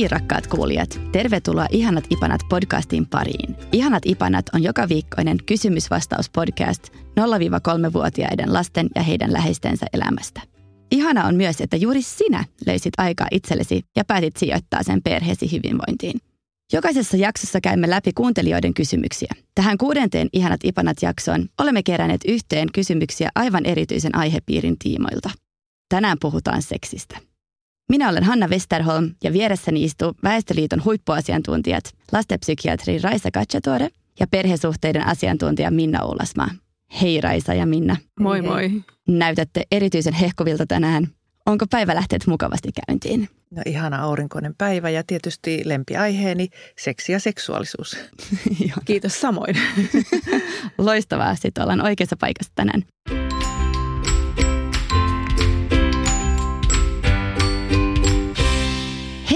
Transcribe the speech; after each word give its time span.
Hei 0.00 0.08
rakkaat 0.08 0.46
kuulijat, 0.46 1.00
tervetuloa 1.12 1.66
Ihanat 1.70 2.04
Ipanat 2.10 2.40
podcastin 2.48 3.06
pariin. 3.06 3.56
Ihanat 3.72 4.02
Ipanat 4.06 4.46
on 4.54 4.62
joka 4.62 4.88
viikkoinen 4.88 5.38
kysymysvastauspodcast 5.46 6.88
0-3-vuotiaiden 6.88 8.52
lasten 8.52 8.88
ja 8.94 9.02
heidän 9.02 9.32
läheistensä 9.32 9.86
elämästä. 9.92 10.40
Ihana 10.90 11.26
on 11.26 11.34
myös, 11.34 11.60
että 11.60 11.76
juuri 11.76 12.02
sinä 12.02 12.44
löysit 12.66 12.92
aikaa 12.98 13.26
itsellesi 13.30 13.82
ja 13.96 14.04
päätit 14.04 14.36
sijoittaa 14.36 14.82
sen 14.82 15.02
perheesi 15.02 15.52
hyvinvointiin. 15.52 16.20
Jokaisessa 16.72 17.16
jaksossa 17.16 17.60
käymme 17.60 17.90
läpi 17.90 18.12
kuuntelijoiden 18.12 18.74
kysymyksiä. 18.74 19.34
Tähän 19.54 19.78
kuudenteen 19.78 20.28
Ihanat 20.32 20.60
Ipanat-jaksoon 20.64 21.48
olemme 21.58 21.82
keränneet 21.82 22.24
yhteen 22.28 22.68
kysymyksiä 22.74 23.30
aivan 23.34 23.66
erityisen 23.66 24.16
aihepiirin 24.16 24.78
tiimoilta. 24.78 25.30
Tänään 25.88 26.16
puhutaan 26.20 26.62
seksistä. 26.62 27.29
Minä 27.90 28.08
olen 28.08 28.24
Hanna 28.24 28.48
Westerholm 28.48 29.10
ja 29.24 29.32
vieressäni 29.32 29.84
istuu 29.84 30.14
Väestöliiton 30.22 30.84
huippuasiantuntijat, 30.84 31.84
lastenpsykiatri 32.12 32.98
Raisa 32.98 33.30
Katsatuore 33.30 33.88
ja 34.20 34.26
perhesuhteiden 34.26 35.06
asiantuntija 35.06 35.70
Minna 35.70 36.02
Oulasmaa. 36.02 36.50
Hei 37.02 37.20
Raisa 37.20 37.54
ja 37.54 37.66
Minna. 37.66 37.96
Moi 38.20 38.42
moi. 38.42 38.70
Näytätte 39.08 39.62
erityisen 39.72 40.12
hehkuvilta 40.14 40.66
tänään. 40.66 41.08
Onko 41.46 41.66
päivä 41.70 41.94
lähtenyt 41.94 42.26
mukavasti 42.26 42.68
käyntiin? 42.86 43.28
No 43.50 43.62
ihana 43.66 44.02
aurinkoinen 44.02 44.54
päivä 44.58 44.90
ja 44.90 45.02
tietysti 45.06 45.62
lempiaiheeni 45.64 46.48
seksi 46.78 47.12
ja 47.12 47.20
seksuaalisuus. 47.20 47.96
Kiitos 48.84 49.20
samoin. 49.20 49.56
Loistavaa, 50.78 51.34
sitten 51.34 51.62
ollaan 51.62 51.84
oikeassa 51.84 52.16
paikassa 52.16 52.52
tänään. 52.54 52.82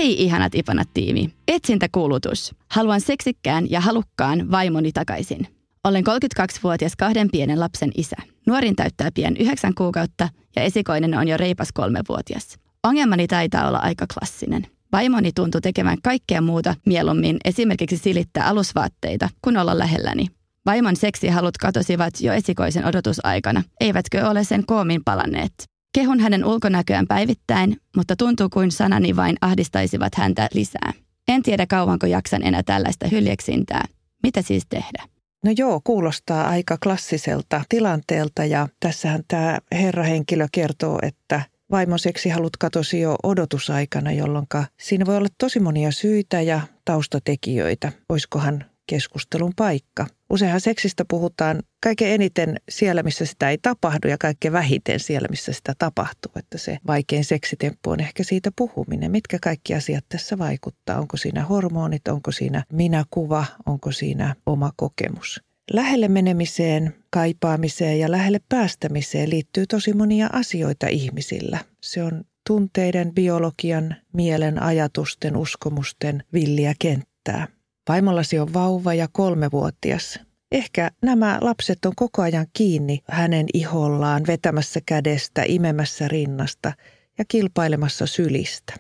Hei 0.05 0.23
ihanat 0.23 0.55
ipanat 0.55 0.89
tiimi. 0.95 1.35
Etsintäkuulutus. 1.49 2.55
Haluan 2.71 3.01
seksikkään 3.01 3.71
ja 3.71 3.81
halukkaan 3.81 4.51
vaimoni 4.51 4.93
takaisin. 4.93 5.47
Olen 5.85 6.05
32-vuotias 6.07 6.97
kahden 6.97 7.29
pienen 7.33 7.61
lapsen 7.61 7.91
isä. 7.97 8.17
Nuorin 8.47 8.77
täyttää 8.77 9.11
pian 9.15 9.37
yhdeksän 9.37 9.75
kuukautta 9.75 10.29
ja 10.57 10.63
esikoinen 10.63 11.19
on 11.19 11.29
jo 11.29 11.37
reipas 11.37 11.69
kolmevuotias. 11.73 12.59
Ongelmani 12.83 13.27
taitaa 13.27 13.69
olla 13.69 13.79
aika 13.79 14.07
klassinen. 14.15 14.67
Vaimoni 14.93 15.33
tuntuu 15.33 15.61
tekemään 15.61 15.99
kaikkea 16.03 16.41
muuta 16.41 16.75
mieluummin 16.87 17.37
esimerkiksi 17.45 17.99
silittää 17.99 18.47
alusvaatteita, 18.47 19.29
kun 19.43 19.57
olla 19.57 19.79
lähelläni. 19.79 20.27
Vaimon 20.67 20.97
seksihalut 20.97 21.59
katosivat 21.59 22.21
jo 22.21 22.33
esikoisen 22.33 22.87
odotusaikana, 22.87 23.63
eivätkö 23.81 24.29
ole 24.29 24.45
sen 24.45 24.67
koomin 24.67 25.05
palanneet. 25.05 25.74
Kehun 25.95 26.21
hänen 26.21 26.45
ulkonäköään 26.45 27.07
päivittäin, 27.07 27.77
mutta 27.97 28.17
tuntuu 28.17 28.49
kuin 28.49 28.71
sanani 28.71 29.17
vain 29.17 29.37
ahdistaisivat 29.41 30.15
häntä 30.15 30.49
lisää. 30.55 30.93
En 31.29 31.43
tiedä 31.43 31.67
kauanko 31.67 32.07
jaksan 32.07 32.43
enää 32.43 32.63
tällaista 32.63 33.09
hyljeksintää. 33.09 33.85
Mitä 34.23 34.43
siis 34.43 34.67
tehdä? 34.69 35.05
No 35.45 35.53
joo, 35.57 35.81
kuulostaa 35.85 36.49
aika 36.49 36.79
klassiselta 36.83 37.63
tilanteelta 37.69 38.45
ja 38.45 38.69
tässähän 38.81 39.23
tämä 39.29 39.59
herrahenkilö 39.73 40.47
kertoo, 40.53 40.99
että 41.03 41.43
vaimon 41.71 41.99
seksihalut 41.99 42.57
katosi 42.57 43.01
jo 43.01 43.17
odotusaikana, 43.23 44.13
jolloin 44.13 44.47
siinä 44.81 45.07
voi 45.07 45.17
olla 45.17 45.29
tosi 45.39 45.61
monia 45.61 45.93
syitä 45.93 46.41
ja 46.41 46.61
taustatekijöitä. 46.85 47.93
Oiskohan 48.09 48.65
keskustelun 48.87 49.53
paikka. 49.57 50.07
Useinhan 50.31 50.61
seksistä 50.61 51.05
puhutaan 51.09 51.63
kaiken 51.83 52.09
eniten 52.09 52.57
siellä, 52.69 53.03
missä 53.03 53.27
sitä 53.27 53.51
ei 53.51 53.59
tapahdu 53.59 54.09
ja 54.09 54.19
kaikkein 54.19 54.53
vähiten 54.53 55.01
siellä, 55.01 55.29
missä 55.31 55.53
sitä 55.53 55.75
tapahtuu. 55.79 56.33
Että 56.37 56.59
se 56.59 56.79
vaikein 56.87 57.25
seksitemppu 57.25 57.91
on 57.91 58.01
ehkä 58.01 58.23
siitä 58.23 58.51
puhuminen. 58.57 59.11
Mitkä 59.11 59.39
kaikki 59.43 59.75
asiat 59.75 60.05
tässä 60.09 60.39
vaikuttaa? 60.39 60.99
Onko 60.99 61.17
siinä 61.17 61.45
hormonit, 61.45 62.09
onko 62.09 62.33
siinä 62.33 62.65
minäkuva, 62.73 63.45
onko 63.67 63.93
siinä 63.93 64.35
oma 64.47 64.73
kokemus? 64.77 65.43
Lähelle 65.73 66.09
menemiseen, 66.09 66.95
kaipaamiseen 67.11 67.99
ja 67.99 68.11
lähelle 68.11 68.41
päästämiseen 68.49 69.31
liittyy 69.31 69.67
tosi 69.67 69.93
monia 69.93 70.29
asioita 70.33 70.87
ihmisillä. 70.87 71.59
Se 71.81 72.03
on 72.03 72.25
tunteiden, 72.47 73.15
biologian, 73.15 73.97
mielen, 74.13 74.63
ajatusten, 74.63 75.37
uskomusten 75.37 76.23
villiä 76.33 76.75
kenttää. 76.79 77.49
Vaimollasi 77.89 78.39
on 78.39 78.55
vauva 78.55 78.95
ja 78.95 79.09
kolmevuotias. 79.13 80.21
Ehkä 80.53 80.91
nämä 81.03 81.39
lapset 81.41 81.85
on 81.85 81.93
koko 81.97 82.23
ajan 82.23 82.47
kiinni 82.53 83.01
hänen 83.09 83.47
ihollaan, 83.55 84.23
vetämässä 84.27 84.81
kädestä, 84.87 85.43
imemässä 85.47 86.09
rinnasta 86.09 86.73
ja 87.19 87.25
kilpailemassa 87.29 88.07
sylistä. 88.07 88.75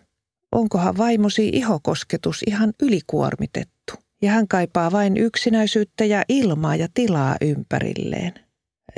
Onkohan 0.52 0.96
vaimosi 0.96 1.48
ihokosketus 1.52 2.42
ihan 2.46 2.72
ylikuormitettu 2.82 3.94
ja 4.22 4.30
hän 4.30 4.48
kaipaa 4.48 4.92
vain 4.92 5.16
yksinäisyyttä 5.16 6.04
ja 6.04 6.22
ilmaa 6.28 6.76
ja 6.76 6.88
tilaa 6.94 7.36
ympärilleen? 7.40 8.32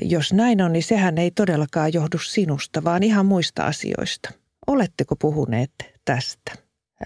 Jos 0.03 0.33
näin 0.33 0.62
on, 0.62 0.73
niin 0.73 0.83
sehän 0.83 1.19
ei 1.19 1.31
todellakaan 1.31 1.93
johdu 1.93 2.19
sinusta, 2.19 2.84
vaan 2.84 3.03
ihan 3.03 3.27
muista 3.27 3.62
asioista. 3.62 4.31
Oletteko 4.67 5.17
puhuneet 5.17 5.71
tästä? 6.05 6.53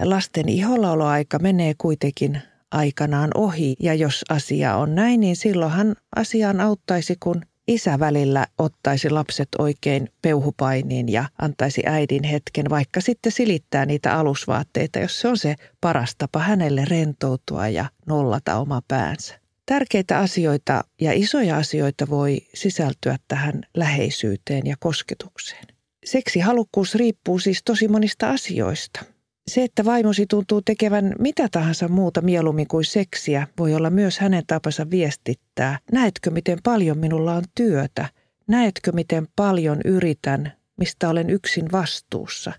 Lasten 0.01 0.49
ihollaoloaika 0.49 1.39
menee 1.39 1.75
kuitenkin 1.79 2.43
aikanaan 2.71 3.31
ohi 3.35 3.77
ja 3.81 3.95
jos 3.95 4.25
asia 4.31 4.77
on 4.77 4.95
näin, 4.95 5.21
niin 5.21 5.37
silloinhan 5.37 5.97
asiaan 6.17 6.61
auttaisi, 6.61 7.17
kun 7.21 7.43
isä 7.69 7.99
välillä 7.99 8.47
ottaisi 8.59 9.11
lapset 9.11 9.49
oikein 9.59 10.09
peuhupainiin 10.23 11.09
ja 11.09 11.25
antaisi 11.39 11.83
äidin 11.87 12.25
hetken, 12.25 12.71
vaikka 12.71 13.01
sitten 13.01 13.33
silittää 13.33 13.87
niitä 13.87 14.19
alusvaatteita, 14.19 14.99
jos 14.99 15.21
se 15.21 15.29
on 15.29 15.39
se 15.39 15.55
paras 15.81 16.17
tapa 16.17 16.39
hänelle 16.39 16.85
rentoutua 16.85 17.69
ja 17.69 17.85
nollata 18.07 18.57
oma 18.57 18.83
päänsä. 18.89 19.41
Tärkeitä 19.67 20.19
asioita 20.19 20.85
ja 21.01 21.13
isoja 21.13 21.57
asioita 21.57 22.11
voi 22.11 22.41
sisältyä 22.55 23.17
tähän 23.29 23.63
läheisyyteen 23.77 24.67
ja 24.67 24.77
kosketukseen. 24.81 25.65
Seksihalukkuus 26.05 26.95
riippuu 26.95 27.39
siis 27.39 27.63
tosi 27.65 27.89
monista 27.89 28.31
asioista. 28.31 29.05
Se, 29.51 29.65
että 29.65 29.85
vaimosi 29.85 30.27
tuntuu 30.27 30.63
tekevän 30.63 31.15
mitä 31.19 31.49
tahansa 31.51 31.89
muuta 31.89 32.21
mieluummin 32.21 32.69
kuin 32.69 32.85
seksiä, 32.85 33.47
voi 33.59 33.75
olla 33.75 33.91
myös 33.91 34.19
hänen 34.19 34.43
tapansa 34.47 34.91
viestittää. 34.91 35.79
Näetkö, 35.93 36.31
miten 36.31 36.59
paljon 36.63 36.99
minulla 36.99 37.35
on 37.35 37.43
työtä? 37.55 38.09
Näetkö, 38.47 38.93
miten 38.93 39.27
paljon 39.37 39.81
yritän, 39.85 40.53
mistä 40.77 41.09
olen 41.09 41.31
yksin 41.31 41.73
vastuussa? 41.73 42.53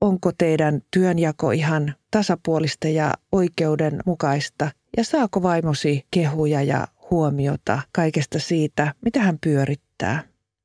Onko 0.00 0.32
teidän 0.38 0.82
työnjako 0.90 1.50
ihan 1.50 1.94
tasapuolista 2.10 2.88
ja 2.88 3.14
oikeudenmukaista? 3.32 4.70
Ja 4.96 5.04
saako 5.04 5.42
vaimosi 5.42 6.06
kehuja 6.10 6.62
ja 6.62 6.88
huomiota 7.10 7.82
kaikesta 7.92 8.38
siitä, 8.38 8.94
mitä 9.04 9.20
hän 9.20 9.38
pyörittää? 9.44 10.22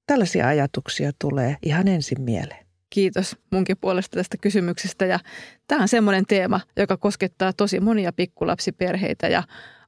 Tällaisia 0.07 0.47
ajatuksia 0.47 1.11
tulee 1.19 1.57
ihan 1.63 1.87
ensin 1.87 2.21
mieleen. 2.21 2.62
Kiitos 2.93 3.35
munkin 3.51 3.77
puolesta 3.81 4.17
tästä 4.17 4.37
kysymyksestä. 4.41 5.05
Ja 5.05 5.19
tämä 5.67 5.81
on 5.81 5.87
semmoinen 5.87 6.25
teema, 6.25 6.59
joka 6.77 6.97
koskettaa 6.97 7.53
tosi 7.53 7.79
monia 7.79 8.13
pikkulapsiperheitä 8.13 9.27
ja 9.27 9.43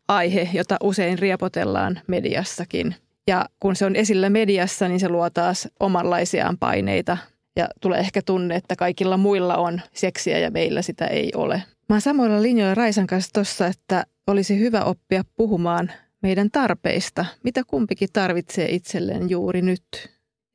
aihe, 0.07 0.50
jota 0.54 0.78
usein 0.84 1.19
riepotellaan 1.19 2.00
mediassakin. 2.07 2.96
Ja 3.28 3.46
kun 3.60 3.75
se 3.75 3.86
on 3.86 3.96
esillä 3.96 4.30
mediassa, 4.30 4.88
niin 4.88 5.00
se 5.00 5.10
luo 5.10 5.30
taas 5.30 5.68
omanlaisiaan 5.80 6.57
paineita 6.57 7.18
ja 7.56 7.68
tulee 7.81 8.00
ehkä 8.00 8.22
tunne, 8.22 8.56
että 8.56 8.75
kaikilla 8.75 9.18
muilla 9.18 9.56
on 9.56 9.81
seksiä 9.94 10.40
ja 10.40 10.52
meillä 10.52 10.81
sitä 10.81 11.07
ei 11.07 11.31
ole. 11.36 11.63
Mä 11.90 11.96
oon 11.96 12.02
samoilla 12.02 12.42
linjoilla 12.42 12.75
Raisan 12.75 13.07
kanssa 13.07 13.34
tuossa, 13.34 13.68
että 13.68 14.06
olisi 14.28 14.60
hyvä 14.60 14.84
oppia 14.84 15.24
puhumaan 15.36 15.92
meidän 16.22 16.52
tarpeista, 16.52 17.25
mitä 17.44 17.62
kumpikin 17.68 18.10
tarvitsee 18.13 18.68
itselleen 18.69 19.30
juuri 19.30 19.62
nyt. 19.62 19.84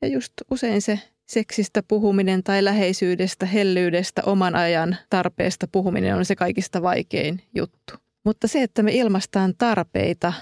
Ja 0.03 0.09
just 0.09 0.33
usein 0.51 0.83
se 0.83 1.01
seksistä 1.31 1.83
puhuminen 1.83 2.43
tai 2.43 2.65
läheisyydestä, 2.65 3.47
hellyydestä, 3.47 4.23
oman 4.27 4.55
ajan 4.55 4.97
tarpeesta 5.11 5.69
puhuminen 5.73 6.17
on 6.17 6.25
se 6.25 6.37
kaikista 6.37 6.83
vaikein 6.83 7.43
juttu. 7.55 7.95
Mutta 8.25 8.49
se, 8.49 8.63
että 8.63 8.83
me 8.83 8.93
ilmastaan 8.93 9.55
tarpeita 9.59 10.33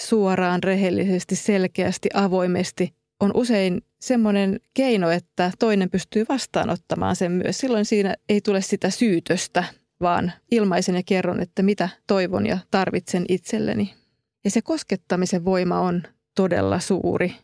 suoraan, 0.00 0.62
rehellisesti, 0.62 1.36
selkeästi, 1.36 2.08
avoimesti, 2.14 2.94
on 3.20 3.30
usein 3.34 3.82
semmoinen 4.00 4.60
keino, 4.74 5.10
että 5.10 5.52
toinen 5.58 5.90
pystyy 5.90 6.24
vastaanottamaan 6.28 7.16
sen 7.16 7.32
myös. 7.32 7.58
Silloin 7.58 7.84
siinä 7.84 8.14
ei 8.28 8.40
tule 8.40 8.60
sitä 8.60 8.90
syytöstä, 8.90 9.64
vaan 10.00 10.32
ilmaisen 10.50 10.94
ja 10.94 11.02
kerron, 11.06 11.40
että 11.40 11.62
mitä 11.62 11.88
toivon 12.06 12.46
ja 12.46 12.58
tarvitsen 12.70 13.24
itselleni. 13.28 13.94
Ja 14.44 14.50
se 14.50 14.62
koskettamisen 14.62 15.44
voima 15.44 15.80
on 15.80 16.02
todella 16.34 16.80
suuri. 16.80 17.34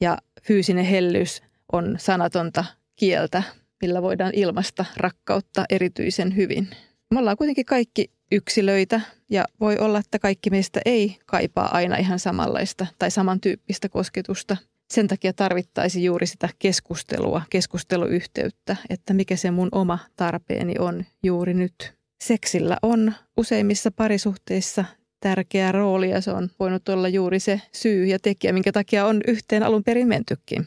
Ja 0.00 0.18
fyysinen 0.42 0.84
hellyys 0.84 1.42
on 1.72 1.96
sanatonta 1.98 2.64
kieltä, 2.96 3.42
millä 3.82 4.02
voidaan 4.02 4.32
ilmasta 4.34 4.84
rakkautta 4.96 5.64
erityisen 5.70 6.36
hyvin. 6.36 6.68
Me 7.10 7.18
ollaan 7.18 7.36
kuitenkin 7.36 7.66
kaikki 7.66 8.10
yksilöitä 8.32 9.00
ja 9.30 9.44
voi 9.60 9.78
olla, 9.78 9.98
että 9.98 10.18
kaikki 10.18 10.50
meistä 10.50 10.80
ei 10.84 11.16
kaipaa 11.26 11.76
aina 11.76 11.96
ihan 11.96 12.18
samanlaista 12.18 12.86
tai 12.98 13.10
samantyyppistä 13.10 13.88
kosketusta. 13.88 14.56
Sen 14.90 15.08
takia 15.08 15.32
tarvittaisi 15.32 16.04
juuri 16.04 16.26
sitä 16.26 16.48
keskustelua, 16.58 17.42
keskusteluyhteyttä, 17.50 18.76
että 18.90 19.14
mikä 19.14 19.36
se 19.36 19.50
mun 19.50 19.68
oma 19.72 19.98
tarpeeni 20.16 20.74
on 20.78 21.04
juuri 21.22 21.54
nyt. 21.54 21.94
Seksillä 22.20 22.76
on 22.82 23.12
useimmissa 23.36 23.90
parisuhteissa 23.90 24.84
tärkeä 25.20 25.72
rooli 25.72 26.10
ja 26.10 26.20
se 26.20 26.30
on 26.30 26.50
voinut 26.60 26.88
olla 26.88 27.08
juuri 27.08 27.40
se 27.40 27.60
syy 27.72 28.06
ja 28.06 28.18
tekijä, 28.18 28.52
minkä 28.52 28.72
takia 28.72 29.06
on 29.06 29.20
yhteen 29.26 29.62
alun 29.62 29.84
perin 29.84 30.08
mentykin. 30.08 30.66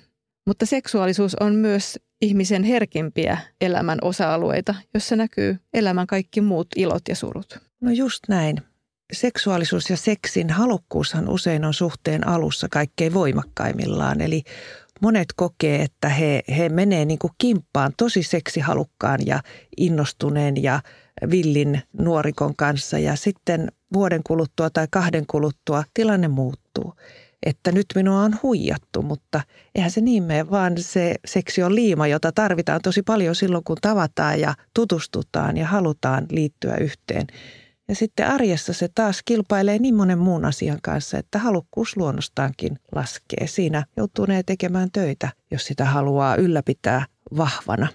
Mutta 0.49 0.65
seksuaalisuus 0.65 1.35
on 1.35 1.55
myös 1.55 1.99
ihmisen 2.21 2.63
herkimpiä 2.63 3.37
elämän 3.61 3.97
osa-alueita, 4.01 4.75
jossa 4.93 5.15
näkyy 5.15 5.57
elämän 5.73 6.07
kaikki 6.07 6.41
muut 6.41 6.67
ilot 6.75 7.01
ja 7.09 7.15
surut. 7.15 7.59
No 7.81 7.91
just 7.91 8.23
näin. 8.29 8.57
Seksuaalisuus 9.13 9.89
ja 9.89 9.97
seksin 9.97 10.49
halukkuushan 10.49 11.29
usein 11.29 11.65
on 11.65 11.73
suhteen 11.73 12.27
alussa 12.27 12.67
kaikkein 12.71 13.13
voimakkaimmillaan. 13.13 14.21
Eli 14.21 14.43
monet 15.01 15.27
kokee, 15.35 15.81
että 15.81 16.09
he, 16.09 16.43
he 16.57 16.69
menee 16.69 17.05
niin 17.05 17.19
kuin 17.19 17.33
kimppaan 17.37 17.93
tosi 17.97 18.23
seksihalukkaan 18.23 19.19
ja 19.25 19.41
innostuneen 19.77 20.63
ja 20.63 20.81
villin 21.31 21.81
nuorikon 21.99 22.55
kanssa 22.55 22.99
ja 22.99 23.15
sitten 23.15 23.71
vuoden 23.93 24.21
kuluttua 24.23 24.69
tai 24.69 24.87
kahden 24.91 25.25
kuluttua 25.27 25.83
tilanne 25.93 26.27
muuttuu 26.27 26.93
että 27.45 27.71
nyt 27.71 27.85
minua 27.95 28.23
on 28.23 28.39
huijattu, 28.43 29.01
mutta 29.01 29.41
eihän 29.75 29.91
se 29.91 30.01
niin 30.01 30.23
mene, 30.23 30.49
vaan 30.49 30.73
se 30.77 31.15
seksi 31.25 31.63
on 31.63 31.75
liima, 31.75 32.07
jota 32.07 32.31
tarvitaan 32.31 32.81
tosi 32.83 33.01
paljon 33.01 33.35
silloin, 33.35 33.63
kun 33.63 33.77
tavataan 33.81 34.39
ja 34.39 34.53
tutustutaan 34.73 35.57
ja 35.57 35.67
halutaan 35.67 36.25
liittyä 36.31 36.77
yhteen. 36.77 37.27
Ja 37.87 37.95
sitten 37.95 38.27
arjessa 38.27 38.73
se 38.73 38.87
taas 38.95 39.21
kilpailee 39.25 39.79
niin 39.79 39.95
monen 39.95 40.19
muun 40.19 40.45
asian 40.45 40.79
kanssa, 40.83 41.17
että 41.17 41.39
halukkuus 41.39 41.97
luonnostaankin 41.97 42.79
laskee. 42.95 43.47
Siinä 43.47 43.85
joutuu 43.97 44.25
ne 44.25 44.43
tekemään 44.43 44.91
töitä, 44.91 45.29
jos 45.51 45.65
sitä 45.65 45.85
haluaa 45.85 46.35
ylläpitää 46.35 47.05
vahvana. 47.37 47.87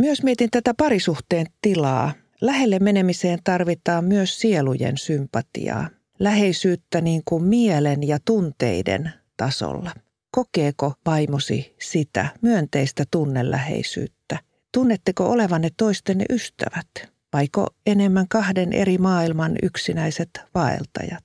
Myös 0.00 0.22
mietin 0.22 0.50
tätä 0.50 0.74
parisuhteen 0.74 1.46
tilaa. 1.62 2.12
Lähelle 2.40 2.78
menemiseen 2.78 3.38
tarvitaan 3.44 4.04
myös 4.04 4.40
sielujen 4.40 4.98
sympatiaa 4.98 5.88
läheisyyttä 6.18 7.00
niin 7.00 7.22
kuin 7.24 7.44
mielen 7.44 8.08
ja 8.08 8.18
tunteiden 8.24 9.12
tasolla. 9.36 9.92
Kokeeko 10.30 10.94
vaimosi 11.06 11.74
sitä 11.80 12.28
myönteistä 12.42 13.04
tunneläheisyyttä? 13.10 14.38
Tunnetteko 14.74 15.30
olevanne 15.30 15.68
toistenne 15.76 16.24
ystävät? 16.30 16.88
Vaiko 17.32 17.66
enemmän 17.86 18.28
kahden 18.28 18.72
eri 18.72 18.98
maailman 18.98 19.56
yksinäiset 19.62 20.30
vaeltajat? 20.54 21.24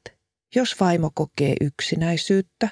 Jos 0.55 0.79
vaimo 0.79 1.11
kokee 1.13 1.55
yksinäisyyttä, 1.61 2.69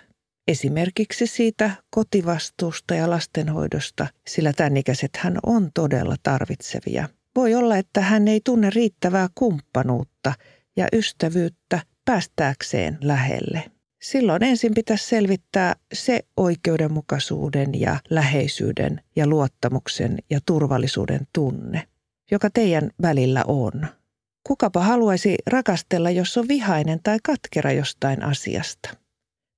esimerkiksi 0.47 1.27
siitä 1.27 1.71
kotivastuusta 1.89 2.95
ja 2.95 3.09
lastenhoidosta, 3.09 4.07
sillä 4.27 4.53
tämän 4.53 4.77
ikäiset 4.77 5.11
hän 5.17 5.37
on 5.45 5.69
todella 5.73 6.15
tarvitsevia. 6.23 7.09
Voi 7.35 7.55
olla, 7.55 7.77
että 7.77 8.01
hän 8.01 8.27
ei 8.27 8.41
tunne 8.45 8.69
riittävää 8.69 9.27
kumppanuutta 9.35 10.33
ja 10.77 10.87
ystävyyttä 10.93 11.81
päästääkseen 12.09 12.97
lähelle. 13.01 13.63
Silloin 14.01 14.43
ensin 14.43 14.73
pitäisi 14.73 15.07
selvittää 15.07 15.75
se 15.93 16.19
oikeudenmukaisuuden 16.37 17.81
ja 17.81 17.99
läheisyyden 18.09 19.01
ja 19.15 19.27
luottamuksen 19.27 20.17
ja 20.29 20.39
turvallisuuden 20.45 21.27
tunne, 21.33 21.87
joka 22.31 22.49
teidän 22.49 22.91
välillä 23.01 23.43
on. 23.47 23.87
Kukapa 24.47 24.83
haluaisi 24.83 25.35
rakastella, 25.47 26.09
jos 26.09 26.37
on 26.37 26.47
vihainen 26.47 26.99
tai 27.03 27.17
katkera 27.23 27.71
jostain 27.71 28.23
asiasta. 28.23 28.89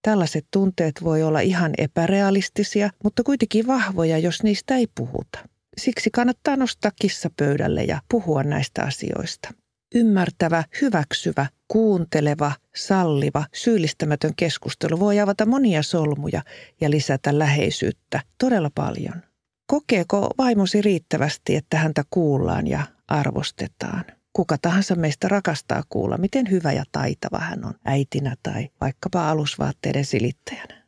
Tällaiset 0.02 0.46
tunteet 0.52 1.04
voi 1.04 1.24
olla 1.24 1.40
ihan 1.40 1.72
epärealistisia, 1.78 2.90
mutta 3.04 3.24
kuitenkin 3.24 3.68
vahvoja, 3.68 4.18
jos 4.18 4.44
niistä 4.44 4.76
ei 4.76 4.88
puhuta. 4.96 5.40
Siksi 5.78 6.10
kannattaa 6.10 6.56
nostaa 6.56 6.92
kissa 7.02 7.30
pöydälle 7.38 7.84
ja 7.84 8.02
puhua 8.10 8.44
näistä 8.44 8.84
asioista. 8.84 9.61
Ymmärtävä, 9.96 10.64
hyväksyvä, 10.82 11.46
kuunteleva, 11.68 12.52
salliva, 12.76 13.46
syyllistämätön 13.54 14.36
keskustelu 14.36 15.00
voi 15.00 15.20
avata 15.20 15.46
monia 15.46 15.84
solmuja 15.84 16.42
ja 16.82 16.90
lisätä 16.90 17.40
läheisyyttä 17.40 18.22
todella 18.38 18.70
paljon. 18.76 19.24
Kokeeko 19.68 20.30
vaimosi 20.38 20.82
riittävästi, 20.82 21.56
että 21.56 21.78
häntä 21.78 22.04
kuullaan 22.10 22.68
ja 22.68 22.84
arvostetaan? 23.08 24.06
Kuka 24.34 24.58
tahansa 24.62 24.96
meistä 24.96 25.28
rakastaa 25.28 25.84
kuulla, 25.90 26.18
miten 26.18 26.52
hyvä 26.52 26.72
ja 26.72 26.84
taitava 26.92 27.40
hän 27.40 27.66
on 27.66 27.74
äitinä 27.86 28.36
tai 28.44 28.70
vaikkapa 28.82 29.30
alusvaatteiden 29.30 30.06
silittäjänä. 30.06 30.82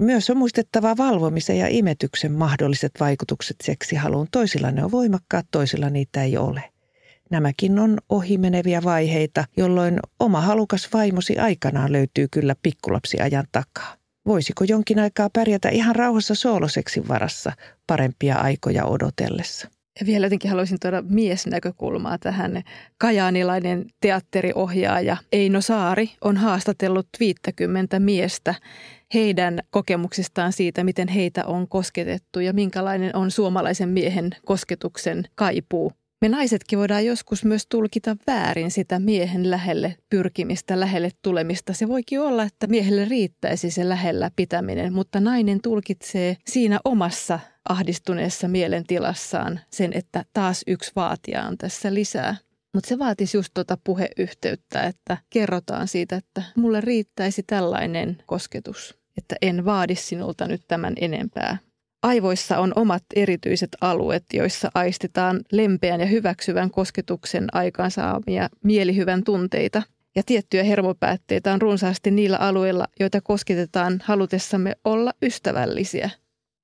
Myös 0.00 0.30
on 0.30 0.36
muistettava 0.36 0.96
valvomisen 0.96 1.58
ja 1.58 1.66
imetyksen 1.68 2.32
mahdolliset 2.32 2.92
vaikutukset 3.00 3.56
seksihaluun. 3.62 4.28
Toisilla 4.30 4.70
ne 4.70 4.84
on 4.84 4.90
voimakkaat, 4.90 5.46
toisilla 5.50 5.90
niitä 5.90 6.22
ei 6.22 6.36
ole– 6.36 6.64
Nämäkin 7.30 7.78
on 7.78 7.98
ohimeneviä 8.08 8.82
vaiheita, 8.84 9.44
jolloin 9.56 10.00
oma 10.20 10.40
halukas 10.40 10.88
vaimosi 10.92 11.38
aikanaan 11.38 11.92
löytyy 11.92 12.28
kyllä 12.30 12.54
pikkulapsiajan 12.62 13.44
takaa. 13.52 13.94
Voisiko 14.26 14.64
jonkin 14.64 14.98
aikaa 14.98 15.30
pärjätä 15.32 15.68
ihan 15.68 15.96
rauhassa 15.96 16.34
sooloseksin 16.34 17.08
varassa 17.08 17.52
parempia 17.86 18.36
aikoja 18.36 18.84
odotellessa? 18.84 19.68
Ja 20.00 20.06
vielä 20.06 20.26
jotenkin 20.26 20.50
haluaisin 20.50 20.78
tuoda 20.80 21.02
miesnäkökulmaa 21.02 22.18
tähän. 22.18 22.62
Kajaanilainen 22.98 23.86
teatteriohjaaja 24.00 25.16
Eino 25.32 25.60
Saari 25.60 26.10
on 26.20 26.36
haastatellut 26.36 27.08
50 27.20 28.00
miestä 28.00 28.54
heidän 29.14 29.58
kokemuksistaan 29.70 30.52
siitä, 30.52 30.84
miten 30.84 31.08
heitä 31.08 31.44
on 31.44 31.68
kosketettu 31.68 32.40
ja 32.40 32.52
minkälainen 32.52 33.16
on 33.16 33.30
suomalaisen 33.30 33.88
miehen 33.88 34.30
kosketuksen 34.44 35.24
kaipuu 35.34 35.92
me 36.20 36.28
naisetkin 36.28 36.78
voidaan 36.78 37.06
joskus 37.06 37.44
myös 37.44 37.66
tulkita 37.68 38.16
väärin 38.26 38.70
sitä 38.70 38.98
miehen 38.98 39.50
lähelle 39.50 39.96
pyrkimistä, 40.10 40.80
lähelle 40.80 41.10
tulemista. 41.22 41.72
Se 41.72 41.88
voikin 41.88 42.20
olla, 42.20 42.42
että 42.42 42.66
miehelle 42.66 43.04
riittäisi 43.04 43.70
se 43.70 43.88
lähellä 43.88 44.30
pitäminen, 44.36 44.92
mutta 44.92 45.20
nainen 45.20 45.60
tulkitsee 45.62 46.36
siinä 46.46 46.80
omassa 46.84 47.40
ahdistuneessa 47.68 48.48
mielentilassaan 48.48 49.60
sen, 49.70 49.92
että 49.94 50.24
taas 50.32 50.62
yksi 50.66 50.92
vaatija 50.96 51.42
on 51.42 51.58
tässä 51.58 51.94
lisää. 51.94 52.36
Mutta 52.74 52.88
se 52.88 52.98
vaatisi 52.98 53.36
just 53.36 53.54
tuota 53.54 53.78
puheyhteyttä, 53.84 54.82
että 54.82 55.16
kerrotaan 55.30 55.88
siitä, 55.88 56.16
että 56.16 56.42
mulle 56.56 56.80
riittäisi 56.80 57.42
tällainen 57.42 58.22
kosketus, 58.26 58.98
että 59.16 59.36
en 59.42 59.64
vaadi 59.64 59.94
sinulta 59.94 60.48
nyt 60.48 60.62
tämän 60.68 60.92
enempää. 61.00 61.58
Aivoissa 62.02 62.58
on 62.58 62.72
omat 62.76 63.02
erityiset 63.16 63.76
alueet, 63.80 64.24
joissa 64.32 64.70
aistetaan 64.74 65.40
lempeän 65.52 66.00
ja 66.00 66.06
hyväksyvän 66.06 66.70
kosketuksen 66.70 67.46
aikaansaamia 67.52 68.48
mielihyvän 68.64 69.24
tunteita. 69.24 69.82
Ja 70.16 70.22
tiettyjä 70.26 70.64
hermopäätteitä 70.64 71.52
on 71.52 71.62
runsaasti 71.62 72.10
niillä 72.10 72.36
alueilla, 72.36 72.86
joita 73.00 73.20
kosketetaan 73.20 74.00
halutessamme 74.04 74.76
olla 74.84 75.12
ystävällisiä. 75.22 76.10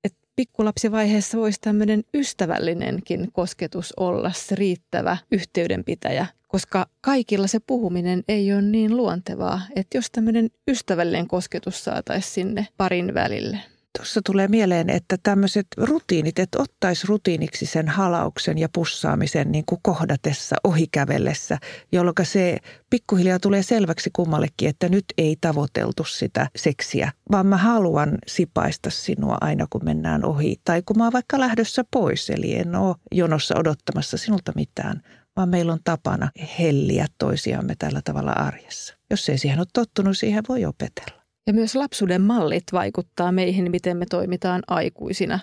Et 0.03 0.13
pikkulapsivaiheessa 0.35 1.37
voisi 1.37 1.61
tämmöinen 1.61 2.03
ystävällinenkin 2.13 3.31
kosketus 3.31 3.93
olla 3.97 4.31
se 4.31 4.55
riittävä 4.55 5.17
yhteydenpitäjä, 5.31 6.25
koska 6.47 6.87
kaikilla 7.01 7.47
se 7.47 7.59
puhuminen 7.59 8.23
ei 8.27 8.53
ole 8.53 8.61
niin 8.61 8.97
luontevaa, 8.97 9.61
että 9.75 9.97
jos 9.97 10.11
tämmöinen 10.11 10.49
ystävällinen 10.67 11.27
kosketus 11.27 11.83
saataisiin 11.83 12.33
sinne 12.33 12.67
parin 12.77 13.13
välille– 13.13 13.59
Tuossa 13.97 14.21
tulee 14.25 14.47
mieleen, 14.47 14.89
että 14.89 15.17
tämmöiset 15.23 15.67
rutiinit, 15.77 16.39
että 16.39 16.59
ottaisi 16.61 17.07
rutiiniksi 17.07 17.65
sen 17.65 17.87
halauksen 17.87 18.57
ja 18.57 18.69
pussaamisen 18.69 19.51
niin 19.51 19.65
kuin 19.65 19.79
kohdatessa, 19.81 20.55
ohikävellessä, 20.63 21.57
jolloin 21.91 22.15
se 22.23 22.57
pikkuhiljaa 22.89 23.39
tulee 23.39 23.63
selväksi 23.63 24.09
kummallekin, 24.13 24.69
että 24.69 24.89
nyt 24.89 25.05
ei 25.17 25.37
tavoiteltu 25.41 26.03
sitä 26.03 26.49
seksiä, 26.55 27.11
vaan 27.31 27.45
mä 27.45 27.57
haluan 27.57 28.17
sipaista 28.27 28.89
sinua 28.89 29.37
aina 29.41 29.67
kun 29.69 29.85
mennään 29.85 30.25
ohi. 30.25 30.55
Tai 30.63 30.81
kun 30.85 30.97
mä 30.97 31.03
oon 31.03 31.13
vaikka 31.13 31.39
lähdössä 31.39 31.83
pois, 31.91 32.29
eli 32.29 32.55
en 32.55 32.75
ole 32.75 32.95
jonossa 33.11 33.55
odottamassa 33.57 34.17
sinulta 34.17 34.51
mitään, 34.55 35.01
vaan 35.35 35.49
meillä 35.49 35.73
on 35.73 35.79
tapana 35.83 36.31
helliä 36.59 37.05
toisiamme 37.17 37.75
tällä 37.79 38.01
tavalla 38.01 38.31
arjessa. 38.31 38.95
Jos 39.09 39.29
ei 39.29 39.37
siihen 39.37 39.59
ole 39.59 39.67
tottunut, 39.73 40.17
siihen 40.17 40.43
voi 40.49 40.65
opetella. 40.65 41.24
Ja 41.47 41.53
myös 41.53 41.75
lapsuuden 41.75 42.21
mallit 42.21 42.63
vaikuttaa 42.73 43.31
meihin, 43.31 43.71
miten 43.71 43.97
me 43.97 44.05
toimitaan 44.09 44.63
aikuisina. 44.67 45.39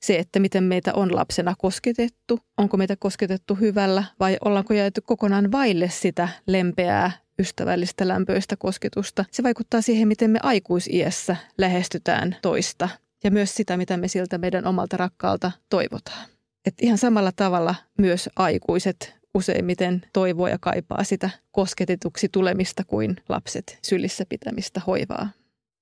Se, 0.00 0.18
että 0.18 0.40
miten 0.40 0.64
meitä 0.64 0.94
on 0.94 1.14
lapsena 1.14 1.54
kosketettu, 1.58 2.40
onko 2.56 2.76
meitä 2.76 2.96
kosketettu 2.96 3.54
hyvällä 3.54 4.04
vai 4.20 4.36
ollaanko 4.44 4.74
jääty 4.74 5.00
kokonaan 5.00 5.52
vaille 5.52 5.88
sitä 5.88 6.28
lempeää, 6.46 7.10
ystävällistä, 7.38 8.08
lämpöistä 8.08 8.56
kosketusta. 8.56 9.24
Se 9.30 9.42
vaikuttaa 9.42 9.80
siihen, 9.80 10.08
miten 10.08 10.30
me 10.30 10.38
aikuisiässä 10.42 11.36
lähestytään 11.58 12.36
toista 12.42 12.88
ja 13.24 13.30
myös 13.30 13.54
sitä, 13.54 13.76
mitä 13.76 13.96
me 13.96 14.08
siltä 14.08 14.38
meidän 14.38 14.66
omalta 14.66 14.96
rakkaalta 14.96 15.52
toivotaan. 15.70 16.28
Et 16.66 16.74
ihan 16.82 16.98
samalla 16.98 17.32
tavalla 17.32 17.74
myös 17.98 18.28
aikuiset 18.36 19.17
useimmiten 19.34 20.02
toivoo 20.12 20.48
ja 20.48 20.58
kaipaa 20.60 21.04
sitä 21.04 21.30
kosketetuksi 21.52 22.28
tulemista 22.28 22.84
kuin 22.84 23.16
lapset 23.28 23.78
sylissä 23.82 24.24
pitämistä 24.28 24.80
hoivaa. 24.86 25.28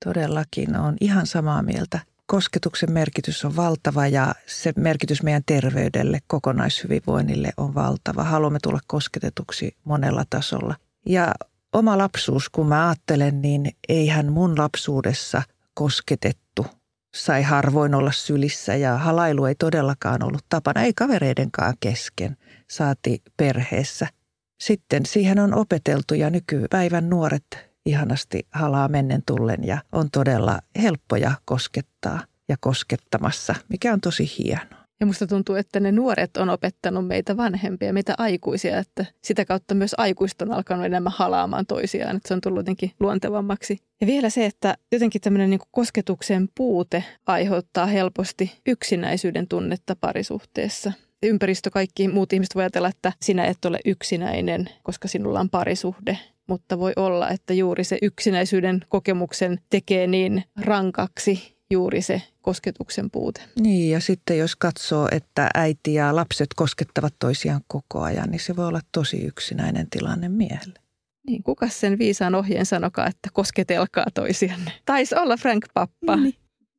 Todellakin 0.05 0.77
on 0.77 0.97
ihan 1.01 1.27
samaa 1.27 1.63
mieltä. 1.63 1.99
Kosketuksen 2.27 2.93
merkitys 2.93 3.45
on 3.45 3.57
valtava 3.57 4.07
ja 4.07 4.35
se 4.47 4.73
merkitys 4.77 5.23
meidän 5.23 5.43
terveydelle, 5.47 6.19
kokonaishyvinvoinnille 6.27 7.53
on 7.57 7.75
valtava. 7.75 8.25
Haluamme 8.25 8.59
tulla 8.63 8.81
kosketetuksi 8.87 9.77
monella 9.85 10.25
tasolla. 10.31 10.75
Ja 11.07 11.35
oma 11.73 11.99
lapsuus, 11.99 12.49
kun 12.49 12.69
mä 12.69 12.89
ajattelen, 12.89 13.43
niin 13.43 13.71
eihän 13.89 14.33
mun 14.33 14.59
lapsuudessa 14.59 15.43
kosketettu. 15.75 16.67
Sai 17.17 17.43
harvoin 17.43 17.95
olla 17.95 18.13
sylissä 18.13 18.75
ja 18.75 18.99
halailu 18.99 19.45
ei 19.45 19.55
todellakaan 19.55 20.23
ollut 20.23 20.45
tapana, 20.49 20.83
ei 20.83 20.93
kavereidenkaan 20.95 21.75
kesken– 21.81 22.37
saati 22.71 23.23
perheessä. 23.37 24.07
Sitten 24.61 25.07
siihen 25.07 25.39
on 25.39 25.55
opeteltu 25.55 26.15
ja 26.15 26.31
nykypäivän 26.31 27.11
nuoret 27.11 27.45
ihanasti 27.87 28.47
halaa 28.51 28.89
mennen 28.89 29.23
tullen 29.27 29.65
ja 29.67 29.79
on 29.93 30.11
todella 30.11 30.61
helppoja 30.83 31.33
koskettaa 31.45 32.21
ja 32.49 32.57
koskettamassa, 32.61 33.55
mikä 33.69 33.93
on 33.93 34.01
tosi 34.01 34.31
hienoa. 34.39 34.87
Ja 35.01 35.07
musta 35.07 35.27
tuntuu, 35.27 35.55
että 35.55 35.81
ne 35.81 35.93
nuoret 35.93 36.37
on 36.37 36.51
opettanut 36.51 37.07
meitä 37.07 37.37
vanhempia, 37.37 37.93
meitä 37.93 38.15
aikuisia, 38.19 38.79
että 38.79 39.05
sitä 39.25 39.45
kautta 39.45 39.75
myös 39.75 39.95
aikuiset 39.99 40.43
on 40.43 40.53
alkanut 40.53 40.87
enemmän 40.87 41.13
halaamaan 41.17 41.67
toisiaan, 41.67 42.17
että 42.17 42.29
se 42.29 42.35
on 42.35 42.41
tullut 42.41 42.59
jotenkin 42.59 42.93
luontevammaksi. 43.01 43.79
Ja 44.01 44.07
vielä 44.07 44.31
se, 44.31 44.47
että 44.47 44.77
jotenkin 44.93 45.21
tämmöinen 45.21 45.51
niin 45.51 45.61
kosketuksen 45.71 46.49
puute 46.57 47.05
aiheuttaa 47.27 47.87
helposti 47.87 48.61
yksinäisyyden 48.67 49.49
tunnetta 49.49 49.97
parisuhteessa 49.97 50.93
ympäristö, 51.23 51.71
kaikki 51.71 52.09
muut 52.09 52.33
ihmiset 52.33 52.55
voi 52.55 52.63
ajatella, 52.63 52.89
että 52.89 53.13
sinä 53.23 53.45
et 53.45 53.65
ole 53.65 53.79
yksinäinen, 53.85 54.69
koska 54.83 55.09
sinulla 55.09 55.41
on 55.41 55.51
parisuhde. 55.51 56.19
Mutta 56.47 56.79
voi 56.79 56.93
olla, 56.97 57.31
että 57.31 57.55
juuri 57.55 57.85
se 57.85 57.99
yksinäisyyden 58.03 58.85
kokemuksen 58.89 59.61
tekee 59.71 60.07
niin 60.07 60.45
rankaksi 60.61 61.57
juuri 61.71 62.03
se 62.03 62.23
kosketuksen 62.43 63.11
puute. 63.11 63.41
Niin 63.61 63.91
ja 63.91 64.01
sitten 64.01 64.39
jos 64.39 64.57
katsoo, 64.57 65.09
että 65.13 65.51
äiti 65.55 65.95
ja 65.95 66.17
lapset 66.17 66.49
koskettavat 66.57 67.15
toisiaan 67.19 67.61
koko 67.67 68.01
ajan, 68.01 68.31
niin 68.31 68.41
se 68.41 68.57
voi 68.57 68.67
olla 68.67 68.81
tosi 68.93 69.25
yksinäinen 69.25 69.91
tilanne 69.91 70.29
miehelle. 70.29 70.79
Niin, 71.27 71.43
kuka 71.43 71.69
sen 71.69 71.99
viisaan 71.99 72.35
ohjeen 72.35 72.67
sanokaa, 72.67 73.07
että 73.07 73.29
kosketelkaa 73.33 74.07
toisianne? 74.15 74.73
Taisi 74.85 75.15
olla 75.15 75.37
Frank 75.37 75.65
Pappa. 75.75 76.17
Niin. 76.17 76.35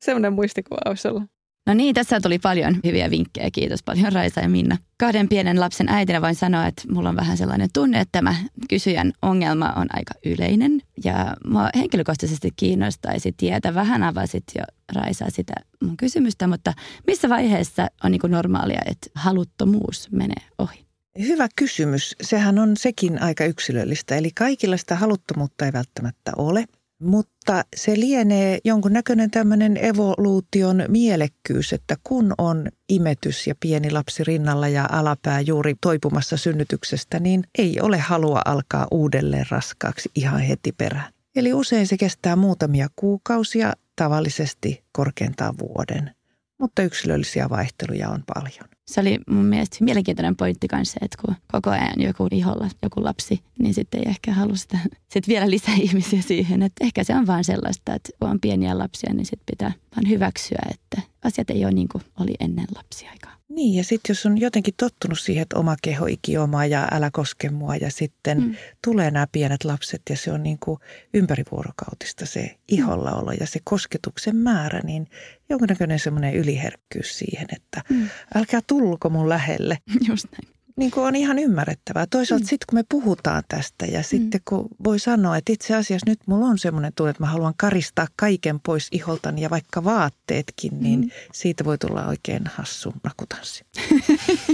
Semmoinen 0.05 0.33
muistikuva 0.33 0.79
olisi 0.85 1.07
olla. 1.07 1.21
No 1.67 1.73
niin, 1.73 1.95
tässä 1.95 2.19
tuli 2.19 2.39
paljon 2.39 2.79
hyviä 2.83 3.09
vinkkejä. 3.09 3.49
Kiitos 3.51 3.83
paljon 3.83 4.13
Raisa 4.13 4.41
ja 4.41 4.49
Minna. 4.49 4.77
Kahden 4.97 5.29
pienen 5.29 5.59
lapsen 5.59 5.89
äitinä 5.89 6.21
voin 6.21 6.35
sanoa, 6.35 6.67
että 6.67 6.81
mulla 6.91 7.09
on 7.09 7.15
vähän 7.15 7.37
sellainen 7.37 7.69
tunne, 7.73 7.99
että 7.99 8.11
tämä 8.11 8.35
kysyjän 8.69 9.13
ongelma 9.21 9.73
on 9.75 9.87
aika 9.93 10.13
yleinen. 10.25 10.81
Ja 11.03 11.35
mua 11.47 11.69
henkilökohtaisesti 11.75 12.49
kiinnostaisi 12.55 13.33
tietää, 13.37 13.73
vähän 13.73 14.03
avasit 14.03 14.43
jo 14.57 14.63
Raisa 14.95 15.25
sitä 15.29 15.53
mun 15.83 15.97
kysymystä, 15.97 16.47
mutta 16.47 16.73
missä 17.07 17.29
vaiheessa 17.29 17.87
on 18.03 18.11
niin 18.11 18.21
normaalia, 18.27 18.81
että 18.85 19.09
haluttomuus 19.15 20.11
menee 20.11 20.45
ohi? 20.57 20.87
Hyvä 21.19 21.47
kysymys. 21.55 22.15
Sehän 22.21 22.59
on 22.59 22.77
sekin 22.77 23.21
aika 23.21 23.45
yksilöllistä. 23.45 24.15
Eli 24.15 24.31
kaikilla 24.35 24.77
sitä 24.77 24.95
haluttomuutta 24.95 25.65
ei 25.65 25.73
välttämättä 25.73 26.31
ole. 26.37 26.65
Mutta 26.99 27.63
se 27.75 27.99
lienee 27.99 28.59
jonkunnäköinen 28.63 29.31
tämmöinen 29.31 29.85
evoluution 29.85 30.83
mielekkyys, 30.87 31.73
että 31.73 31.95
kun 32.03 32.33
on 32.37 32.67
imetys 32.89 33.47
ja 33.47 33.55
pieni 33.59 33.91
lapsi 33.91 34.23
rinnalla 34.23 34.67
ja 34.67 34.87
alapää 34.91 35.41
juuri 35.41 35.75
toipumassa 35.81 36.37
synnytyksestä, 36.37 37.19
niin 37.19 37.43
ei 37.57 37.81
ole 37.81 37.97
halua 37.97 38.41
alkaa 38.45 38.87
uudelleen 38.91 39.45
raskaaksi 39.49 40.09
ihan 40.15 40.39
heti 40.39 40.71
perään. 40.71 41.13
Eli 41.35 41.53
usein 41.53 41.87
se 41.87 41.97
kestää 41.97 42.35
muutamia 42.35 42.87
kuukausia, 42.95 43.73
tavallisesti 43.95 44.83
korkeintaan 44.91 45.55
vuoden, 45.59 46.15
mutta 46.59 46.81
yksilöllisiä 46.83 47.49
vaihteluja 47.49 48.09
on 48.09 48.23
paljon 48.33 48.76
se 48.87 49.01
oli 49.01 49.19
mun 49.29 49.45
mielestä 49.45 49.77
mielenkiintoinen 49.83 50.35
pointti 50.35 50.67
kanssa, 50.67 50.99
että 51.01 51.17
kun 51.25 51.35
koko 51.51 51.69
ajan 51.69 52.01
joku 52.01 52.27
iholla 52.31 52.69
joku 52.83 53.03
lapsi, 53.03 53.41
niin 53.59 53.73
sitten 53.73 53.99
ei 53.99 54.09
ehkä 54.09 54.33
halua 54.33 54.55
sitä 54.55 54.77
sit 55.09 55.27
vielä 55.27 55.49
lisää 55.49 55.75
ihmisiä 55.87 56.21
siihen. 56.21 56.63
Että 56.63 56.85
ehkä 56.85 57.03
se 57.03 57.15
on 57.15 57.27
vaan 57.27 57.43
sellaista, 57.43 57.93
että 57.93 58.09
kun 58.19 58.29
on 58.29 58.39
pieniä 58.39 58.77
lapsia, 58.77 59.13
niin 59.13 59.25
sitten 59.25 59.45
pitää 59.45 59.71
vaan 59.95 60.09
hyväksyä, 60.09 60.61
että 60.71 61.01
asiat 61.23 61.49
ei 61.49 61.65
ole 61.65 61.73
niin 61.73 61.87
kuin 61.87 62.03
oli 62.19 62.33
ennen 62.39 62.67
lapsiaikaa. 62.75 63.36
Niin 63.49 63.75
ja 63.75 63.83
sitten 63.83 64.13
jos 64.13 64.25
on 64.25 64.37
jotenkin 64.37 64.73
tottunut 64.77 65.19
siihen, 65.19 65.41
että 65.41 65.59
oma 65.59 65.75
keho 65.81 66.05
ikioma 66.05 66.65
ja 66.65 66.87
älä 66.91 67.09
koske 67.11 67.49
mua 67.49 67.75
ja 67.75 67.91
sitten 67.91 68.41
mm. 68.41 68.55
tulee 68.83 69.11
nämä 69.11 69.27
pienet 69.31 69.63
lapset 69.63 70.01
ja 70.09 70.17
se 70.17 70.31
on 70.31 70.43
niin 70.43 70.59
kuin 70.59 70.79
ympärivuorokautista 71.13 72.25
se 72.25 72.55
ihollaolo 72.67 73.31
ja 73.31 73.47
se 73.47 73.59
kosketuksen 73.63 74.35
määrä, 74.35 74.81
niin 74.83 75.07
jonkinnäköinen 75.49 75.99
semmoinen 75.99 76.35
yliherkkyys 76.35 77.19
siihen, 77.19 77.47
että 77.55 77.81
mm. 77.89 78.09
älkää 78.35 78.59
tulko 78.67 79.09
mun 79.09 79.29
lähelle. 79.29 79.77
Just 80.09 80.25
näin 80.31 80.56
niin 80.77 80.91
kuin 80.91 81.07
on 81.07 81.15
ihan 81.15 81.39
ymmärrettävää. 81.39 82.05
Toisaalta 82.07 82.43
mm. 82.43 82.47
sitten 82.47 82.65
kun 82.69 82.79
me 82.79 82.83
puhutaan 82.89 83.43
tästä 83.47 83.85
ja 83.85 83.99
mm. 83.99 84.03
sitten 84.03 84.41
kun 84.45 84.67
voi 84.83 84.99
sanoa, 84.99 85.37
että 85.37 85.53
itse 85.53 85.75
asiassa 85.75 86.09
nyt 86.09 86.19
mulla 86.25 86.45
on 86.45 86.57
semmoinen 86.57 86.93
tunne, 86.95 87.09
että 87.09 87.23
mä 87.23 87.27
haluan 87.27 87.53
karistaa 87.57 88.07
kaiken 88.15 88.59
pois 88.59 88.87
iholtani 88.91 89.41
ja 89.41 89.49
vaikka 89.49 89.83
vaatteetkin, 89.83 90.71
niin 90.79 90.99
mm. 90.99 91.09
siitä 91.33 91.65
voi 91.65 91.77
tulla 91.77 92.05
oikein 92.05 92.41
hassu 92.55 92.93
nakutanssi. 93.03 93.65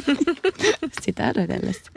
Sitä 1.04 1.28
odotellessa. 1.28 1.92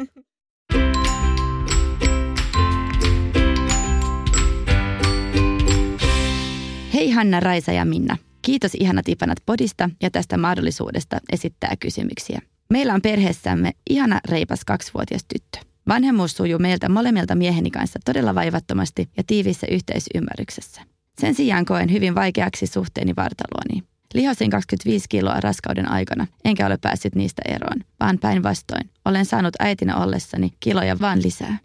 Hei 6.95 7.11
Hanna, 7.11 7.41
Raisa 7.41 7.73
ja 7.73 7.85
Minna. 7.85 8.17
Kiitos 8.43 8.75
ihanat 8.75 9.09
Ipanat 9.09 9.39
podista 9.47 9.91
ja 10.03 10.11
tästä 10.11 10.37
mahdollisuudesta 10.37 11.21
esittää 11.33 11.75
kysymyksiä. 11.81 12.41
Meillä 12.71 12.95
on 12.95 13.03
perheessämme 13.03 13.73
ihana 13.91 14.21
reipas 14.29 14.65
kaksivuotias 14.65 15.25
tyttö. 15.25 15.59
Vanhemmuus 15.89 16.37
sujuu 16.37 16.59
meiltä 16.59 16.89
molemmilta 16.89 17.35
mieheni 17.35 17.71
kanssa 17.71 17.99
todella 18.05 18.35
vaivattomasti 18.35 19.09
ja 19.17 19.23
tiivissä 19.27 19.67
yhteisymmärryksessä. 19.71 20.83
Sen 21.21 21.35
sijaan 21.35 21.65
koen 21.65 21.93
hyvin 21.93 22.15
vaikeaksi 22.15 22.67
suhteeni 22.67 23.17
vartalooni. 23.17 23.83
Lihosin 24.15 24.51
25 24.51 25.07
kiloa 25.09 25.41
raskauden 25.41 25.91
aikana, 25.91 26.27
enkä 26.45 26.67
ole 26.67 26.79
päässyt 26.81 27.15
niistä 27.15 27.43
eroon, 27.49 27.85
vaan 28.01 28.19
päinvastoin. 28.19 28.91
Olen 29.05 29.25
saanut 29.25 29.55
äitinä 29.59 29.97
ollessani 29.97 30.53
kiloja 30.61 30.99
vaan 31.01 31.23
lisää. 31.23 31.59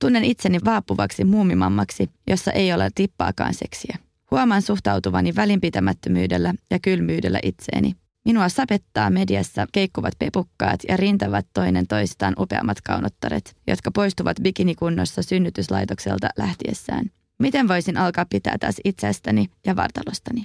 Tunnen 0.00 0.24
itseni 0.24 0.58
vaapuvaksi 0.64 1.24
muumimammaksi, 1.24 2.10
jossa 2.26 2.52
ei 2.52 2.72
ole 2.72 2.88
tippaakaan 2.94 3.54
seksiä. 3.54 3.98
Huomaan 4.30 4.62
suhtautuvani 4.62 5.36
välinpitämättömyydellä 5.36 6.54
ja 6.70 6.78
kylmyydellä 6.78 7.38
itseeni, 7.42 7.94
Minua 8.24 8.48
sapettaa 8.48 9.10
mediassa 9.10 9.66
keikkuvat 9.72 10.14
pepukkaat 10.18 10.80
ja 10.88 10.96
rintävät 10.96 11.46
toinen 11.54 11.86
toistaan 11.86 12.34
upeammat 12.38 12.80
kaunottaret, 12.80 13.56
jotka 13.66 13.90
poistuvat 13.90 14.36
bikinikunnossa 14.42 15.22
synnytyslaitokselta 15.22 16.28
lähtiessään. 16.38 17.06
Miten 17.38 17.68
voisin 17.68 17.96
alkaa 17.96 18.26
pitää 18.30 18.56
taas 18.60 18.76
itsestäni 18.84 19.46
ja 19.66 19.76
vartalostani? 19.76 20.44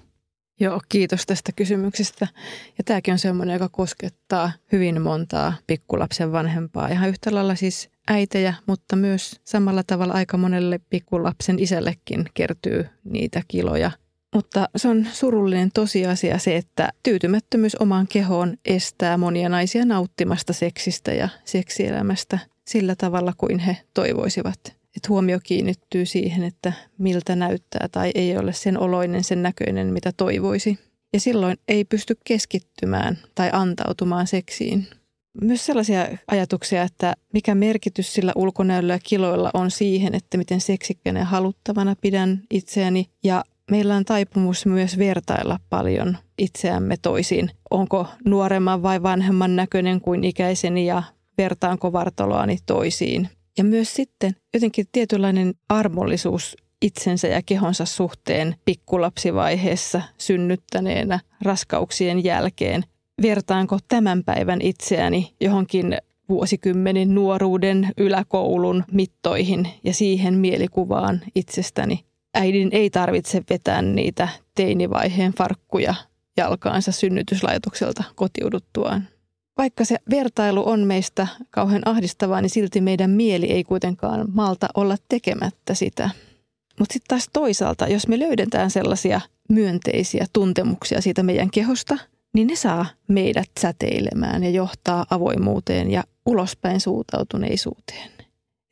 Joo, 0.60 0.82
kiitos 0.89 1.25
tästä 1.25 1.51
kysymyksestä. 1.51 2.27
Ja 2.77 2.84
tämäkin 2.84 3.12
on 3.12 3.20
semmoinen, 3.20 3.53
joka 3.53 3.70
koskettaa 3.70 4.51
hyvin 4.72 5.01
montaa 5.01 5.53
pikkulapsen 5.67 6.32
vanhempaa. 6.32 6.88
Ihan 6.88 7.10
yhtä 7.10 7.36
lailla 7.36 7.55
siis 7.55 7.89
äitejä, 8.08 8.53
mutta 8.67 8.96
myös 8.96 9.41
samalla 9.44 9.84
tavalla 9.84 10.13
aika 10.13 10.38
monelle 10.38 10.79
pikkulapsen 10.89 11.60
isällekin 11.60 12.25
kertyy 12.34 12.86
niitä 13.03 13.41
kiloja 13.48 13.91
Mutta 14.36 14.70
se 14.75 14.88
on 14.88 15.08
surullinen 15.13 15.72
tosiasia 15.74 16.38
se, 16.38 16.56
että 16.56 16.89
tyytymättömyys 17.04 17.75
omaan 17.75 18.08
kehoon 18.08 18.58
estää 18.65 19.18
monia 19.18 19.50
naisia 19.50 19.86
nauttimasta 19.86 20.54
seksistä 20.54 21.13
ja 21.13 21.30
seksielämästä 21.46 22.39
sillä 22.68 22.96
tavalla 22.96 23.34
kuin 23.38 23.60
he 23.60 23.77
toivoisivat. 23.94 24.60
Että 24.65 25.10
huomio 25.10 25.39
kiinnittyy 25.44 26.06
siihen, 26.06 26.44
että 26.44 26.74
miltä 26.98 27.36
näyttää 27.36 27.88
tai 27.92 28.12
ei 28.15 28.38
ole 28.38 28.54
sen 28.54 28.80
oloinen, 28.80 29.24
sen 29.24 29.44
näköinen, 29.44 29.88
mitä 29.88 30.12
toivoisi. 30.18 30.80
Ja 31.13 31.20
silloin 31.20 31.58
ei 31.68 31.86
pysty 31.86 32.18
keskittymään 32.24 33.18
tai 33.36 33.50
antautumaan 33.54 34.27
seksiin. 34.27 34.88
Myös 35.42 35.65
sellaisia 35.65 36.08
ajatuksia, 36.27 36.84
että 36.84 37.13
mikä 37.34 37.56
merkitys 37.56 38.13
sillä 38.13 38.32
ulkonäöllä 38.36 38.94
ja 38.94 39.00
kiloilla 39.04 39.51
on 39.54 39.72
siihen, 39.72 40.15
että 40.15 40.38
miten 40.38 40.62
seksikkänä 40.62 41.20
ja 41.20 41.25
haluttavana 41.25 41.96
pidän 42.01 42.42
itseäni. 42.51 43.10
Ja 43.24 43.44
meillä 43.72 43.95
on 43.95 44.05
taipumus 44.05 44.65
myös 44.65 44.98
vertailla 44.98 45.60
paljon 45.69 46.17
itseämme 46.38 46.95
toisiin. 47.01 47.51
Onko 47.72 48.07
nuoremman 48.25 48.84
vai 48.84 49.03
vanhemman 49.03 49.55
näköinen 49.55 50.01
kuin 50.01 50.24
ikäiseni 50.24 50.86
ja 50.86 51.03
vertaanko 51.38 51.93
vartaloani 51.93 52.57
toisiin. 52.65 53.29
Ja 53.57 53.63
myös 53.63 53.93
sitten 53.93 54.36
jotenkin 54.53 54.86
tietynlainen 54.91 55.53
armollisuus 55.69 56.57
itsensä 56.81 57.27
ja 57.27 57.41
kehonsa 57.45 57.86
suhteen 57.86 58.55
pikkulapsivaiheessa 58.65 60.01
synnyttäneenä 60.17 61.19
raskauksien 61.41 62.24
jälkeen. 62.24 62.84
Vertaanko 63.22 63.79
tämän 63.88 64.24
päivän 64.24 64.62
itseäni 64.62 65.36
johonkin 65.41 65.98
vuosikymmenin 66.29 67.15
nuoruuden 67.15 67.89
yläkoulun 67.98 68.84
mittoihin 68.91 69.67
ja 69.84 69.93
siihen 69.93 70.34
mielikuvaan 70.34 71.22
itsestäni. 71.36 72.05
Äidin 72.36 72.70
ei 72.72 72.89
tarvitse 72.89 73.44
vetää 73.50 73.82
niitä 73.82 74.27
teinivaiheen 74.56 75.34
farkkuja 75.34 75.96
jalkaansa 76.38 76.92
synnytyslaitokselta 76.92 78.04
kotiuduttuaan. 78.15 79.08
Vaikka 79.58 79.86
se 79.86 79.98
vertailu 80.10 80.70
on 80.70 80.80
meistä 80.80 81.27
kauhean 81.50 81.82
ahdistavaa, 81.86 82.42
niin 82.42 82.50
silti 82.50 82.82
meidän 82.82 83.12
mieli 83.12 83.46
ei 83.46 83.63
kuitenkaan 83.63 84.25
malta 84.34 84.68
olla 84.75 84.96
tekemättä 85.10 85.74
sitä. 85.74 86.10
Mutta 86.80 86.94
sitten 86.94 87.08
taas 87.08 87.30
toisaalta, 87.34 87.88
jos 87.88 88.08
me 88.08 88.20
löydetään 88.20 88.72
sellaisia 88.72 89.22
myönteisiä 89.50 90.25
tuntemuksia 90.34 91.01
siitä 91.01 91.24
meidän 91.24 91.51
kehosta, 91.51 91.98
niin 92.34 92.48
ne 92.48 92.56
saa 92.56 92.86
meidät 93.08 93.50
säteilemään 93.60 94.44
ja 94.44 94.50
johtaa 94.50 95.06
avoimuuteen 95.10 95.92
ja 95.92 96.04
ulospäin 96.25 96.82
suutautuneisuuteen. 96.82 98.14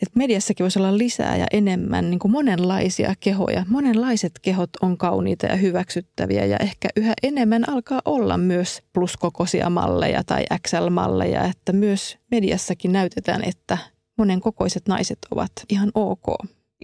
Et 0.03 0.15
mediassakin 0.15 0.63
voisi 0.63 0.79
olla 0.79 0.97
lisää 0.97 1.37
ja 1.37 1.45
enemmän 1.53 2.09
niin 2.09 2.19
kuin 2.19 2.31
monenlaisia 2.31 3.13
kehoja. 3.19 3.65
Monenlaiset 3.69 4.31
kehot 4.41 4.69
on 4.81 4.97
kauniita 4.97 5.45
ja 5.45 5.55
hyväksyttäviä 5.55 6.45
ja 6.45 6.57
ehkä 6.57 6.89
yhä 6.95 7.13
enemmän 7.23 7.69
alkaa 7.69 8.01
olla 8.05 8.37
myös 8.37 8.81
pluskokoisia 8.93 9.69
malleja 9.69 10.23
tai 10.23 10.45
XL-malleja, 10.67 11.43
että 11.43 11.73
myös 11.73 12.17
mediassakin 12.31 12.91
näytetään, 12.91 13.43
että 13.43 13.77
monenkokoiset 14.17 14.87
naiset 14.87 15.17
ovat 15.31 15.51
ihan 15.69 15.91
ok 15.95 16.25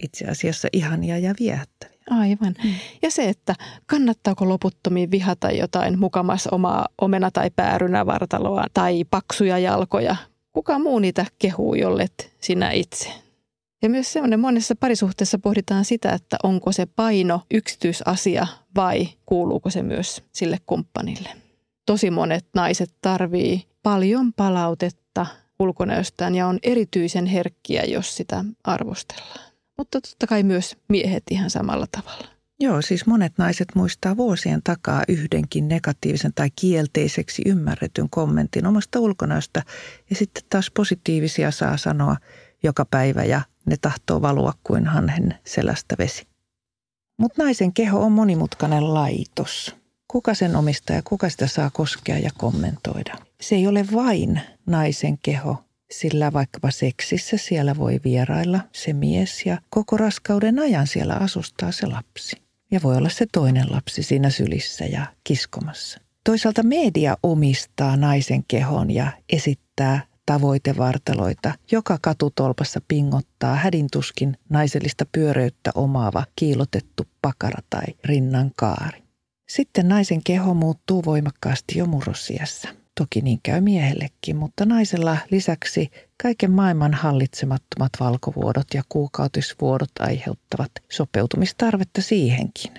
itse 0.02 0.24
asiassa 0.24 0.68
ihania 0.72 1.18
ja 1.18 1.34
viehättäviä. 1.40 2.00
Aivan. 2.10 2.54
Mm. 2.64 2.70
Ja 3.02 3.10
se, 3.10 3.28
että 3.28 3.54
kannattaako 3.86 4.48
loputtomiin 4.48 5.10
vihata 5.10 5.50
jotain 5.50 5.98
mukamas 5.98 6.46
omaa 6.46 6.88
omena- 7.02 7.30
tai 7.30 7.50
päärynävartaloa 7.56 8.64
tai 8.74 9.04
paksuja 9.10 9.58
jalkoja. 9.58 10.16
Kuka 10.52 10.78
muu 10.78 10.98
niitä 10.98 11.26
kehuu, 11.38 11.74
jollet 11.74 12.32
sinä 12.40 12.70
itse? 12.70 13.10
Ja 13.82 13.88
myös 13.88 14.12
semmoinen 14.12 14.40
monessa 14.40 14.76
parisuhteessa 14.76 15.38
pohditaan 15.38 15.84
sitä, 15.84 16.12
että 16.12 16.36
onko 16.42 16.72
se 16.72 16.86
paino 16.86 17.40
yksityisasia 17.50 18.46
vai 18.76 19.08
kuuluuko 19.26 19.70
se 19.70 19.82
myös 19.82 20.22
sille 20.32 20.58
kumppanille. 20.66 21.28
Tosi 21.86 22.10
monet 22.10 22.46
naiset 22.54 22.94
tarvii 23.02 23.66
paljon 23.82 24.32
palautetta 24.32 25.26
ulkonäöstään 25.58 26.34
ja 26.34 26.46
on 26.46 26.58
erityisen 26.62 27.26
herkkiä, 27.26 27.82
jos 27.82 28.16
sitä 28.16 28.44
arvostellaan 28.64 29.50
mutta 29.80 30.00
totta 30.00 30.26
kai 30.26 30.42
myös 30.42 30.76
miehet 30.88 31.22
ihan 31.30 31.50
samalla 31.50 31.86
tavalla. 31.90 32.39
Joo, 32.62 32.82
siis 32.82 33.06
monet 33.06 33.32
naiset 33.38 33.68
muistaa 33.74 34.16
vuosien 34.16 34.60
takaa 34.64 35.02
yhdenkin 35.08 35.68
negatiivisen 35.68 36.32
tai 36.34 36.50
kielteiseksi 36.56 37.42
ymmärretyn 37.46 38.10
kommentin 38.10 38.66
omasta 38.66 39.00
ulkonäöstä 39.00 39.62
ja 40.10 40.16
sitten 40.16 40.42
taas 40.50 40.70
positiivisia 40.70 41.50
saa 41.50 41.76
sanoa 41.76 42.16
joka 42.62 42.84
päivä 42.84 43.24
ja 43.24 43.40
ne 43.66 43.76
tahtoo 43.80 44.22
valua 44.22 44.52
kuin 44.64 44.86
hanhen 44.86 45.34
selästä 45.44 45.94
vesi. 45.98 46.26
Mutta 47.18 47.42
naisen 47.42 47.72
keho 47.72 48.00
on 48.00 48.12
monimutkainen 48.12 48.94
laitos. 48.94 49.76
Kuka 50.08 50.34
sen 50.34 50.56
omistaa 50.56 50.96
ja 50.96 51.02
kuka 51.04 51.28
sitä 51.28 51.46
saa 51.46 51.70
koskea 51.70 52.18
ja 52.18 52.30
kommentoida? 52.38 53.14
Se 53.40 53.54
ei 53.54 53.66
ole 53.66 53.86
vain 53.94 54.40
naisen 54.66 55.18
keho, 55.18 55.64
sillä 55.90 56.32
vaikkapa 56.32 56.70
seksissä 56.70 57.36
siellä 57.36 57.76
voi 57.76 58.00
vierailla 58.04 58.60
se 58.72 58.92
mies 58.92 59.46
ja 59.46 59.58
koko 59.70 59.96
raskauden 59.96 60.58
ajan 60.58 60.86
siellä 60.86 61.14
asustaa 61.14 61.72
se 61.72 61.86
lapsi. 61.86 62.49
Ja 62.70 62.80
voi 62.82 62.96
olla 62.96 63.08
se 63.08 63.26
toinen 63.32 63.72
lapsi 63.72 64.02
siinä 64.02 64.30
sylissä 64.30 64.84
ja 64.84 65.06
kiskomassa. 65.24 66.00
Toisaalta 66.24 66.62
media 66.62 67.16
omistaa 67.22 67.96
naisen 67.96 68.44
kehon 68.48 68.90
ja 68.90 69.12
esittää 69.32 70.10
tavoitevartaloita. 70.26 71.54
Joka 71.72 71.98
katutolpassa 72.02 72.80
pingottaa 72.88 73.54
hädintuskin 73.54 74.36
naisellista 74.48 75.06
pyöreyttä 75.12 75.70
omaava 75.74 76.24
kiilotettu 76.36 77.02
pakara 77.22 77.62
tai 77.70 77.84
rinnan 78.04 78.50
kaari. 78.56 79.02
Sitten 79.50 79.88
naisen 79.88 80.20
keho 80.24 80.54
muuttuu 80.54 81.04
voimakkaasti 81.04 81.78
jo 81.78 81.86
murrosiässä. 81.86 82.68
Toki 82.98 83.20
niin 83.20 83.40
käy 83.42 83.60
miehellekin, 83.60 84.36
mutta 84.36 84.66
naisella 84.66 85.16
lisäksi 85.30 85.90
kaiken 86.22 86.50
maailman 86.50 86.94
hallitsemattomat 86.94 87.92
valkovuodot 88.00 88.66
ja 88.74 88.82
kuukautisvuodot 88.88 89.90
aiheuttavat 90.00 90.70
sopeutumistarvetta 90.88 92.02
siihenkin. 92.02 92.72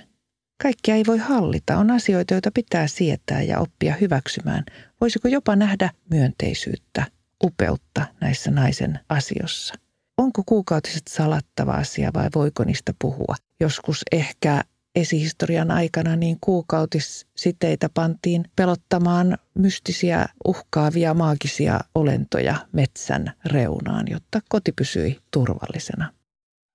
Kaikkia 0.62 0.96
ei 0.96 1.04
voi 1.08 1.18
hallita, 1.18 1.78
on 1.78 1.92
asioita, 1.92 2.34
joita 2.34 2.52
pitää 2.54 2.88
sietää 2.88 3.42
ja 3.42 3.60
oppia 3.60 3.96
hyväksymään. 4.02 4.64
Voisiko 5.02 5.28
jopa 5.28 5.56
nähdä 5.56 5.90
myönteisyyttä, 6.10 7.06
upeutta 7.44 8.06
näissä 8.22 8.52
naisen 8.52 9.00
asioissa? 9.10 9.74
Onko 10.18 10.44
kuukautiset 10.46 11.08
salattava 11.08 11.72
asia 11.72 12.12
vai 12.14 12.30
voiko 12.36 12.64
niistä 12.64 12.94
puhua? 13.02 13.36
Joskus 13.60 14.04
ehkä 14.12 14.64
esihistorian 14.96 15.72
aikana 15.72 16.16
niin 16.16 16.38
kuukautissiteitä 16.42 17.90
pantiin 17.94 18.46
pelottamaan 18.56 19.38
mystisiä, 19.54 20.26
uhkaavia, 20.48 21.14
maagisia 21.14 21.80
olentoja 21.96 22.56
metsän 22.72 23.34
reunaan, 23.46 24.06
jotta 24.10 24.40
koti 24.50 24.72
pysyi 24.72 25.20
turvallisena. 25.32 26.14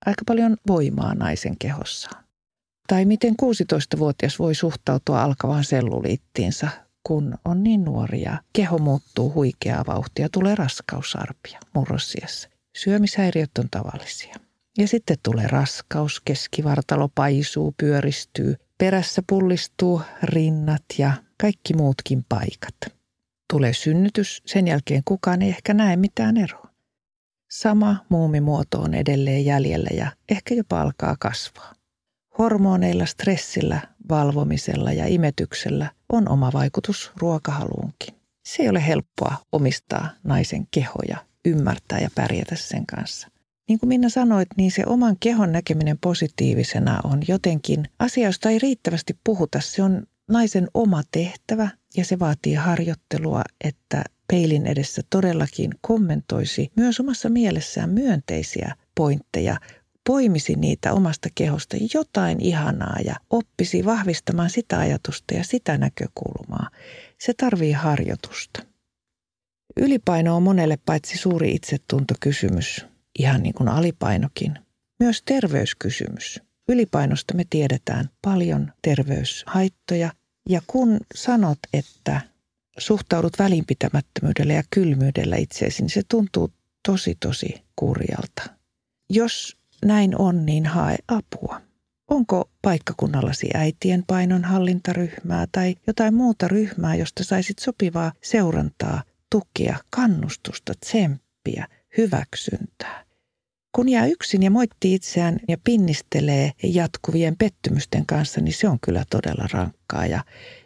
Aika 0.05 0.21
paljon 0.27 0.57
voimaa 0.67 1.15
naisen 1.15 1.57
kehossaan. 1.59 2.23
Tai 2.87 3.05
miten 3.05 3.35
16-vuotias 3.41 4.39
voi 4.39 4.55
suhtautua 4.55 5.23
alkavaan 5.23 5.63
selluliittiinsa, 5.63 6.67
kun 7.03 7.37
on 7.45 7.63
niin 7.63 7.85
nuoria. 7.85 8.37
Keho 8.53 8.77
muuttuu 8.77 9.33
huikeaa 9.33 9.85
vauhtia, 9.87 10.29
tulee 10.31 10.55
raskausarpia 10.55 11.59
murrosiassa. 11.73 12.49
Syömishäiriöt 12.77 13.57
on 13.59 13.69
tavallisia. 13.71 14.35
Ja 14.77 14.87
sitten 14.87 15.17
tulee 15.23 15.47
raskaus, 15.47 16.21
keskivartalo 16.25 17.09
paisuu, 17.15 17.73
pyöristyy, 17.77 18.55
perässä 18.77 19.21
pullistuu 19.29 20.01
rinnat 20.23 20.83
ja 20.97 21.11
kaikki 21.41 21.73
muutkin 21.73 22.25
paikat. 22.29 22.75
Tulee 23.53 23.73
synnytys, 23.73 24.41
sen 24.45 24.67
jälkeen 24.67 25.01
kukaan 25.05 25.41
ei 25.41 25.49
ehkä 25.49 25.73
näe 25.73 25.95
mitään 25.95 26.37
eroa. 26.37 26.67
Sama 27.51 28.05
muumimuoto 28.09 28.81
on 28.81 28.93
edelleen 28.93 29.45
jäljellä 29.45 29.89
ja 29.93 30.11
ehkä 30.29 30.55
jopa 30.55 30.81
alkaa 30.81 31.15
kasvaa. 31.19 31.73
Hormoneilla, 32.37 33.05
stressillä, 33.05 33.81
valvomisella 34.09 34.91
ja 34.91 35.07
imetyksellä 35.07 35.91
on 36.09 36.29
oma 36.29 36.53
vaikutus 36.53 37.11
ruokahaluunkin. 37.15 38.15
Se 38.47 38.63
ei 38.63 38.69
ole 38.69 38.87
helppoa 38.87 39.35
omistaa 39.51 40.09
naisen 40.23 40.67
kehoja, 40.71 41.17
ymmärtää 41.45 41.99
ja 41.99 42.09
pärjätä 42.15 42.55
sen 42.55 42.85
kanssa. 42.85 43.27
Niin 43.69 43.79
kuin 43.79 43.87
Minna 43.87 44.09
sanoit, 44.09 44.49
niin 44.57 44.71
se 44.71 44.83
oman 44.85 45.17
kehon 45.19 45.51
näkeminen 45.51 45.97
positiivisena 45.97 46.99
on 47.03 47.21
jotenkin 47.27 47.89
asia, 47.99 48.27
josta 48.27 48.49
ei 48.49 48.59
riittävästi 48.59 49.17
puhuta. 49.23 49.61
Se 49.61 49.83
on 49.83 50.03
naisen 50.29 50.67
oma 50.73 51.01
tehtävä 51.11 51.69
ja 51.97 52.05
se 52.05 52.19
vaatii 52.19 52.53
harjoittelua, 52.53 53.41
että 53.63 54.03
peilin 54.27 54.67
edessä 54.67 55.01
todellakin 55.09 55.71
kommentoisi 55.81 56.71
myös 56.75 56.99
omassa 56.99 57.29
mielessään 57.29 57.89
myönteisiä 57.89 58.75
pointteja, 58.95 59.57
poimisi 60.07 60.55
niitä 60.55 60.93
omasta 60.93 61.29
kehosta 61.35 61.77
jotain 61.93 62.41
ihanaa 62.41 62.97
ja 63.05 63.15
oppisi 63.29 63.85
vahvistamaan 63.85 64.49
sitä 64.49 64.79
ajatusta 64.79 65.33
ja 65.33 65.43
sitä 65.43 65.77
näkökulmaa. 65.77 66.69
Se 67.19 67.33
tarvii 67.33 67.71
harjoitusta. 67.71 68.63
Ylipaino 69.77 70.35
on 70.35 70.43
monelle 70.43 70.77
paitsi 70.85 71.17
suuri 71.17 71.55
itsetuntokysymys, 71.55 72.85
ihan 73.17 73.43
niin 73.43 73.53
kuin 73.53 73.69
alipainokin, 73.69 74.59
myös 74.99 75.21
terveyskysymys. 75.25 76.41
Ylipainosta 76.69 77.33
me 77.33 77.43
tiedetään 77.49 78.09
paljon 78.21 78.73
terveyshaittoja 78.81 80.11
ja 80.49 80.61
kun 80.67 80.99
sanot, 81.15 81.59
että 81.73 82.21
suhtaudut 82.77 83.39
välinpitämättömyydellä 83.39 84.53
ja 84.53 84.63
kylmyydellä 84.69 85.35
itseesi, 85.35 85.81
niin 85.81 85.89
se 85.89 86.01
tuntuu 86.09 86.51
tosi 86.87 87.17
tosi 87.19 87.63
kurjalta. 87.75 88.43
Jos 89.09 89.57
näin 89.85 90.21
on, 90.21 90.45
niin 90.45 90.65
hae 90.65 90.97
apua. 91.07 91.61
Onko 92.07 92.49
paikkakunnallasi 92.61 93.49
äitien 93.53 94.03
painonhallintaryhmää 94.07 95.47
tai 95.51 95.75
jotain 95.87 96.13
muuta 96.13 96.47
ryhmää, 96.47 96.95
josta 96.95 97.23
saisit 97.23 97.59
sopivaa 97.59 98.11
seurantaa, 98.23 99.03
tukea, 99.31 99.77
kannustusta, 99.89 100.73
tsemppiä, 100.85 101.67
hyväksyntää? 101.97 103.06
Kun 103.77 103.89
jää 103.89 104.05
yksin 104.05 104.43
ja 104.43 104.51
moittii 104.51 104.93
itseään 104.93 105.39
ja 105.47 105.57
pinnistelee 105.63 106.51
jatkuvien 106.63 107.37
pettymysten 107.37 108.05
kanssa, 108.05 108.41
niin 108.41 108.53
se 108.53 108.69
on 108.69 108.77
kyllä 108.79 109.03
todella 109.09 109.47
rankkaa. 109.53 110.05
Ja, 110.05 110.23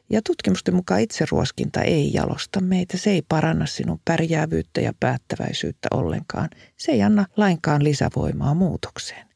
ja 0.10 0.22
tutkimusten 0.22 0.76
mukaan 0.76 1.02
itseruoskinta 1.02 1.82
ei 1.82 2.14
jalosta 2.14 2.62
meitä, 2.62 2.98
se 2.98 3.12
ei 3.12 3.22
paranna 3.30 3.66
sinun 3.66 4.00
pärjäävyyttä 4.06 4.82
ja 4.82 4.94
päättäväisyyttä 5.00 5.88
ollenkaan. 5.94 6.50
Se 6.78 6.92
ei 6.92 7.02
anna 7.04 7.26
lainkaan 7.38 7.84
lisävoimaa 7.84 8.54
muutokseen. 8.54 9.28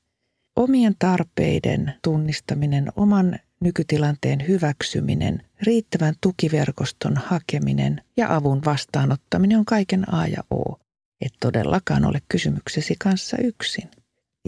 Omien 0.56 0.96
tarpeiden 1.00 1.94
tunnistaminen, 2.04 2.92
oman 2.96 3.40
nykytilanteen 3.60 4.48
hyväksyminen, 4.48 5.42
riittävän 5.62 6.16
tukiverkoston 6.22 7.18
hakeminen 7.18 8.02
ja 8.18 8.36
avun 8.36 8.62
vastaanottaminen 8.66 9.60
on 9.60 9.66
kaiken 9.66 10.14
A 10.14 10.28
ja 10.28 10.44
O. 10.54 10.85
Et 11.26 11.34
todellakaan 11.40 12.06
ole 12.06 12.22
kysymyksesi 12.30 12.96
kanssa 13.00 13.38
yksin. 13.38 13.92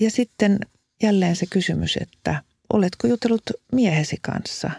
Ja 0.01 0.11
sitten 0.11 0.59
jälleen 1.03 1.35
se 1.35 1.45
kysymys, 1.49 1.97
että 2.01 2.43
oletko 2.73 3.07
jutellut 3.07 3.43
miehesi 3.71 4.17
kanssa? 4.21 4.71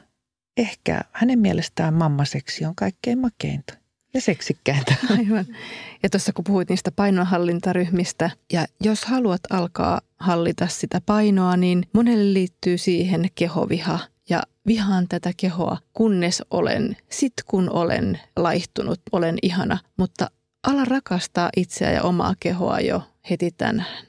Ehkä 0.56 1.00
hänen 1.12 1.38
mielestään 1.38 1.94
mammaseksi 1.94 2.64
on 2.64 2.74
kaikkein 2.74 3.18
makeinta 3.18 3.74
ja 4.14 4.20
seksikkäintä. 4.20 4.94
Aivan. 5.18 5.46
Ja 6.02 6.10
tuossa 6.10 6.32
kun 6.32 6.44
puhuit 6.44 6.68
niistä 6.68 6.92
painonhallintaryhmistä, 6.92 8.30
ja 8.52 8.66
jos 8.80 9.04
haluat 9.04 9.40
alkaa 9.50 10.00
hallita 10.18 10.66
sitä 10.66 11.00
painoa, 11.06 11.56
niin 11.56 11.82
monelle 11.92 12.32
liittyy 12.32 12.78
siihen 12.78 13.28
kehoviha. 13.34 13.98
Ja 14.30 14.42
vihaan 14.66 15.08
tätä 15.08 15.30
kehoa, 15.36 15.78
kunnes 15.92 16.42
olen, 16.50 16.96
sit 17.10 17.32
kun 17.46 17.70
olen 17.70 18.20
laihtunut, 18.36 19.00
olen 19.12 19.38
ihana. 19.42 19.78
Mutta 19.96 20.30
ala 20.68 20.84
rakastaa 20.84 21.50
itseä 21.56 21.90
ja 21.90 22.02
omaa 22.02 22.34
kehoa 22.40 22.80
jo 22.80 23.02
heti 23.30 23.50
tänään. 23.50 24.06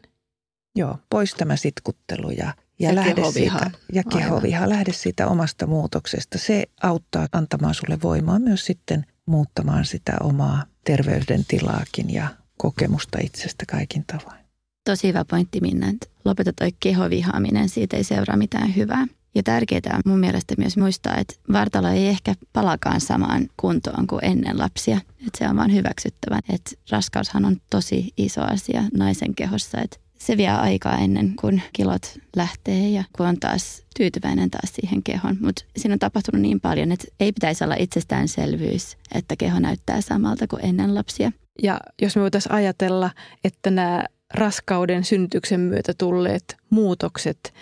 Joo, 0.75 0.97
pois 1.09 1.33
tämä 1.33 1.55
sitkuttelu 1.55 2.29
ja, 2.29 2.53
ja, 2.79 2.89
ja 2.89 2.95
lähde 2.95 3.13
kehoviha. 3.13 3.59
Siitä, 3.59 3.77
ja 3.93 4.03
kehoviha. 4.03 4.57
Aivan. 4.57 4.69
Lähde 4.69 4.93
siitä 4.93 5.27
omasta 5.27 5.67
muutoksesta. 5.67 6.37
Se 6.37 6.63
auttaa 6.83 7.27
antamaan 7.31 7.73
sulle 7.75 7.97
voimaa 8.03 8.39
myös 8.39 8.65
sitten 8.65 9.05
muuttamaan 9.25 9.85
sitä 9.85 10.17
omaa 10.21 10.63
terveydentilaakin 10.83 12.13
ja 12.13 12.27
kokemusta 12.57 13.17
itsestä 13.21 13.65
kaikin 13.65 14.05
tavoin. 14.05 14.39
Tosi 14.85 15.07
hyvä 15.07 15.25
pointti 15.25 15.61
Minna, 15.61 15.89
että 15.89 16.07
lopeta 16.25 16.53
toi 16.53 16.69
kehovihaaminen, 16.79 17.69
siitä 17.69 17.97
ei 17.97 18.03
seuraa 18.03 18.37
mitään 18.37 18.75
hyvää. 18.75 19.07
Ja 19.35 19.43
tärkeää 19.43 19.99
mun 20.05 20.19
mielestä 20.19 20.55
myös 20.57 20.77
muistaa, 20.77 21.17
että 21.17 21.35
vartalo 21.53 21.87
ei 21.87 22.07
ehkä 22.07 22.35
palakaan 22.53 23.01
samaan 23.01 23.47
kuntoon 23.57 24.07
kuin 24.07 24.25
ennen 24.25 24.59
lapsia. 24.59 24.97
Että 24.97 25.37
se 25.37 25.49
on 25.49 25.57
vaan 25.57 25.73
hyväksyttävä. 25.73 26.39
Että 26.49 26.71
raskaushan 26.91 27.45
on 27.45 27.57
tosi 27.69 28.13
iso 28.17 28.41
asia 28.41 28.83
naisen 28.93 29.35
kehossa. 29.35 29.81
Että 29.81 29.97
se 30.19 30.37
vie 30.37 30.49
aikaa 30.49 30.97
ennen 30.97 31.33
kuin 31.41 31.63
kilot 31.73 32.19
lähtee 32.35 32.89
ja 32.89 33.03
kun 33.17 33.25
on 33.25 33.39
taas 33.39 33.83
tyytyväinen 33.97 34.51
taas 34.51 34.73
siihen 34.73 35.03
kehon. 35.03 35.37
Mutta 35.41 35.65
siinä 35.77 35.93
on 35.93 35.99
tapahtunut 35.99 36.41
niin 36.41 36.59
paljon, 36.59 36.91
että 36.91 37.07
ei 37.19 37.31
pitäisi 37.31 37.63
olla 37.63 37.75
itsestäänselvyys, 37.79 38.97
että 39.15 39.35
keho 39.35 39.59
näyttää 39.59 40.01
samalta 40.01 40.47
kuin 40.47 40.65
ennen 40.65 40.95
lapsia. 40.95 41.31
Ja 41.63 41.79
jos 42.01 42.15
me 42.15 42.21
voitaisiin 42.21 42.53
ajatella, 42.53 43.11
että 43.43 43.71
nämä 43.71 44.03
raskauden 44.33 45.03
synnytyksen 45.03 45.59
myötä 45.59 45.93
tulleet 45.97 46.57
muutokset 46.69 47.53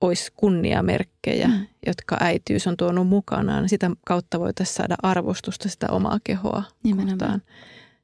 olisi 0.00 0.32
kunniamerkkejä, 0.36 1.48
mm. 1.48 1.66
jotka 1.86 2.16
äitiys 2.20 2.66
on 2.66 2.76
tuonut 2.76 3.08
mukanaan. 3.08 3.68
Sitä 3.68 3.90
kautta 4.06 4.40
voitaisiin 4.40 4.76
saada 4.76 4.96
arvostusta 5.02 5.68
sitä 5.68 5.86
omaa 5.90 6.18
kehoa 6.24 6.62
Nimenomaan. 6.82 7.18
kohtaan 7.18 7.42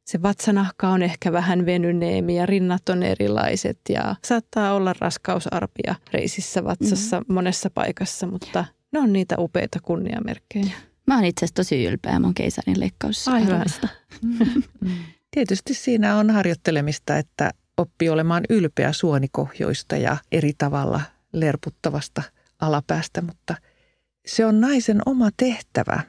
se 0.04 0.22
vatsanahka 0.22 0.88
on 0.88 1.02
ehkä 1.02 1.32
vähän 1.32 1.66
venyneempi 1.66 2.34
ja 2.34 2.46
rinnat 2.46 2.88
on 2.88 3.02
erilaiset 3.02 3.78
ja 3.88 4.16
saattaa 4.24 4.74
olla 4.74 4.94
raskausarpia 4.98 5.94
reisissä 6.12 6.64
vatsassa 6.64 7.20
mm. 7.20 7.34
monessa 7.34 7.70
paikassa, 7.70 8.26
mutta 8.26 8.64
ne 8.92 8.98
on 8.98 9.12
niitä 9.12 9.34
upeita 9.38 9.78
kunniamerkkejä. 9.82 10.72
Mä 11.06 11.14
oon 11.14 11.24
itse 11.24 11.44
asiassa 11.44 11.54
tosi 11.54 11.84
ylpeä 11.84 12.18
mun 12.18 12.34
keisarin 12.34 12.80
leikkaus. 12.80 13.28
Aivan. 13.28 13.64
Tietysti 15.34 15.74
siinä 15.74 16.16
on 16.16 16.30
harjoittelemista, 16.30 17.16
että 17.16 17.50
oppii 17.76 18.08
olemaan 18.08 18.42
ylpeä 18.50 18.92
suonikohjoista 18.92 19.96
ja 19.96 20.16
eri 20.32 20.52
tavalla 20.58 21.00
lerputtavasta 21.32 22.22
alapäästä, 22.60 23.22
mutta 23.22 23.56
se 24.26 24.46
on 24.46 24.60
naisen 24.60 25.00
oma 25.06 25.28
tehtävä 25.36 26.00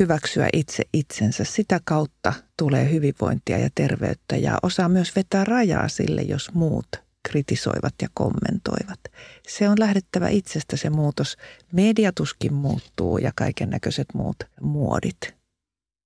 hyväksyä 0.00 0.48
itse 0.52 0.82
itsensä. 0.92 1.44
Sitä 1.44 1.80
kautta 1.84 2.32
tulee 2.58 2.90
hyvinvointia 2.90 3.58
ja 3.58 3.68
terveyttä 3.74 4.36
ja 4.36 4.58
osaa 4.62 4.88
myös 4.88 5.16
vetää 5.16 5.44
rajaa 5.44 5.88
sille, 5.88 6.22
jos 6.22 6.54
muut 6.54 6.88
kritisoivat 7.28 7.94
ja 8.02 8.08
kommentoivat. 8.14 9.00
Se 9.48 9.68
on 9.68 9.80
lähdettävä 9.80 10.28
itsestä 10.28 10.76
se 10.76 10.90
muutos. 10.90 11.36
Mediatuskin 11.72 12.54
muuttuu 12.54 13.18
ja 13.18 13.32
kaiken 13.36 13.70
näköiset 13.70 14.06
muut 14.14 14.36
muodit. 14.60 15.34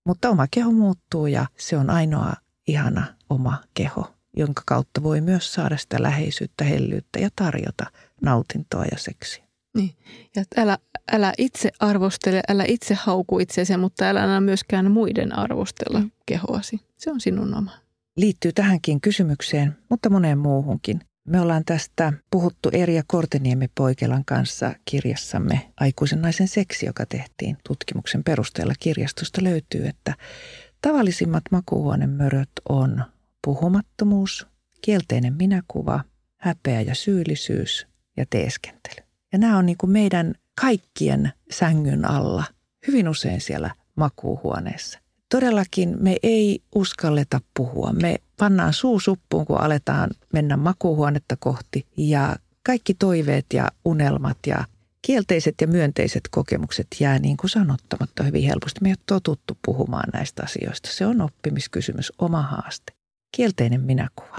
Mutta 0.07 0.31
oma 0.31 0.47
keho 0.51 0.73
muuttuu 0.73 1.27
ja 1.27 1.47
se 1.59 1.77
on 1.77 1.91
ainoa 1.91 2.33
ihana 2.69 3.05
oma 3.31 3.59
keho, 3.75 4.15
jonka 4.37 4.63
kautta 4.67 5.03
voi 5.03 5.21
myös 5.21 5.55
saada 5.55 5.77
sitä 5.77 6.03
läheisyyttä, 6.03 6.65
hellyyttä 6.65 7.19
ja 7.19 7.29
tarjota 7.37 7.87
nautintoa 8.23 8.85
ja 8.85 8.99
seksiä. 8.99 9.45
Niin. 9.75 9.91
Ja 10.37 10.45
älä, 10.57 10.79
älä 11.13 11.33
itse 11.39 11.71
arvostele, 11.81 12.43
älä 12.49 12.65
itse 12.69 12.95
hauku 12.95 13.39
itseäsi, 13.39 13.77
mutta 13.77 14.05
älä 14.05 14.23
anna 14.23 14.41
myöskään 14.41 14.91
muiden 14.91 15.39
arvostella 15.39 16.01
mm. 16.01 16.11
kehoasi. 16.27 16.81
Se 16.99 17.11
on 17.11 17.21
sinun 17.21 17.55
oma. 17.55 17.71
Liittyy 18.17 18.53
tähänkin 18.53 19.01
kysymykseen, 19.01 19.77
mutta 19.89 20.11
moneen 20.11 20.39
muuhunkin. 20.39 21.01
Me 21.29 21.41
ollaan 21.41 21.65
tästä 21.65 22.13
puhuttu 22.31 22.69
Erja 22.73 23.03
Korteniemi 23.07 23.69
Poikelan 23.75 24.25
kanssa 24.25 24.75
kirjassamme 24.85 25.73
Aikuisen 25.81 26.23
naisen 26.23 26.49
seksi, 26.49 26.87
joka 26.87 27.07
tehtiin 27.07 27.57
tutkimuksen 27.69 28.25
perusteella 28.25 28.75
kirjastosta 28.81 29.45
löytyy, 29.45 29.87
että 29.87 30.15
tavallisimmat 30.83 31.43
makuuhuonemöröt 31.51 32.51
on 32.69 33.05
puhumattomuus, 33.45 34.47
kielteinen 34.83 35.35
minäkuva, 35.35 36.01
häpeä 36.37 36.81
ja 36.81 36.95
syyllisyys 36.95 37.87
ja 38.17 38.25
teeskentely. 38.31 39.07
Ja 39.33 39.39
nämä 39.39 39.59
on 39.59 39.67
niin 39.67 39.79
kuin 39.79 39.91
meidän 39.91 40.35
kaikkien 40.61 41.33
sängyn 41.51 42.11
alla, 42.11 42.45
hyvin 42.87 43.09
usein 43.09 43.41
siellä 43.41 43.71
makuuhuoneessa. 43.97 44.99
Todellakin 45.29 45.97
me 46.01 46.17
ei 46.23 46.63
uskalleta 46.75 47.41
puhua. 47.57 47.93
Me 47.93 48.19
pannaan 48.39 48.73
suu 48.73 49.01
suppuun, 49.01 49.47
kun 49.47 49.61
aletaan 49.61 50.11
mennä 50.33 50.57
makuuhuonetta 50.57 51.37
kohti 51.37 51.87
ja 51.97 52.37
kaikki 52.67 52.95
toiveet 52.95 53.47
ja 53.55 53.69
unelmat 53.85 54.39
ja 54.47 54.65
kielteiset 55.03 55.55
ja 55.61 55.67
myönteiset 55.67 56.23
kokemukset 56.31 56.87
jää 57.01 57.19
niin 57.19 57.37
kuin 57.37 57.51
sanottamatta 57.51 58.23
hyvin 58.23 58.45
helposti. 58.45 58.81
Me 58.83 58.89
ei 58.89 58.93
ole 58.93 59.05
totuttu 59.07 59.59
puhumaan 59.65 60.09
näistä 60.13 60.43
asioista. 60.43 60.89
Se 60.93 61.07
on 61.07 61.21
oppimiskysymys, 61.21 62.13
oma 62.19 62.43
haaste. 62.43 62.93
Kielteinen 63.37 63.81
minäkuva. 63.81 64.37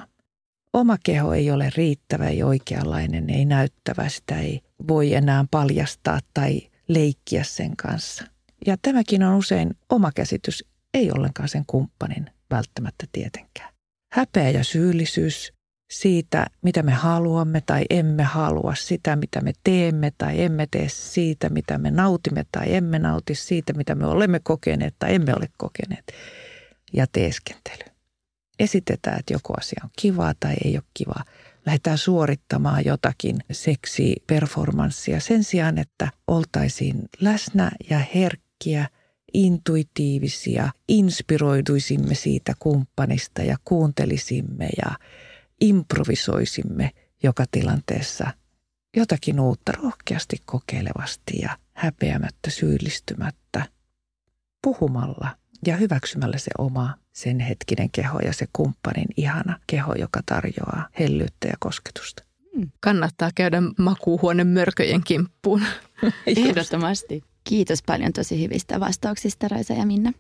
Oma 0.74 0.98
keho 1.04 1.34
ei 1.34 1.52
ole 1.52 1.70
riittävä, 1.76 2.28
ei 2.28 2.44
oikeanlainen, 2.44 3.30
ei 3.30 3.46
näyttävä, 3.46 4.10
sitä 4.10 4.40
ei 4.40 4.62
voi 4.88 5.14
enää 5.14 5.46
paljastaa 5.52 6.20
tai 6.34 6.62
leikkiä 6.88 7.44
sen 7.44 7.76
kanssa. 7.78 8.24
Ja 8.66 8.78
tämäkin 8.82 9.24
on 9.24 9.36
usein 9.36 9.78
oma 9.90 10.12
käsitys, 10.12 10.66
ei 10.94 11.12
ollenkaan 11.12 11.50
sen 11.50 11.64
kumppanin 11.68 12.26
välttämättä 12.52 13.06
tietenkään. 13.12 13.74
Häpeä 14.14 14.50
ja 14.50 14.64
syyllisyys 14.64 15.54
siitä, 15.92 16.48
mitä 16.62 16.84
me 16.84 16.92
haluamme 16.92 17.62
tai 17.66 17.86
emme 17.90 18.24
halua, 18.24 18.76
sitä, 18.76 19.16
mitä 19.16 19.42
me 19.42 19.54
teemme 19.64 20.12
tai 20.18 20.44
emme 20.44 20.68
tee, 20.72 20.90
siitä, 20.90 21.50
mitä 21.50 21.78
me 21.78 21.92
nautimme 21.92 22.46
tai 22.52 22.76
emme 22.76 23.00
nauti, 23.00 23.36
siitä, 23.36 23.74
mitä 23.74 23.96
me 23.96 24.06
olemme 24.06 24.40
kokeneet 24.44 24.96
tai 25.00 25.16
emme 25.16 25.34
ole 25.34 25.50
kokeneet. 25.58 26.14
Ja 26.94 27.06
teeskentely. 27.12 27.93
Esitetään, 28.64 29.20
että 29.20 29.34
joku 29.34 29.54
asia 29.58 29.82
on 29.84 29.90
kivaa 30.00 30.34
tai 30.40 30.54
ei 30.66 30.78
ole 30.78 30.84
kivaa. 30.94 31.24
Lähdetään 31.66 31.98
suorittamaan 31.98 32.86
jotakin 32.86 33.38
seksiperformanssia 33.52 35.20
sen 35.20 35.44
sijaan, 35.44 35.78
että 35.78 36.12
oltaisiin 36.28 37.10
läsnä 37.20 37.72
ja 37.90 38.00
herkkiä, 38.16 38.90
intuitiivisia, 39.34 40.70
inspiroituisimme 40.88 42.16
siitä 42.16 42.54
kumppanista 42.60 43.42
ja 43.42 43.58
kuuntelisimme 43.66 44.70
ja 44.86 44.92
improvisoisimme 45.62 46.92
joka 47.24 47.46
tilanteessa 47.52 48.32
jotakin 48.98 49.40
uutta 49.40 49.72
rohkeasti 49.72 50.38
kokeilevasti 50.46 51.40
ja 51.42 51.58
häpeämättä 51.74 52.50
syyllistymättä, 52.50 53.66
puhumalla 54.62 55.43
ja 55.68 55.78
hyväksymällä 55.78 56.38
se 56.38 56.52
oma 56.58 56.94
sen 57.14 57.40
hetkinen 57.40 57.90
keho 57.90 58.20
ja 58.20 58.34
se 58.34 58.46
kumppanin 58.54 59.08
ihana 59.18 59.60
keho, 59.68 59.94
joka 59.94 60.20
tarjoaa 60.26 60.88
hellyyttä 61.00 61.48
ja 61.48 61.54
kosketusta. 61.60 62.24
Hmm. 62.56 62.72
Kannattaa 62.80 63.30
käydä 63.36 63.62
makuuhuoneen 63.78 64.48
mörköjen 64.48 65.04
kimppuun. 65.04 65.62
Ehdottomasti. 66.28 67.24
Kiitos 67.44 67.84
paljon 67.84 68.14
tosi 68.14 68.44
hyvistä 68.44 68.80
vastauksista 68.80 69.48
Raisa 69.48 69.74
ja 69.74 69.86
Minna. 69.86 70.14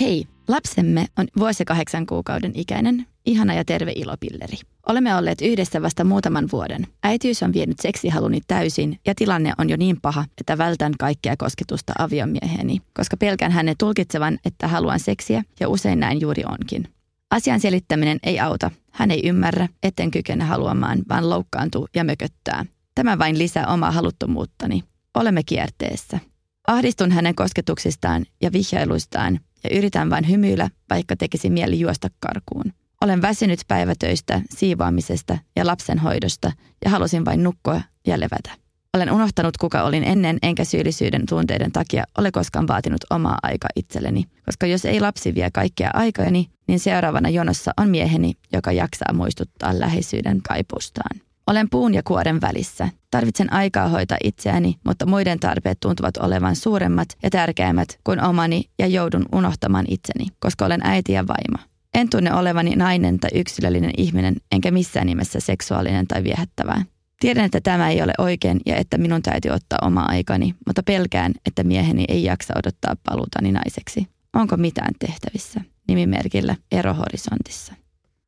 Hei, 0.00 0.26
lapsemme 0.50 1.06
on 1.18 1.26
vuosi 1.38 1.64
kahdeksan 1.64 2.06
kuukauden 2.06 2.52
ikäinen, 2.54 3.06
ihana 3.26 3.54
ja 3.54 3.64
terve 3.64 3.92
ilopilleri. 3.96 4.56
Olemme 4.88 5.16
olleet 5.16 5.40
yhdessä 5.40 5.82
vasta 5.82 6.04
muutaman 6.04 6.48
vuoden. 6.52 6.86
Äitiys 7.02 7.42
on 7.42 7.52
vienyt 7.52 7.80
seksihaluni 7.80 8.40
täysin 8.46 8.98
ja 9.06 9.14
tilanne 9.14 9.52
on 9.58 9.70
jo 9.70 9.76
niin 9.76 10.00
paha, 10.02 10.24
että 10.40 10.58
vältän 10.58 10.92
kaikkea 10.98 11.36
kosketusta 11.36 11.92
aviomieheeni, 11.98 12.80
koska 12.94 13.16
pelkään 13.16 13.52
hänen 13.52 13.74
tulkitsevan, 13.78 14.38
että 14.44 14.68
haluan 14.68 15.00
seksiä 15.00 15.42
ja 15.60 15.68
usein 15.68 16.00
näin 16.00 16.20
juuri 16.20 16.42
onkin. 16.44 16.88
Asian 17.30 17.60
selittäminen 17.60 18.18
ei 18.22 18.40
auta. 18.40 18.70
Hän 18.90 19.10
ei 19.10 19.28
ymmärrä, 19.28 19.68
etten 19.82 20.10
kykene 20.10 20.44
haluamaan, 20.44 21.02
vaan 21.08 21.30
loukkaantuu 21.30 21.88
ja 21.94 22.04
mököttää. 22.04 22.66
Tämä 22.94 23.18
vain 23.18 23.38
lisää 23.38 23.66
omaa 23.66 23.90
haluttomuuttani. 23.90 24.84
Olemme 25.14 25.42
kierteessä. 25.42 26.18
Ahdistun 26.66 27.10
hänen 27.10 27.34
kosketuksistaan 27.34 28.26
ja 28.42 28.52
vihjailuistaan 28.52 29.40
ja 29.64 29.76
yritän 29.78 30.10
vain 30.10 30.28
hymyillä, 30.28 30.70
vaikka 30.90 31.16
tekisi 31.16 31.50
mieli 31.50 31.80
juosta 31.80 32.08
karkuun. 32.20 32.72
Olen 33.00 33.22
väsynyt 33.22 33.60
päivätöistä, 33.68 34.40
siivoamisesta 34.50 35.38
ja 35.56 35.66
lapsenhoidosta 35.66 36.52
ja 36.84 36.90
halusin 36.90 37.24
vain 37.24 37.42
nukkua 37.42 37.80
ja 38.06 38.20
levätä. 38.20 38.50
Olen 38.94 39.12
unohtanut, 39.12 39.56
kuka 39.56 39.82
olin 39.82 40.04
ennen, 40.04 40.38
enkä 40.42 40.64
syyllisyyden 40.64 41.26
tunteiden 41.26 41.72
takia 41.72 42.04
ole 42.18 42.30
koskaan 42.30 42.68
vaatinut 42.68 43.00
omaa 43.10 43.38
aikaa 43.42 43.70
itselleni. 43.76 44.24
Koska 44.44 44.66
jos 44.66 44.84
ei 44.84 45.00
lapsi 45.00 45.34
vie 45.34 45.50
kaikkea 45.50 45.90
aikojani, 45.94 46.50
niin 46.68 46.80
seuraavana 46.80 47.28
jonossa 47.28 47.72
on 47.76 47.88
mieheni, 47.88 48.32
joka 48.52 48.72
jaksaa 48.72 49.12
muistuttaa 49.12 49.80
läheisyyden 49.80 50.42
kaipustaan. 50.42 51.20
Olen 51.50 51.70
puun 51.70 51.94
ja 51.94 52.02
kuoren 52.02 52.40
välissä. 52.40 52.88
Tarvitsen 53.10 53.52
aikaa 53.52 53.88
hoitaa 53.88 54.18
itseäni, 54.24 54.78
mutta 54.86 55.06
muiden 55.06 55.40
tarpeet 55.40 55.80
tuntuvat 55.80 56.16
olevan 56.16 56.56
suuremmat 56.56 57.08
ja 57.22 57.30
tärkeämmät 57.30 57.98
kuin 58.04 58.22
omani 58.22 58.64
ja 58.78 58.86
joudun 58.86 59.26
unohtamaan 59.32 59.84
itseni, 59.88 60.26
koska 60.38 60.64
olen 60.66 60.80
äiti 60.84 61.12
ja 61.12 61.24
vaimo. 61.26 61.66
En 61.94 62.10
tunne 62.10 62.34
olevani 62.34 62.76
nainen 62.76 63.18
tai 63.18 63.30
yksilöllinen 63.34 63.90
ihminen, 63.96 64.36
enkä 64.52 64.70
missään 64.70 65.06
nimessä 65.06 65.40
seksuaalinen 65.40 66.06
tai 66.06 66.24
viehättävää. 66.24 66.84
Tiedän, 67.20 67.44
että 67.44 67.60
tämä 67.60 67.90
ei 67.90 68.02
ole 68.02 68.12
oikein 68.18 68.60
ja 68.66 68.76
että 68.76 68.98
minun 68.98 69.22
täytyy 69.22 69.50
ottaa 69.50 69.78
oma 69.82 70.02
aikani, 70.02 70.54
mutta 70.66 70.82
pelkään, 70.82 71.32
että 71.46 71.64
mieheni 71.64 72.04
ei 72.08 72.24
jaksa 72.24 72.54
odottaa 72.56 72.96
paluutani 73.10 73.52
naiseksi. 73.52 74.06
Onko 74.34 74.56
mitään 74.56 74.94
tehtävissä? 74.98 75.60
Nimimerkillä 75.88 76.56
erohorisontissa. 76.72 77.74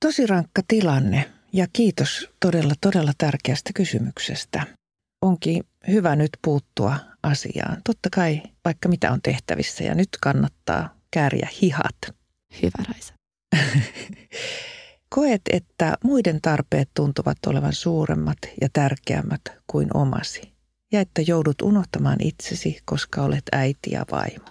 Tosi 0.01 0.27
rankka 0.27 0.63
tilanne 0.69 1.32
ja 1.53 1.67
kiitos 1.73 2.29
todella, 2.41 2.75
todella 2.81 3.13
tärkeästä 3.19 3.71
kysymyksestä. 3.75 4.67
Onkin 5.23 5.65
hyvä 5.89 6.17
nyt 6.17 6.31
puuttua 6.43 6.97
asiaan. 7.23 7.77
Totta 7.85 8.09
kai 8.13 8.43
vaikka 8.65 8.89
mitä 8.89 9.13
on 9.13 9.23
tehtävissä 9.23 9.85
ja 9.85 9.95
nyt 9.95 10.09
kannattaa 10.21 10.97
kääriä 11.11 11.49
hihat. 11.63 11.97
Hyvä 12.63 12.85
Raisa. 12.89 13.15
Koet, 15.15 15.43
että 15.53 15.97
muiden 16.05 16.41
tarpeet 16.43 16.91
tuntuvat 16.95 17.47
olevan 17.47 17.73
suuremmat 17.73 18.39
ja 18.61 18.69
tärkeämmät 18.73 19.41
kuin 19.67 19.97
omasi, 19.97 20.53
ja 20.93 21.01
että 21.01 21.23
joudut 21.27 21.63
unohtamaan 21.63 22.17
itsesi, 22.21 22.79
koska 22.85 23.23
olet 23.23 23.43
äiti 23.53 23.91
ja 23.91 24.05
vaimo. 24.11 24.45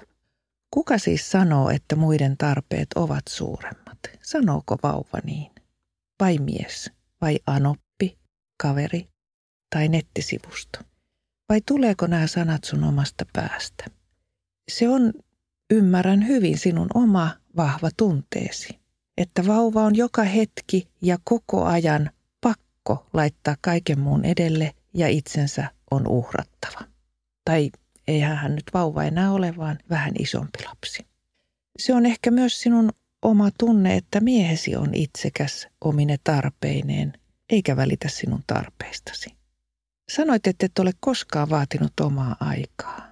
Kuka 0.71 0.97
siis 0.97 1.31
sanoo, 1.31 1.69
että 1.69 1.95
muiden 1.95 2.37
tarpeet 2.37 2.87
ovat 2.95 3.23
suuremmat? 3.29 3.99
Sanooko 4.21 4.77
vauva 4.83 5.19
niin? 5.23 5.51
Vai 6.21 6.37
mies? 6.37 6.91
Vai 7.21 7.39
anoppi? 7.47 8.17
Kaveri? 8.57 9.09
Tai 9.75 9.87
nettisivusto? 9.87 10.79
Vai 11.49 11.61
tuleeko 11.65 12.07
nämä 12.07 12.27
sanat 12.27 12.63
sun 12.63 12.83
omasta 12.83 13.25
päästä? 13.33 13.85
Se 14.71 14.89
on, 14.89 15.13
ymmärrän 15.73 16.27
hyvin, 16.27 16.57
sinun 16.57 16.87
oma 16.93 17.29
vahva 17.57 17.89
tunteesi 17.97 18.81
että 19.21 19.47
vauva 19.47 19.83
on 19.83 19.95
joka 19.95 20.23
hetki 20.23 20.87
ja 21.01 21.17
koko 21.23 21.65
ajan 21.65 22.09
pakko 22.41 23.07
laittaa 23.13 23.55
kaiken 23.61 23.99
muun 23.99 24.25
edelle 24.25 24.73
ja 24.93 25.07
itsensä 25.07 25.67
on 25.91 26.07
uhrattava. 26.07 26.85
Tai 27.45 27.71
eihän 28.07 28.37
hän 28.37 28.55
nyt 28.55 28.63
vauva 28.73 29.03
enää 29.03 29.31
ole, 29.31 29.57
vaan 29.57 29.79
vähän 29.89 30.13
isompi 30.19 30.59
lapsi. 30.65 31.05
Se 31.79 31.93
on 31.93 32.05
ehkä 32.05 32.31
myös 32.31 32.61
sinun 32.61 32.89
oma 33.21 33.49
tunne, 33.59 33.95
että 33.95 34.19
miehesi 34.19 34.75
on 34.75 34.93
itsekäs 34.93 35.67
omine 35.81 36.17
tarpeineen, 36.23 37.13
eikä 37.49 37.75
välitä 37.75 38.09
sinun 38.09 38.43
tarpeistasi. 38.47 39.29
Sanoit, 40.11 40.47
että 40.47 40.65
et 40.65 40.79
ole 40.79 40.91
koskaan 40.99 41.49
vaatinut 41.49 41.99
omaa 41.99 42.35
aikaa. 42.39 43.11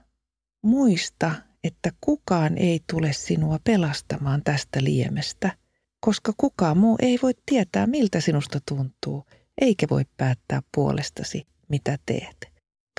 Muista, 0.63 1.31
että 1.63 1.91
kukaan 2.01 2.57
ei 2.57 2.79
tule 2.89 3.13
sinua 3.13 3.59
pelastamaan 3.63 4.43
tästä 4.43 4.83
liemestä– 4.83 5.51
koska 5.99 6.33
kukaan 6.37 6.77
muu 6.77 6.95
ei 7.01 7.19
voi 7.21 7.33
tietää, 7.45 7.87
miltä 7.87 8.21
sinusta 8.21 8.59
tuntuu, 8.69 9.25
eikä 9.61 9.87
voi 9.89 10.05
päättää 10.17 10.61
puolestasi, 10.75 11.47
mitä 11.69 11.97
teet. 12.05 12.37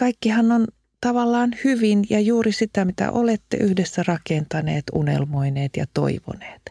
Kaikkihan 0.00 0.52
on 0.52 0.66
tavallaan 1.00 1.50
hyvin 1.64 2.04
ja 2.10 2.20
juuri 2.20 2.52
sitä, 2.52 2.84
mitä 2.84 3.10
olette 3.10 3.56
yhdessä 3.56 4.02
rakentaneet, 4.06 4.84
unelmoineet 4.92 5.76
ja 5.76 5.84
toivoneet. 5.94 6.62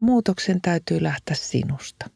Muutoksen 0.00 0.60
täytyy 0.60 1.02
lähteä 1.02 1.36
sinusta. 1.36 2.10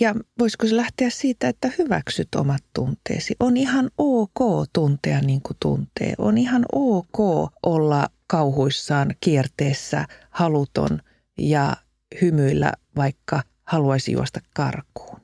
Ja 0.00 0.14
voisiko 0.38 0.66
se 0.66 0.76
lähteä 0.76 1.10
siitä, 1.10 1.48
että 1.48 1.70
hyväksyt 1.78 2.34
omat 2.34 2.64
tunteesi? 2.74 3.34
On 3.40 3.56
ihan 3.56 3.90
ok 3.98 4.68
tuntea 4.72 5.20
niin 5.20 5.42
kuin 5.42 5.56
tuntee. 5.62 6.14
On 6.18 6.38
ihan 6.38 6.64
ok 6.72 7.50
olla 7.62 8.08
kauhuissaan 8.26 9.14
kierteessä 9.20 10.06
haluton 10.30 11.00
ja 11.38 11.76
hymyillä, 12.22 12.72
vaikka 12.96 13.42
haluaisi 13.64 14.12
juosta 14.12 14.40
karkuun. 14.54 15.20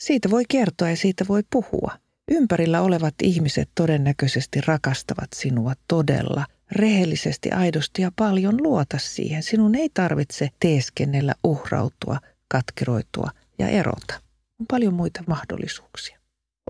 Siitä 0.00 0.30
voi 0.30 0.42
kertoa 0.48 0.90
ja 0.90 0.96
siitä 0.96 1.24
voi 1.28 1.42
puhua. 1.50 1.98
Ympärillä 2.30 2.82
olevat 2.82 3.14
ihmiset 3.22 3.70
todennäköisesti 3.74 4.60
rakastavat 4.60 5.32
sinua 5.34 5.72
todella, 5.88 6.46
rehellisesti, 6.74 7.50
aidosti 7.50 8.02
ja 8.02 8.12
paljon 8.16 8.62
luota 8.62 8.98
siihen. 8.98 9.42
Sinun 9.42 9.74
ei 9.74 9.90
tarvitse 9.94 10.48
teeskennellä, 10.60 11.34
uhrautua, 11.44 12.18
katkeroitua 12.48 13.30
ja 13.58 13.68
erota. 13.68 14.14
On 14.60 14.66
paljon 14.70 14.94
muita 14.94 15.24
mahdollisuuksia. 15.26 16.18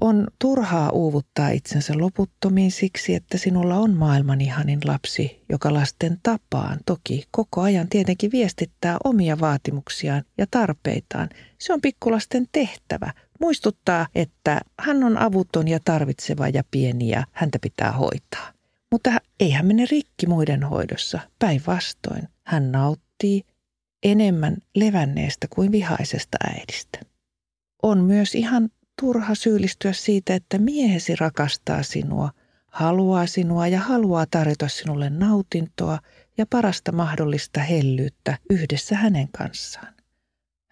On 0.00 0.26
turhaa 0.38 0.90
uuvuttaa 0.90 1.48
itsensä 1.48 1.94
loputtomiin 1.98 2.70
siksi, 2.70 3.14
että 3.14 3.38
sinulla 3.38 3.76
on 3.76 3.94
maailman 3.94 4.40
ihanin 4.40 4.80
lapsi, 4.84 5.44
joka 5.48 5.74
lasten 5.74 6.18
tapaan 6.22 6.78
toki 6.86 7.24
koko 7.30 7.60
ajan 7.60 7.88
tietenkin 7.88 8.32
viestittää 8.32 8.96
omia 9.04 9.40
vaatimuksiaan 9.40 10.22
ja 10.38 10.46
tarpeitaan. 10.50 11.28
Se 11.58 11.72
on 11.72 11.80
pikkulasten 11.80 12.46
tehtävä. 12.52 13.12
Muistuttaa, 13.40 14.06
että 14.14 14.60
hän 14.80 15.04
on 15.04 15.18
avuton 15.18 15.68
ja 15.68 15.78
tarvitseva 15.84 16.48
ja 16.48 16.62
pieni 16.70 17.08
ja 17.08 17.24
häntä 17.32 17.58
pitää 17.58 17.92
hoitaa. 17.92 18.52
Mutta 18.94 19.10
ei 19.40 19.50
hän 19.50 19.66
mene 19.66 19.86
rikki 19.90 20.26
muiden 20.26 20.62
hoidossa. 20.62 21.20
Päinvastoin 21.38 22.28
hän 22.46 22.72
nauttii 22.72 23.42
enemmän 24.02 24.56
levänneestä 24.76 25.46
kuin 25.50 25.72
vihaisesta 25.72 26.38
äidistä. 26.50 27.00
On 27.82 27.98
myös 27.98 28.34
ihan 28.34 28.68
turha 29.00 29.34
syyllistyä 29.34 29.92
siitä, 29.92 30.34
että 30.34 30.58
miehesi 30.58 31.16
rakastaa 31.16 31.82
sinua, 31.82 32.30
haluaa 32.66 33.26
sinua 33.26 33.66
ja 33.66 33.80
haluaa 33.80 34.26
tarjota 34.30 34.68
sinulle 34.68 35.10
nautintoa 35.10 35.98
ja 36.38 36.46
parasta 36.50 36.92
mahdollista 36.92 37.60
hellyyttä 37.60 38.38
yhdessä 38.50 38.96
hänen 38.96 39.28
kanssaan. 39.38 39.94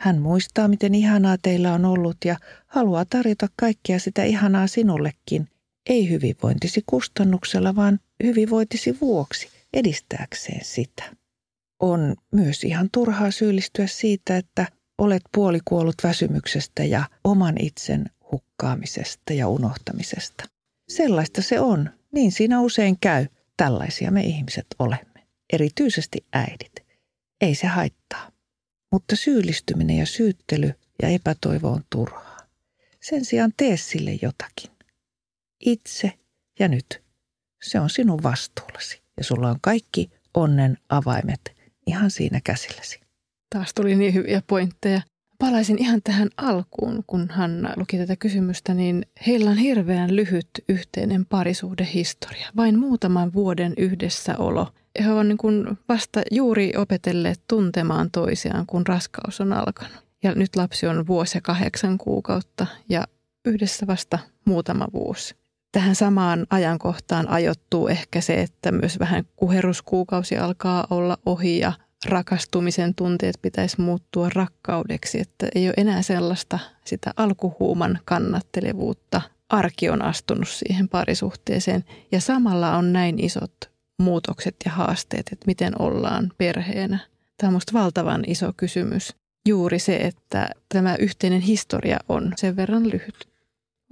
Hän 0.01 0.19
muistaa, 0.19 0.69
miten 0.69 0.95
ihanaa 0.95 1.37
teillä 1.43 1.75
on 1.75 1.85
ollut 1.85 2.17
ja 2.25 2.37
haluaa 2.67 3.05
tarjota 3.05 3.47
kaikkea 3.57 3.99
sitä 3.99 4.25
ihanaa 4.25 4.67
sinullekin, 4.67 5.49
ei 5.87 6.11
hyvinvointisi 6.11 6.83
kustannuksella, 6.87 7.77
vaan 7.77 8.01
hyvinvointisi 8.23 9.01
vuoksi, 9.01 9.49
edistääkseen 9.73 10.65
sitä. 10.65 11.17
On 11.81 12.17
myös 12.33 12.65
ihan 12.65 12.89
turhaa 12.93 13.31
syyllistyä 13.31 13.87
siitä, 13.87 14.37
että 14.37 14.67
olet 14.99 15.23
puolikuollut 15.35 15.95
väsymyksestä 16.03 16.85
ja 16.85 17.05
oman 17.25 17.55
itsen 17.61 18.11
hukkaamisesta 18.33 19.33
ja 19.33 19.49
unohtamisesta. 19.49 20.45
Sellaista 20.89 21.43
se 21.43 21.61
on. 21.61 21.91
Niin 22.13 22.33
siinä 22.33 22.61
usein 22.61 22.97
käy. 23.01 23.27
Tällaisia 23.57 24.11
me 24.11 24.23
ihmiset 24.23 24.67
olemme. 24.79 25.27
Erityisesti 25.53 26.27
äidit. 26.33 26.73
ei 27.41 27.55
se 27.55 27.67
haittaa. 27.67 28.33
Mutta 28.93 29.17
syyllistyminen 29.17 29.97
ja 29.97 30.07
syyttely 30.07 30.75
ja 31.03 31.09
epätoivo 31.09 31.69
on 31.69 31.83
turhaa. 31.91 32.39
Sen 33.01 33.25
sijaan 33.25 33.53
tee 33.57 33.77
sille 33.77 34.19
jotakin. 34.23 34.71
Itse 35.61 36.13
ja 36.59 36.69
nyt. 36.69 37.03
Se 37.63 37.81
on 37.81 37.91
sinun 37.91 38.23
vastuullasi 38.23 39.03
ja 39.17 39.25
sulla 39.25 39.51
on 39.51 39.59
kaikki 39.61 40.11
onnen 40.35 40.79
avaimet 40.89 41.41
ihan 41.87 42.11
siinä 42.11 42.41
käsilläsi. 42.45 43.01
Taas 43.55 43.75
tuli 43.75 43.95
niin 43.95 44.15
hyviä 44.15 44.43
pointteja. 44.47 45.01
Palaisin 45.39 45.79
ihan 45.79 46.01
tähän 46.05 46.29
alkuun, 46.37 47.05
kun 47.07 47.31
Hanna 47.31 47.75
luki 47.77 47.99
tätä 47.99 48.17
kysymystä, 48.17 48.75
niin 48.75 49.07
heillä 49.27 49.51
on 49.51 49.57
hirveän 49.57 50.17
lyhyt 50.17 50.49
yhteinen 50.69 51.27
parisuhdehistoria. 51.27 52.49
Vain 52.57 52.79
muutaman 52.79 53.33
vuoden 53.33 53.75
yhdessäolo. 53.77 54.73
He 55.05 55.13
ovat 55.13 55.27
niin 55.27 55.39
kuin 55.39 55.79
vasta 55.89 56.23
juuri 56.31 56.73
opetelleet 56.77 57.41
tuntemaan 57.49 58.11
toisiaan, 58.11 58.67
kun 58.67 58.87
raskaus 58.87 59.41
on 59.41 59.53
alkanut. 59.53 60.05
Ja 60.23 60.35
nyt 60.35 60.57
lapsi 60.57 60.87
on 60.87 61.07
vuosi 61.07 61.37
ja 61.37 61.41
kahdeksan 61.41 61.99
kuukautta 61.99 62.67
ja 62.89 63.05
yhdessä 63.45 63.87
vasta 63.87 64.19
muutama 64.45 64.87
vuosi. 64.93 65.35
Tähän 65.73 65.95
samaan 65.95 66.47
ajankohtaan 66.51 67.29
ajoittuu 67.29 67.89
ehkä 67.89 68.21
se, 68.21 68.41
että 68.41 68.73
myös 68.73 68.99
vähän 68.99 69.25
kuheruskuukausi 69.37 70.39
alkaa 70.39 70.87
olla 70.91 71.19
ohi 71.27 71.59
ja 71.59 71.73
rakastumisen 72.07 72.95
tunteet 72.95 73.39
pitäisi 73.43 73.81
muuttua 73.81 74.29
rakkaudeksi, 74.35 75.21
että 75.21 75.49
ei 75.55 75.67
ole 75.67 75.75
enää 75.77 76.03
sellaista 76.03 76.59
sitä 76.85 77.11
alkuhuuman 77.17 77.99
kannattelevuutta. 78.05 79.21
Arki 79.49 79.91
on 79.91 80.03
astunut 80.03 80.49
siihen 80.49 80.89
parisuhteeseen 80.89 81.85
ja 82.13 82.21
samalla 82.21 82.77
on 82.77 82.93
näin 82.93 83.25
isot 83.25 83.71
muutokset 83.99 84.57
ja 84.65 84.71
haasteet, 84.71 85.29
että 85.33 85.47
miten 85.47 85.83
ollaan 85.83 86.33
perheenä. 86.39 86.99
Tämä 87.37 87.49
on 87.49 87.53
minusta 87.53 87.73
valtavan 87.73 88.25
iso 88.27 88.53
kysymys. 88.57 89.17
Juuri 89.49 89.79
se, 89.79 89.97
että 89.97 90.51
tämä 90.69 90.97
yhteinen 90.97 91.41
historia 91.41 91.99
on 92.09 92.33
sen 92.37 92.57
verran 92.57 92.91
lyhyt. 92.91 93.32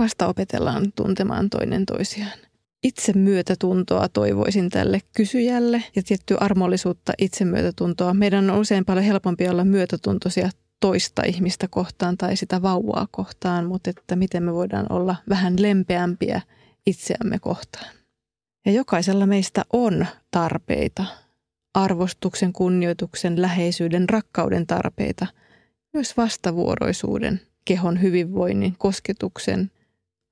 Vasta 0.01 0.27
opetellaan 0.27 0.93
tuntemaan 0.97 1.51
toinen 1.51 1.87
toisiaan 1.87 2.39
itsemyötätuntoa 2.83 4.09
toivoisin 4.09 4.71
tälle 4.71 5.01
kysyjälle 5.17 5.85
ja 5.97 6.03
tiettyä 6.03 6.37
armollisuutta 6.41 7.13
itsemyötätuntoa. 7.19 8.15
Meidän 8.15 8.51
on 8.51 8.61
usein 8.61 8.85
paljon 8.85 9.05
helpompi 9.05 9.49
olla 9.49 9.65
myötätuntoisia 9.65 10.51
toista 10.81 11.23
ihmistä 11.27 11.69
kohtaan 11.69 12.17
tai 12.17 12.37
sitä 12.37 12.63
vauvaa 12.63 13.09
kohtaan, 13.11 13.67
mutta 13.67 13.91
että 13.91 14.17
miten 14.17 14.43
me 14.43 14.55
voidaan 14.55 14.87
olla 14.89 15.17
vähän 15.29 15.55
lempeämpiä 15.63 16.41
itseämme 16.87 17.39
kohtaan. 17.39 17.95
Ja 18.67 18.73
jokaisella 18.73 19.27
meistä 19.27 19.65
on 19.73 20.07
tarpeita, 20.31 21.05
arvostuksen, 21.75 22.53
kunnioituksen, 22.53 23.43
läheisyyden, 23.43 24.09
rakkauden 24.09 24.67
tarpeita, 24.67 25.27
myös 25.93 26.17
vastavuoroisuuden, 26.17 27.41
kehon 27.65 28.03
hyvinvoinnin, 28.03 28.75
kosketuksen– 28.79 29.71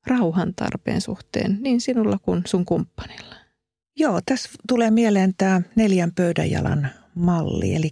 rauhan 0.08 0.54
tarpeen 0.54 1.00
suhteen 1.00 1.58
niin 1.60 1.80
sinulla 1.80 2.18
kuin 2.22 2.42
sun 2.46 2.64
kumppanilla? 2.64 3.34
Joo, 3.96 4.20
tässä 4.26 4.50
tulee 4.68 4.90
mieleen 4.90 5.34
tämä 5.38 5.62
neljän 5.76 6.12
pöydänjalan 6.12 6.88
malli. 7.14 7.74
Eli 7.74 7.90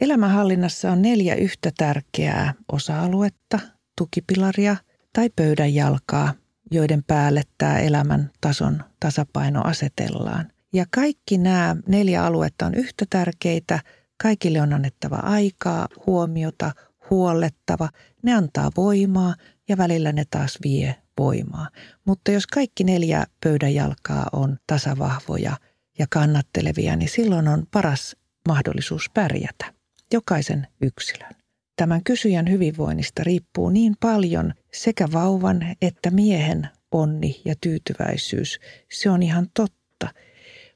elämänhallinnassa 0.00 0.92
on 0.92 1.02
neljä 1.02 1.34
yhtä 1.34 1.70
tärkeää 1.78 2.54
osa-aluetta, 2.72 3.58
tukipilaria 3.98 4.76
tai 5.12 5.30
pöydänjalkaa, 5.36 6.34
joiden 6.70 7.04
päälle 7.04 7.42
tämä 7.58 7.78
elämän 7.78 8.30
tason 8.40 8.84
tasapaino 9.00 9.60
asetellaan. 9.64 10.48
Ja 10.72 10.84
kaikki 10.94 11.38
nämä 11.38 11.76
neljä 11.88 12.24
aluetta 12.24 12.66
on 12.66 12.74
yhtä 12.74 13.04
tärkeitä. 13.10 13.80
Kaikille 14.22 14.60
on 14.60 14.72
annettava 14.72 15.16
aikaa, 15.16 15.88
huomiota, 16.06 16.72
huollettava. 17.10 17.88
Ne 18.22 18.34
antaa 18.34 18.70
voimaa 18.76 19.34
ja 19.68 19.76
välillä 19.76 20.12
ne 20.12 20.24
taas 20.30 20.58
vie 20.64 20.96
voimaa. 21.18 21.68
Mutta 22.04 22.30
jos 22.30 22.46
kaikki 22.46 22.84
neljä 22.84 23.26
pöydänjalkaa 23.44 24.28
on 24.32 24.58
tasavahvoja 24.66 25.56
ja 25.98 26.06
kannattelevia, 26.10 26.96
niin 26.96 27.08
silloin 27.08 27.48
on 27.48 27.66
paras 27.70 28.16
mahdollisuus 28.48 29.10
pärjätä. 29.14 29.72
Jokaisen 30.12 30.66
yksilön. 30.82 31.30
Tämän 31.76 32.04
kysyjän 32.04 32.50
hyvinvoinnista 32.50 33.24
riippuu 33.24 33.70
niin 33.70 33.94
paljon 34.00 34.54
sekä 34.72 35.08
vauvan 35.12 35.76
että 35.82 36.10
miehen 36.10 36.68
onni 36.92 37.40
ja 37.44 37.54
tyytyväisyys. 37.60 38.60
Se 38.92 39.10
on 39.10 39.22
ihan 39.22 39.46
totta. 39.54 40.08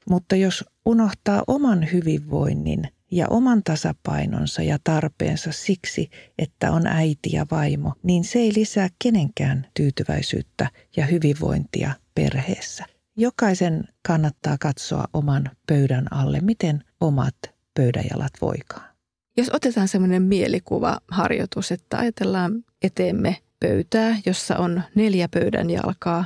Mutta 0.09 0.35
jos 0.35 0.65
unohtaa 0.85 1.43
oman 1.47 1.91
hyvinvoinnin 1.93 2.87
ja 3.11 3.27
oman 3.29 3.63
tasapainonsa 3.63 4.61
ja 4.61 4.77
tarpeensa 4.83 5.51
siksi, 5.51 6.09
että 6.37 6.71
on 6.71 6.87
äiti 6.87 7.29
ja 7.33 7.45
vaimo, 7.51 7.93
niin 8.03 8.23
se 8.23 8.39
ei 8.39 8.51
lisää 8.55 8.87
kenenkään 9.03 9.67
tyytyväisyyttä 9.73 10.69
ja 10.97 11.05
hyvinvointia 11.05 11.91
perheessä. 12.15 12.85
Jokaisen 13.17 13.83
kannattaa 14.07 14.57
katsoa 14.59 15.05
oman 15.13 15.51
pöydän 15.67 16.13
alle, 16.13 16.39
miten 16.39 16.83
omat 17.01 17.35
pöydänjalat 17.73 18.33
voikaan. 18.41 18.91
Jos 19.37 19.49
otetaan 19.53 19.87
semmoinen 19.87 20.21
mielikuvaharjoitus, 20.21 21.71
että 21.71 21.97
ajatellaan 21.97 22.63
eteemme 22.81 23.37
pöytää, 23.59 24.15
jossa 24.25 24.57
on 24.57 24.81
neljä 24.95 25.27
pöydän 25.27 25.69
jalkaa 25.69 26.25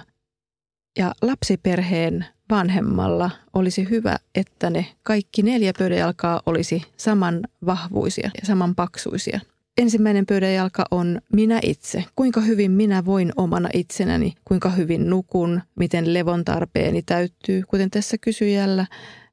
ja 0.98 1.12
lapsiperheen 1.22 2.26
vanhemmalla 2.50 3.32
olisi 3.54 3.90
hyvä, 3.90 4.18
että 4.36 4.70
ne 4.70 4.86
kaikki 5.04 5.42
neljä 5.42 5.74
pöydänjalkaa 5.80 6.42
olisi 6.46 6.82
saman 6.98 7.42
vahvuisia 7.66 8.32
ja 8.42 8.48
saman 8.48 8.76
paksuisia. 8.76 9.40
Ensimmäinen 9.78 10.26
pöydänjalka 10.26 10.86
on 10.92 11.22
minä 11.34 11.60
itse. 11.64 12.06
Kuinka 12.16 12.42
hyvin 12.42 12.72
minä 12.72 13.06
voin 13.06 13.32
omana 13.38 13.70
itsenäni, 13.74 14.34
kuinka 14.46 14.70
hyvin 14.70 15.10
nukun, 15.10 15.62
miten 15.76 16.14
levon 16.14 16.46
tarpeeni 16.46 17.02
täyttyy. 17.02 17.64
Kuten 17.68 17.92
tässä 17.92 18.18
kysyjällä 18.18 18.86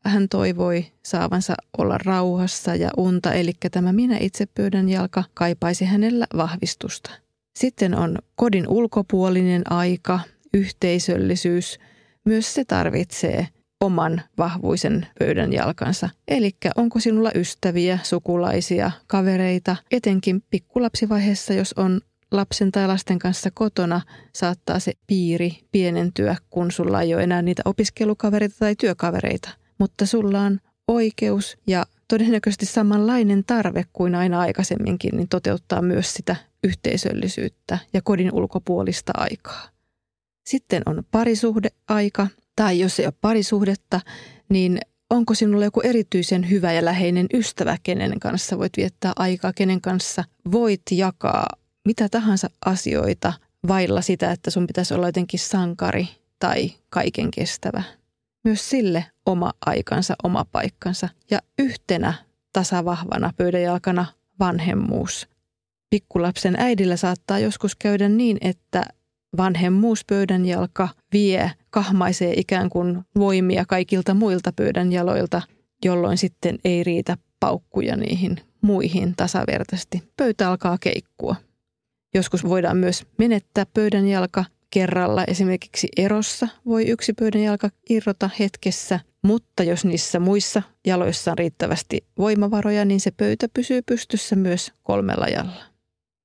hän 0.04 0.28
toivoi 0.28 0.86
saavansa 1.02 1.54
olla 1.78 1.98
rauhassa 1.98 2.74
ja 2.74 2.90
unta, 2.96 3.32
eli 3.32 3.52
tämä 3.70 3.92
minä 3.92 4.16
itse 4.20 4.46
pöydän 4.46 4.88
jalka 4.88 5.24
kaipaisi 5.34 5.84
hänellä 5.84 6.26
vahvistusta. 6.36 7.10
Sitten 7.56 7.98
on 7.98 8.18
kodin 8.34 8.68
ulkopuolinen 8.68 9.72
aika, 9.72 10.20
yhteisöllisyys– 10.54 11.78
myös 12.24 12.54
se 12.54 12.64
tarvitsee 12.64 13.48
oman 13.80 14.22
vahvuisen 14.38 15.06
pöydän 15.18 15.52
jalkansa. 15.52 16.08
Eli 16.28 16.50
onko 16.76 17.00
sinulla 17.00 17.30
ystäviä, 17.34 17.98
sukulaisia, 18.02 18.90
kavereita, 19.06 19.76
etenkin 19.90 20.42
pikkulapsivaiheessa, 20.50 21.52
jos 21.52 21.72
on 21.72 22.00
lapsen 22.30 22.72
tai 22.72 22.86
lasten 22.86 23.18
kanssa 23.18 23.50
kotona, 23.54 24.00
saattaa 24.34 24.78
se 24.78 24.92
piiri 25.06 25.58
pienentyä, 25.72 26.36
kun 26.50 26.70
sulla 26.70 27.02
ei 27.02 27.14
ole 27.14 27.22
enää 27.22 27.42
niitä 27.42 27.62
opiskelukavereita 27.64 28.56
tai 28.58 28.76
työkavereita. 28.76 29.50
Mutta 29.78 30.06
sulla 30.06 30.40
on 30.40 30.60
oikeus 30.88 31.58
ja 31.66 31.86
todennäköisesti 32.08 32.66
samanlainen 32.66 33.44
tarve 33.44 33.84
kuin 33.92 34.14
aina 34.14 34.40
aikaisemminkin, 34.40 35.16
niin 35.16 35.28
toteuttaa 35.28 35.82
myös 35.82 36.14
sitä 36.14 36.36
yhteisöllisyyttä 36.64 37.78
ja 37.92 38.02
kodin 38.02 38.34
ulkopuolista 38.34 39.12
aikaa. 39.16 39.72
Sitten 40.46 40.82
on 40.86 41.02
parisuhdeaika, 41.10 42.26
tai 42.56 42.78
jos 42.78 43.00
ei 43.00 43.06
ole 43.06 43.14
parisuhdetta, 43.20 44.00
niin 44.48 44.78
onko 45.10 45.34
sinulla 45.34 45.64
joku 45.64 45.80
erityisen 45.80 46.50
hyvä 46.50 46.72
ja 46.72 46.84
läheinen 46.84 47.26
ystävä, 47.34 47.76
kenen 47.82 48.20
kanssa 48.20 48.58
voit 48.58 48.72
viettää 48.76 49.12
aikaa, 49.16 49.52
kenen 49.52 49.80
kanssa 49.80 50.24
voit 50.52 50.82
jakaa 50.90 51.46
mitä 51.84 52.08
tahansa 52.08 52.50
asioita 52.64 53.32
vailla 53.68 54.00
sitä, 54.00 54.32
että 54.32 54.50
sun 54.50 54.66
pitäisi 54.66 54.94
olla 54.94 55.08
jotenkin 55.08 55.40
sankari 55.40 56.08
tai 56.38 56.72
kaiken 56.90 57.30
kestävä. 57.30 57.82
Myös 58.44 58.70
sille 58.70 59.04
oma 59.26 59.52
aikansa, 59.66 60.14
oma 60.24 60.44
paikkansa 60.52 61.08
ja 61.30 61.38
yhtenä 61.58 62.14
tasavahvana 62.52 63.32
pöydänjalkana 63.36 64.06
vanhemmuus. 64.40 65.28
Pikkulapsen 65.90 66.54
äidillä 66.58 66.96
saattaa 66.96 67.38
joskus 67.38 67.76
käydä 67.76 68.08
niin, 68.08 68.38
että 68.40 68.84
vanhemmuuspöydän 69.36 70.46
jalka 70.46 70.88
vie, 71.12 71.50
kahmaisee 71.70 72.34
ikään 72.36 72.70
kuin 72.70 73.00
voimia 73.18 73.64
kaikilta 73.68 74.14
muilta 74.14 74.52
pöydän 74.56 74.92
jaloilta, 74.92 75.42
jolloin 75.84 76.18
sitten 76.18 76.58
ei 76.64 76.84
riitä 76.84 77.16
paukkuja 77.40 77.96
niihin 77.96 78.36
muihin 78.60 79.14
tasavertaisesti. 79.16 80.02
Pöytä 80.16 80.48
alkaa 80.48 80.78
keikkua. 80.80 81.36
Joskus 82.14 82.44
voidaan 82.44 82.76
myös 82.76 83.06
menettää 83.18 83.66
pöydän 83.74 84.08
jalka 84.08 84.44
kerralla. 84.70 85.24
Esimerkiksi 85.24 85.88
erossa 85.96 86.48
voi 86.66 86.88
yksi 86.88 87.12
pöydän 87.12 87.42
jalka 87.42 87.70
irrota 87.90 88.30
hetkessä, 88.38 89.00
mutta 89.22 89.62
jos 89.62 89.84
niissä 89.84 90.18
muissa 90.18 90.62
jaloissa 90.86 91.30
on 91.30 91.38
riittävästi 91.38 92.06
voimavaroja, 92.18 92.84
niin 92.84 93.00
se 93.00 93.10
pöytä 93.10 93.46
pysyy 93.54 93.82
pystyssä 93.82 94.36
myös 94.36 94.72
kolmella 94.82 95.26
jalalla. 95.28 95.71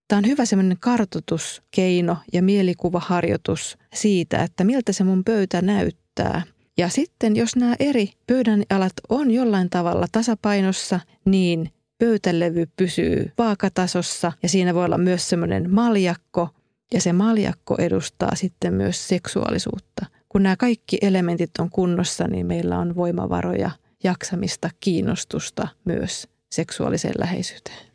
Tämä 0.08 0.18
on 0.18 0.28
hyvä 0.28 0.46
semmoinen 0.46 0.78
kartotuskeino 0.80 2.18
ja 2.34 2.44
mielikuvaharjoitus 2.44 3.78
siitä, 3.94 4.44
että 4.44 4.64
miltä 4.64 4.94
se 4.94 5.04
mun 5.04 5.24
pöytä 5.24 5.62
näyttää. 5.62 6.42
Ja 6.78 6.90
sitten 6.90 7.36
jos 7.36 7.56
nämä 7.56 7.76
eri 7.80 8.12
pöydän 8.28 8.64
alat 8.70 8.94
on 9.10 9.32
jollain 9.32 9.70
tavalla 9.70 10.08
tasapainossa, 10.12 11.00
niin 11.26 11.70
pöytälevy 11.98 12.66
pysyy 12.76 13.32
vaakatasossa 13.38 14.32
ja 14.44 14.50
siinä 14.50 14.74
voi 14.74 14.86
olla 14.86 14.98
myös 14.98 15.30
semmoinen 15.30 15.74
maljakko 15.74 16.50
ja 16.94 17.02
se 17.02 17.14
maljakko 17.14 17.76
edustaa 17.80 18.36
sitten 18.36 18.74
myös 18.74 19.08
seksuaalisuutta. 19.08 20.06
Kun 20.30 20.44
nämä 20.44 20.56
kaikki 20.56 20.98
elementit 21.02 21.52
on 21.60 21.70
kunnossa, 21.70 22.28
niin 22.28 22.46
meillä 22.46 22.80
on 22.80 22.96
voimavaroja, 22.96 23.72
jaksamista, 24.04 24.70
kiinnostusta 24.80 25.68
myös 25.86 26.28
seksuaaliseen 26.52 27.16
läheisyyteen. 27.18 27.87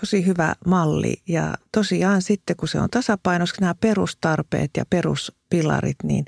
Tosi 0.00 0.26
hyvä 0.26 0.54
malli 0.66 1.16
ja 1.28 1.54
tosiaan 1.72 2.22
sitten 2.22 2.56
kun 2.56 2.68
se 2.68 2.80
on 2.80 2.90
tasapainossa 2.90 3.56
nämä 3.60 3.74
perustarpeet 3.74 4.70
ja 4.76 4.84
peruspilarit, 4.90 5.96
niin 6.02 6.24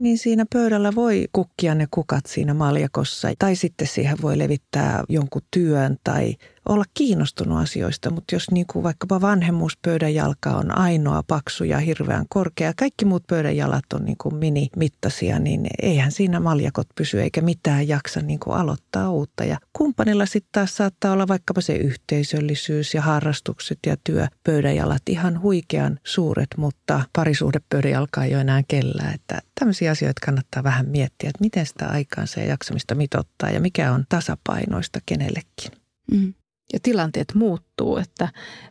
niin 0.00 0.18
siinä 0.18 0.46
pöydällä 0.52 0.94
voi 0.94 1.28
kukkia 1.32 1.74
ne 1.74 1.88
kukat 1.90 2.26
siinä 2.26 2.54
maljakossa. 2.54 3.28
Tai 3.38 3.56
sitten 3.56 3.86
siihen 3.86 4.16
voi 4.22 4.38
levittää 4.38 5.04
jonkun 5.08 5.42
työn 5.50 5.96
tai 6.04 6.36
olla 6.68 6.84
kiinnostunut 6.94 7.58
asioista, 7.58 8.10
mutta 8.10 8.34
jos 8.34 8.50
niin 8.50 8.66
kuin 8.66 8.82
vaikkapa 8.82 9.20
vanhemmuuspöydän 9.20 10.14
jalka 10.14 10.50
on 10.50 10.78
ainoa 10.78 11.22
paksu 11.22 11.64
ja 11.64 11.78
hirveän 11.78 12.24
korkea, 12.28 12.72
kaikki 12.76 13.04
muut 13.04 13.26
pöydän 13.26 13.56
jalat 13.56 13.92
on 13.94 14.04
niin 14.04 14.16
kuin 14.22 14.34
minimittaisia, 14.34 15.38
niin 15.38 15.66
eihän 15.82 16.12
siinä 16.12 16.40
maljakot 16.40 16.86
pysy 16.94 17.20
eikä 17.20 17.40
mitään 17.40 17.88
jaksa 17.88 18.20
niin 18.20 18.38
kuin 18.38 18.56
aloittaa 18.56 19.10
uutta. 19.10 19.44
Ja 19.44 19.58
kumppanilla 19.72 20.26
sitten 20.26 20.48
taas 20.52 20.76
saattaa 20.76 21.12
olla 21.12 21.28
vaikkapa 21.28 21.60
se 21.60 21.76
yhteisöllisyys 21.76 22.94
ja 22.94 23.02
harrastukset 23.02 23.78
ja 23.86 23.96
työ 24.04 24.26
pöydän 24.44 24.76
jalat 24.76 25.08
ihan 25.08 25.42
huikean 25.42 25.98
suuret, 26.04 26.48
mutta 26.56 27.02
parisuhdepöydän 27.12 27.92
jalka 27.92 28.24
ei 28.24 28.34
ole 28.34 28.40
enää 28.40 28.62
kellään. 28.68 29.14
Että 29.14 29.40
tämmöisiä 29.60 29.90
asioita 29.90 30.26
kannattaa 30.26 30.62
vähän 30.62 30.88
miettiä, 30.88 31.30
että 31.30 31.44
miten 31.44 31.66
sitä 31.66 31.86
aikaansa 31.86 32.40
ja 32.40 32.46
jaksamista 32.46 32.94
mitottaa 32.94 33.50
ja 33.50 33.60
mikä 33.60 33.92
on 33.92 34.04
tasapainoista 34.08 34.98
kenellekin. 35.06 35.72
Mm 36.10 36.34
ja 36.72 36.78
tilanteet 36.82 37.34
muuttuu, 37.34 37.96
että 37.96 38.28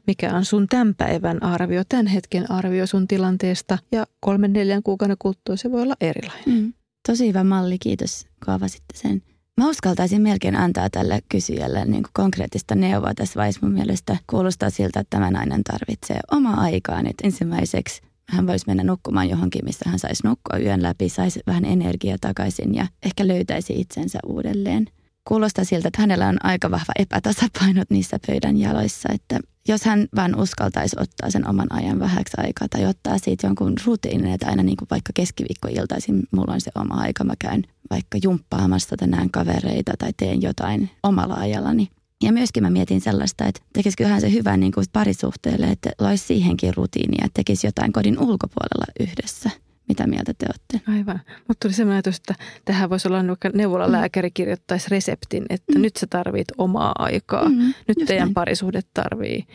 mikä 0.07 0.35
on 0.35 0.45
sun 0.45 0.67
tämän 0.67 0.95
päivän 0.95 1.43
arvio, 1.43 1.83
tämän 1.89 2.07
hetken 2.07 2.51
arvio 2.51 2.87
sun 2.87 3.07
tilanteesta 3.07 3.77
ja 3.91 4.07
kolmen 4.19 4.53
neljän 4.53 4.83
kuukauden 4.83 5.17
kuluttua 5.19 5.55
se 5.55 5.71
voi 5.71 5.81
olla 5.81 5.95
erilainen. 6.01 6.43
Mm. 6.45 6.73
Tosi 7.07 7.27
hyvä 7.27 7.43
malli, 7.43 7.77
kiitos 7.79 8.25
kun 8.45 8.53
avasitte 8.53 8.97
sen. 8.97 9.21
Mä 9.57 9.69
uskaltaisin 9.69 10.21
melkein 10.21 10.55
antaa 10.55 10.89
tälle 10.89 11.21
kysyjälle 11.29 11.85
niin 11.85 12.03
kuin 12.03 12.11
konkreettista 12.13 12.75
neuvoa 12.75 13.13
tässä 13.13 13.37
vaiheessa. 13.37 13.65
Mun 13.65 13.73
mielestä 13.73 14.17
kuulostaa 14.29 14.69
siltä, 14.69 14.99
että 14.99 15.17
tämä 15.17 15.31
nainen 15.31 15.63
tarvitsee 15.63 16.19
omaa 16.31 16.61
aikaan. 16.61 17.07
Että 17.07 17.27
ensimmäiseksi 17.27 18.01
hän 18.29 18.47
voisi 18.47 18.65
mennä 18.67 18.83
nukkumaan 18.83 19.29
johonkin, 19.29 19.65
missä 19.65 19.89
hän 19.89 19.99
saisi 19.99 20.27
nukkua 20.27 20.59
yön 20.59 20.83
läpi, 20.83 21.09
saisi 21.09 21.39
vähän 21.47 21.65
energiaa 21.65 22.17
takaisin 22.21 22.75
ja 22.75 22.87
ehkä 23.03 23.27
löytäisi 23.27 23.73
itsensä 23.79 24.19
uudelleen 24.25 24.85
kuulostaa 25.27 25.65
siltä, 25.65 25.87
että 25.87 26.01
hänellä 26.01 26.27
on 26.27 26.45
aika 26.45 26.71
vahva 26.71 26.93
epätasapainot 26.99 27.89
niissä 27.89 28.19
pöydän 28.27 28.57
jaloissa, 28.57 29.09
että 29.13 29.39
jos 29.67 29.85
hän 29.85 30.07
vaan 30.15 30.39
uskaltaisi 30.39 30.95
ottaa 30.99 31.29
sen 31.29 31.49
oman 31.49 31.73
ajan 31.73 31.99
vähäksi 31.99 32.37
aikaa 32.37 32.67
tai 32.67 32.85
ottaa 32.85 33.17
siitä 33.17 33.47
jonkun 33.47 33.73
rutiinin, 33.85 34.33
että 34.33 34.47
aina 34.47 34.63
niin 34.63 34.77
kuin 34.77 34.87
vaikka 34.91 35.11
keskiviikkoiltaisin 35.13 36.23
mulla 36.31 36.53
on 36.53 36.61
se 36.61 36.71
oma 36.75 36.95
aika, 36.95 37.23
mä 37.23 37.33
käyn 37.39 37.63
vaikka 37.89 38.17
jumppaamassa 38.23 38.97
tai 38.97 39.07
näen 39.07 39.31
kavereita 39.31 39.93
tai 39.99 40.13
teen 40.17 40.41
jotain 40.41 40.89
omalla 41.03 41.35
ajallani. 41.35 41.87
Ja 42.23 42.33
myöskin 42.33 42.63
mä 42.63 42.69
mietin 42.69 43.01
sellaista, 43.01 43.45
että 43.45 43.61
tekisiköhän 43.73 44.21
se 44.21 44.31
hyvän 44.31 44.59
niin 44.59 44.71
kuin 44.71 44.85
parisuhteelle, 44.93 45.65
että 45.65 45.89
loisi 45.99 46.25
siihenkin 46.25 46.75
rutiinia, 46.75 47.25
että 47.25 47.39
tekisi 47.39 47.67
jotain 47.67 47.93
kodin 47.93 48.19
ulkopuolella 48.19 48.85
yhdessä– 48.99 49.49
mitä 49.87 50.07
mieltä 50.07 50.33
te 50.37 50.45
olette? 50.45 50.91
Aivan. 50.91 51.21
Mutta 51.47 51.67
tuli 51.67 51.73
sellainen 51.73 51.95
ajatus, 51.95 52.17
että 52.17 52.35
tähän 52.65 52.89
voisi 52.89 53.07
olla 53.07 53.27
vaikka 53.27 53.49
neuvolalääkäri 53.53 54.31
kirjoittaisi 54.31 54.89
reseptin, 54.89 55.45
että 55.49 55.73
mm. 55.73 55.81
nyt 55.81 55.95
sä 55.95 56.07
tarvit 56.09 56.47
omaa 56.57 56.93
aikaa. 56.99 57.49
Mm, 57.49 57.73
nyt 57.87 57.97
teidän 58.07 58.25
näin. 58.25 58.33
parisuhde 58.33 58.81
tarvii 58.93 59.47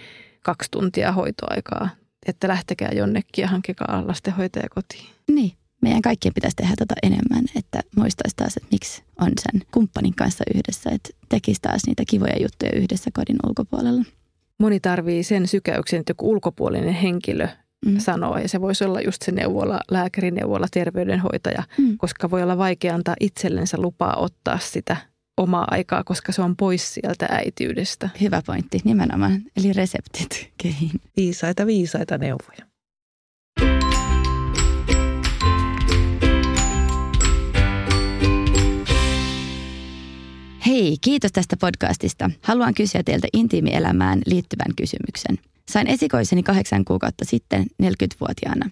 kaksi 0.42 0.70
tuntia 0.70 1.12
hoitoaikaa. 1.12 1.88
Että 2.26 2.48
lähtekää 2.48 2.90
jonnekin 2.92 3.42
ja 3.42 3.48
hankkikaa 3.48 4.06
lastenhoitaja 4.06 4.68
kotiin. 4.68 5.06
Niin. 5.30 5.52
Meidän 5.80 6.02
kaikkien 6.02 6.34
pitäisi 6.34 6.56
tehdä 6.56 6.70
tätä 6.70 6.94
tota 6.94 6.94
enemmän, 7.02 7.44
että 7.56 7.80
muistaisi 7.96 8.36
taas, 8.36 8.56
että 8.56 8.68
miksi 8.72 9.02
on 9.20 9.32
sen 9.38 9.62
kumppanin 9.74 10.14
kanssa 10.14 10.44
yhdessä, 10.54 10.90
että 10.90 11.10
tekisi 11.28 11.60
taas 11.60 11.82
niitä 11.86 12.02
kivoja 12.08 12.42
juttuja 12.42 12.72
yhdessä 12.74 13.10
kodin 13.14 13.36
ulkopuolella. 13.46 14.04
Moni 14.58 14.80
tarvii 14.80 15.22
sen 15.22 15.46
sykäyksen, 15.48 16.00
että 16.00 16.10
joku 16.10 16.30
ulkopuolinen 16.30 16.94
henkilö 16.94 17.48
mm. 17.86 17.98
sanoa. 17.98 18.40
Ja 18.40 18.48
se 18.48 18.60
voisi 18.60 18.84
olla 18.84 19.00
just 19.00 19.22
se 19.22 19.32
neuvola, 19.32 19.80
lääkärineuvola, 19.90 20.66
terveydenhoitaja, 20.70 21.62
mm. 21.78 21.98
koska 21.98 22.30
voi 22.30 22.42
olla 22.42 22.58
vaikea 22.58 22.94
antaa 22.94 23.16
itsellensä 23.20 23.76
lupaa 23.80 24.16
ottaa 24.16 24.58
sitä 24.58 24.96
omaa 25.36 25.66
aikaa, 25.70 26.04
koska 26.04 26.32
se 26.32 26.42
on 26.42 26.56
pois 26.56 26.94
sieltä 26.94 27.26
äitiydestä. 27.30 28.08
Hyvä 28.20 28.42
pointti, 28.46 28.80
nimenomaan. 28.84 29.42
Eli 29.56 29.72
reseptit 29.72 30.50
kehiin. 30.62 31.00
Viisaita, 31.16 31.66
viisaita 31.66 32.18
neuvoja. 32.18 32.72
Hei, 40.66 40.96
kiitos 41.00 41.32
tästä 41.32 41.56
podcastista. 41.56 42.30
Haluan 42.42 42.74
kysyä 42.74 43.02
teiltä 43.02 43.28
intiimielämään 43.32 44.22
liittyvän 44.26 44.74
kysymyksen. 44.76 45.51
Sain 45.70 45.86
esikoiseni 45.86 46.42
kahdeksan 46.42 46.84
kuukautta 46.84 47.24
sitten 47.24 47.66
40-vuotiaana. 47.82 48.70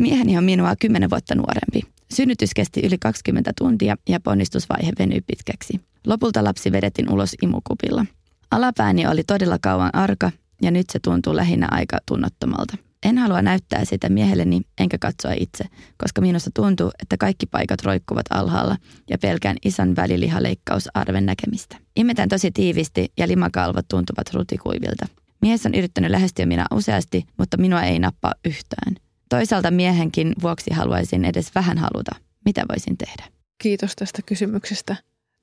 Mieheni 0.00 0.38
on 0.38 0.44
minua 0.44 0.74
10 0.80 1.10
vuotta 1.10 1.34
nuorempi. 1.34 1.82
Synnytys 2.14 2.54
kesti 2.54 2.80
yli 2.86 2.98
20 2.98 3.52
tuntia 3.58 3.96
ja 4.08 4.20
ponnistusvaihe 4.20 4.92
venyi 4.98 5.20
pitkäksi. 5.20 5.80
Lopulta 6.06 6.44
lapsi 6.44 6.72
vedettiin 6.72 7.12
ulos 7.12 7.34
imukupilla. 7.42 8.06
Alapääni 8.50 9.06
oli 9.06 9.24
todella 9.24 9.58
kauan 9.62 9.94
arka 9.94 10.30
ja 10.62 10.70
nyt 10.70 10.86
se 10.90 10.98
tuntuu 10.98 11.36
lähinnä 11.36 11.68
aika 11.70 11.98
tunnottomalta. 12.08 12.76
En 13.02 13.18
halua 13.18 13.42
näyttää 13.42 13.84
sitä 13.84 14.08
miehelleni 14.08 14.60
enkä 14.80 14.98
katsoa 15.00 15.32
itse, 15.32 15.64
koska 15.98 16.20
minusta 16.20 16.50
tuntuu, 16.54 16.90
että 17.02 17.16
kaikki 17.16 17.46
paikat 17.46 17.82
roikkuvat 17.82 18.26
alhaalla 18.30 18.76
ja 19.10 19.18
pelkään 19.18 19.56
isän 19.64 19.96
välilihaleikkausarven 19.96 21.26
näkemistä. 21.26 21.76
Imetän 21.96 22.28
tosi 22.28 22.50
tiivisti 22.50 23.12
ja 23.16 23.28
limakalvot 23.28 23.88
tuntuvat 23.88 24.34
rutikuivilta. 24.34 25.06
Mies 25.42 25.66
on 25.66 25.74
yrittänyt 25.74 26.10
lähestyä 26.10 26.46
minä 26.46 26.66
useasti, 26.74 27.24
mutta 27.38 27.56
minua 27.56 27.82
ei 27.82 27.98
nappaa 27.98 28.34
yhtään. 28.44 28.94
Toisaalta 29.28 29.70
miehenkin 29.70 30.32
vuoksi 30.42 30.74
haluaisin 30.74 31.24
edes 31.24 31.54
vähän 31.54 31.78
haluta. 31.78 32.10
Mitä 32.44 32.64
voisin 32.68 32.98
tehdä? 32.98 33.24
Kiitos 33.62 33.96
tästä 33.96 34.22
kysymyksestä. 34.26 34.96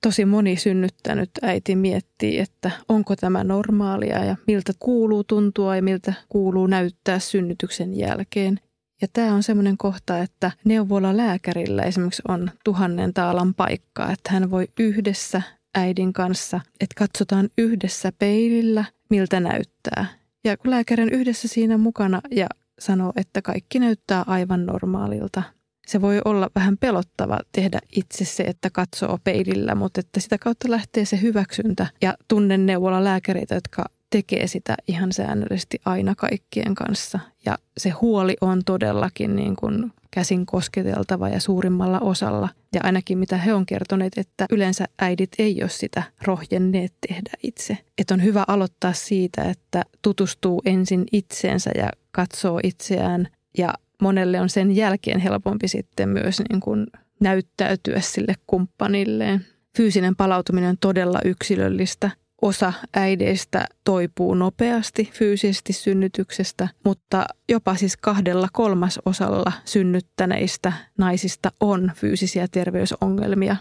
Tosi 0.03 0.25
moni 0.25 0.55
synnyttänyt 0.57 1.29
äiti 1.41 1.75
miettii, 1.75 2.39
että 2.39 2.71
onko 2.89 3.15
tämä 3.15 3.43
normaalia 3.43 4.25
ja 4.25 4.35
miltä 4.47 4.73
kuuluu 4.79 5.23
tuntua 5.23 5.75
ja 5.75 5.81
miltä 5.81 6.13
kuuluu 6.29 6.67
näyttää 6.67 7.19
synnytyksen 7.19 7.97
jälkeen. 7.97 8.59
Ja 9.01 9.07
tämä 9.13 9.33
on 9.33 9.43
semmoinen 9.43 9.77
kohta, 9.77 10.19
että 10.19 10.51
neuvola 10.65 11.17
lääkärillä 11.17 11.83
esimerkiksi 11.83 12.21
on 12.27 12.51
tuhannen 12.63 13.13
taalan 13.13 13.53
paikkaa, 13.53 14.11
että 14.11 14.31
hän 14.31 14.51
voi 14.51 14.67
yhdessä 14.79 15.41
äidin 15.75 16.13
kanssa, 16.13 16.61
että 16.79 16.95
katsotaan 16.97 17.49
yhdessä 17.57 18.11
peilillä 18.19 18.85
miltä 19.09 19.39
näyttää. 19.39 20.05
Ja 20.43 20.57
kun 20.57 20.71
lääkäri 20.71 21.03
on 21.03 21.09
yhdessä 21.09 21.47
siinä 21.47 21.77
mukana 21.77 22.21
ja 22.31 22.47
sanoo, 22.79 23.13
että 23.15 23.41
kaikki 23.41 23.79
näyttää 23.79 24.23
aivan 24.27 24.65
normaalilta, 24.65 25.43
se 25.87 26.01
voi 26.01 26.21
olla 26.25 26.49
vähän 26.55 26.77
pelottava 26.77 27.39
tehdä 27.51 27.79
itse 27.95 28.25
se, 28.25 28.43
että 28.43 28.69
katsoo 28.69 29.19
peilillä, 29.23 29.75
mutta 29.75 29.99
että 29.99 30.19
sitä 30.19 30.37
kautta 30.37 30.71
lähtee 30.71 31.05
se 31.05 31.21
hyväksyntä 31.21 31.87
ja 32.01 32.13
tunnen 32.27 32.65
neuvolla 32.65 33.03
lääkäreitä, 33.03 33.55
jotka 33.55 33.85
tekee 34.09 34.47
sitä 34.47 34.75
ihan 34.87 35.13
säännöllisesti 35.13 35.79
aina 35.85 36.15
kaikkien 36.15 36.75
kanssa. 36.75 37.19
Ja 37.45 37.57
se 37.77 37.89
huoli 37.89 38.37
on 38.41 38.61
todellakin 38.65 39.35
niin 39.35 39.55
kuin 39.55 39.91
käsin 40.15 40.45
kosketeltava 40.45 41.29
ja 41.29 41.39
suurimmalla 41.39 41.99
osalla. 41.99 42.49
Ja 42.73 42.81
ainakin 42.83 43.17
mitä 43.17 43.37
he 43.37 43.53
on 43.53 43.65
kertoneet, 43.65 44.17
että 44.17 44.45
yleensä 44.51 44.85
äidit 44.99 45.29
ei 45.39 45.63
ole 45.63 45.69
sitä 45.69 46.03
rohjenneet 46.21 46.93
tehdä 47.07 47.31
itse. 47.43 47.77
Että 47.97 48.13
on 48.13 48.23
hyvä 48.23 48.43
aloittaa 48.47 48.93
siitä, 48.93 49.43
että 49.43 49.83
tutustuu 50.01 50.61
ensin 50.65 51.03
itseensä 51.11 51.71
ja 51.77 51.89
katsoo 52.11 52.59
itseään 52.63 53.27
ja 53.57 53.73
monelle 54.01 54.41
on 54.41 54.49
sen 54.49 54.75
jälkeen 54.75 55.19
helpompi 55.19 55.67
sitten 55.67 56.09
myös 56.09 56.41
niin 56.49 56.61
kuin 56.61 56.87
näyttäytyä 57.19 58.01
sille 58.01 58.33
kumppanilleen. 58.47 59.45
Fyysinen 59.77 60.15
palautuminen 60.15 60.69
on 60.69 60.77
todella 60.77 61.19
yksilöllistä– 61.25 62.11
Osa 62.41 62.73
äideistä 62.93 63.67
toipuu 63.83 64.33
nopeasti 64.33 65.09
fyysisesti 65.13 65.73
synnytyksestä, 65.73 66.67
mutta 66.85 67.25
jopa 67.49 67.75
siis 67.75 67.97
kahdella 67.97 68.47
kolmasosalla 68.53 69.51
synnyttäneistä 69.65 70.73
naisista 70.97 71.51
on 71.59 71.91
fyysisiä 71.95 72.47
terveysongelmia. 72.51 73.55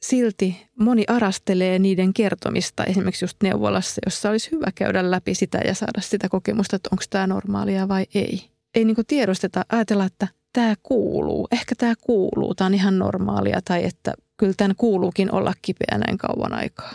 Silti 0.00 0.66
moni 0.80 1.04
arastelee 1.08 1.78
niiden 1.78 2.14
kertomista 2.14 2.84
esimerkiksi 2.84 3.24
just 3.24 3.36
neuvolassa, 3.42 4.00
jossa 4.06 4.30
olisi 4.30 4.50
hyvä 4.52 4.66
käydä 4.74 5.10
läpi 5.10 5.34
sitä 5.34 5.58
ja 5.64 5.74
saada 5.74 6.00
sitä 6.00 6.28
kokemusta, 6.28 6.76
että 6.76 6.88
onko 6.92 7.04
tämä 7.10 7.26
normaalia 7.26 7.88
vai 7.88 8.06
ei. 8.14 8.50
Ei 8.74 8.84
niin 8.84 8.96
tiedosteta, 9.06 9.64
ajatella, 9.72 10.04
että 10.04 10.28
tämä 10.52 10.74
kuuluu, 10.82 11.48
ehkä 11.52 11.74
tämä 11.74 11.94
kuuluu, 12.00 12.54
tämä 12.54 12.66
on 12.66 12.74
ihan 12.74 12.98
normaalia 12.98 13.60
tai 13.64 13.84
että 13.84 14.14
kyllä 14.36 14.54
tämän 14.56 14.76
kuuluukin 14.76 15.34
olla 15.34 15.52
kipeä 15.62 15.98
näin 15.98 16.18
kauan 16.18 16.52
aikaa. 16.52 16.94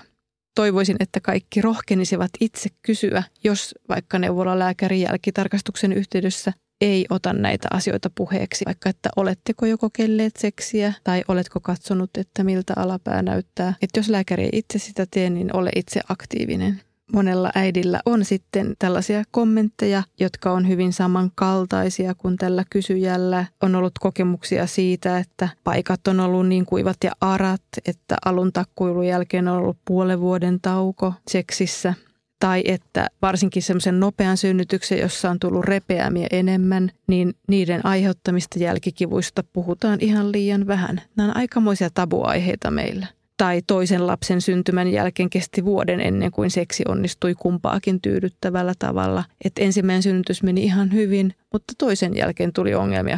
Toivoisin, 0.56 0.98
että 1.00 1.20
kaikki 1.20 1.62
rohkenisivat 1.62 2.32
itse 2.40 2.70
kysyä, 2.82 3.24
jos 3.44 3.76
vaikka 3.90 4.20
neuvolalääkärin 4.20 5.02
jälkitarkastuksen 5.02 5.94
yhteydessä 5.94 6.54
ei 6.82 7.06
ota 7.10 7.34
näitä 7.34 7.68
asioita 7.72 8.12
puheeksi, 8.16 8.66
vaikka 8.66 8.90
että 8.90 9.10
oletteko 9.16 9.66
jo 9.66 9.78
kokeilleet 9.78 10.36
seksiä 10.40 10.94
tai 11.04 11.24
oletko 11.28 11.60
katsonut, 11.60 12.10
että 12.18 12.44
miltä 12.44 12.74
alapää 12.76 13.22
näyttää. 13.22 13.74
Että 13.82 14.00
jos 14.00 14.10
lääkäri 14.10 14.44
ei 14.44 14.50
itse 14.54 14.80
sitä 14.80 15.06
tee, 15.12 15.30
niin 15.30 15.56
ole 15.56 15.70
itse 15.76 16.02
aktiivinen 16.10 16.82
monella 17.14 17.52
äidillä 17.56 18.00
on 18.06 18.26
sitten 18.26 18.76
tällaisia 18.80 19.24
kommentteja, 19.32 20.04
jotka 20.20 20.52
on 20.52 20.68
hyvin 20.68 20.94
samankaltaisia 20.94 22.16
kuin 22.16 22.38
tällä 22.38 22.64
kysyjällä. 22.70 23.46
On 23.62 23.76
ollut 23.76 24.00
kokemuksia 24.00 24.68
siitä, 24.68 25.18
että 25.18 25.50
paikat 25.64 26.08
on 26.08 26.20
ollut 26.20 26.48
niin 26.48 26.66
kuivat 26.66 26.98
ja 27.04 27.12
arat, 27.22 27.62
että 27.86 28.16
alun 28.26 28.54
takkuilun 28.54 29.08
jälkeen 29.08 29.48
on 29.48 29.58
ollut 29.58 29.78
puolen 29.86 30.20
vuoden 30.20 30.62
tauko 30.62 31.14
seksissä. 31.28 31.94
Tai 32.40 32.62
että 32.66 33.08
varsinkin 33.22 33.64
semmoisen 33.64 34.00
nopean 34.00 34.38
synnytyksen, 34.38 35.00
jossa 35.00 35.30
on 35.30 35.40
tullut 35.40 35.66
repeämiä 35.66 36.28
enemmän, 36.32 36.92
niin 37.08 37.34
niiden 37.48 37.86
aiheuttamista 37.86 38.60
jälkikivuista 38.60 39.44
puhutaan 39.54 39.98
ihan 40.02 40.32
liian 40.32 40.68
vähän. 40.68 41.02
Nämä 41.16 41.30
on 41.30 41.38
aikamoisia 41.38 41.90
tabuaiheita 41.94 42.72
meillä 42.72 43.08
tai 43.38 43.62
toisen 43.68 44.08
lapsen 44.08 44.42
syntymän 44.42 44.88
jälkeen 44.88 45.30
kesti 45.30 45.66
vuoden 45.66 46.00
ennen 46.00 46.32
kuin 46.32 46.52
seksi 46.52 46.84
onnistui 46.88 47.36
kumpaakin 47.36 48.02
tyydyttävällä 48.02 48.74
tavalla. 48.80 49.24
Että 49.46 49.62
ensimmäinen 49.62 50.04
synnytys 50.04 50.44
meni 50.44 50.64
ihan 50.64 50.94
hyvin, 50.94 51.34
mutta 51.54 51.74
toisen 51.78 52.16
jälkeen 52.16 52.54
tuli 52.54 52.76
ongelmia. 52.76 53.18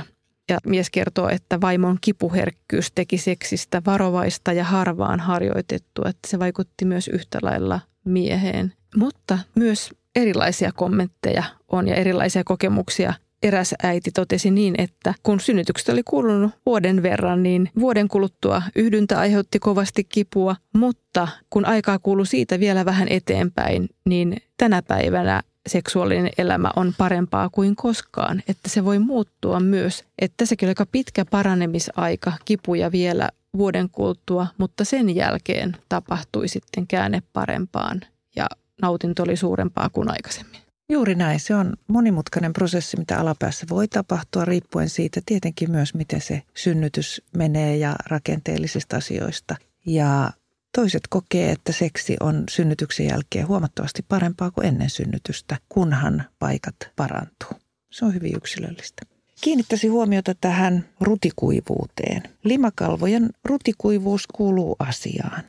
Ja 0.49 0.57
mies 0.65 0.89
kertoo, 0.89 1.29
että 1.29 1.61
vaimon 1.61 1.97
kipuherkkyys 2.01 2.91
teki 2.95 3.17
seksistä 3.17 3.81
varovaista 3.85 4.53
ja 4.53 4.63
harvaan 4.63 5.19
harjoitettua, 5.19 6.09
että 6.09 6.27
se 6.27 6.39
vaikutti 6.39 6.85
myös 6.85 7.07
yhtä 7.07 7.39
lailla 7.41 7.79
mieheen. 8.03 8.73
Mutta 8.95 9.39
myös 9.55 9.93
erilaisia 10.15 10.71
kommentteja 10.71 11.43
on 11.67 11.87
ja 11.87 11.95
erilaisia 11.95 12.43
kokemuksia 12.43 13.13
eräs 13.45 13.73
äiti 13.83 14.11
totesi 14.11 14.51
niin, 14.51 14.75
että 14.77 15.13
kun 15.23 15.39
synnytykset 15.39 15.89
oli 15.89 16.03
kulunut 16.03 16.51
vuoden 16.65 17.03
verran, 17.03 17.43
niin 17.43 17.69
vuoden 17.79 18.07
kuluttua 18.07 18.61
yhdyntä 18.75 19.19
aiheutti 19.19 19.59
kovasti 19.59 20.03
kipua, 20.03 20.55
mutta 20.73 21.27
kun 21.49 21.65
aikaa 21.65 21.99
kuului 21.99 22.27
siitä 22.27 22.59
vielä 22.59 22.85
vähän 22.85 23.07
eteenpäin, 23.09 23.89
niin 24.05 24.37
tänä 24.57 24.81
päivänä 24.81 25.41
seksuaalinen 25.67 26.31
elämä 26.37 26.71
on 26.75 26.93
parempaa 26.97 27.49
kuin 27.49 27.75
koskaan, 27.75 28.43
että 28.47 28.69
se 28.69 28.85
voi 28.85 28.99
muuttua 28.99 29.59
myös, 29.59 30.03
että 30.19 30.45
sekin 30.45 30.67
oli 30.67 30.71
aika 30.71 30.85
pitkä 30.85 31.25
paranemisaika, 31.25 32.33
kipuja 32.45 32.91
vielä 32.91 33.29
vuoden 33.57 33.89
kuluttua, 33.89 34.47
mutta 34.57 34.85
sen 34.85 35.15
jälkeen 35.15 35.77
tapahtui 35.89 36.47
sitten 36.47 36.87
käänne 36.87 37.23
parempaan 37.33 38.01
ja 38.35 38.47
nautinto 38.81 39.23
oli 39.23 39.35
suurempaa 39.35 39.89
kuin 39.89 40.11
aikaisemmin. 40.11 40.64
Juuri 40.89 41.15
näin. 41.15 41.39
Se 41.39 41.55
on 41.55 41.73
monimutkainen 41.87 42.53
prosessi, 42.53 42.97
mitä 42.97 43.19
alapäässä 43.19 43.65
voi 43.69 43.87
tapahtua, 43.87 44.45
riippuen 44.45 44.89
siitä 44.89 45.21
tietenkin 45.25 45.71
myös, 45.71 45.93
miten 45.93 46.21
se 46.21 46.43
synnytys 46.53 47.21
menee 47.37 47.77
ja 47.77 47.95
rakenteellisista 48.05 48.97
asioista. 48.97 49.55
Ja 49.85 50.31
toiset 50.75 51.07
kokee, 51.09 51.51
että 51.51 51.71
seksi 51.71 52.17
on 52.19 52.43
synnytyksen 52.49 53.07
jälkeen 53.07 53.47
huomattavasti 53.47 54.05
parempaa 54.07 54.51
kuin 54.51 54.67
ennen 54.67 54.89
synnytystä, 54.89 55.57
kunhan 55.69 56.23
paikat 56.39 56.75
parantuu. 56.95 57.49
Se 57.91 58.05
on 58.05 58.13
hyvin 58.13 58.35
yksilöllistä. 58.35 59.01
Kiinnittäisi 59.41 59.87
huomiota 59.87 60.35
tähän 60.41 60.85
rutikuivuuteen. 60.99 62.23
Limakalvojen 62.43 63.29
rutikuivuus 63.45 64.27
kuuluu 64.27 64.75
asiaan. 64.79 65.43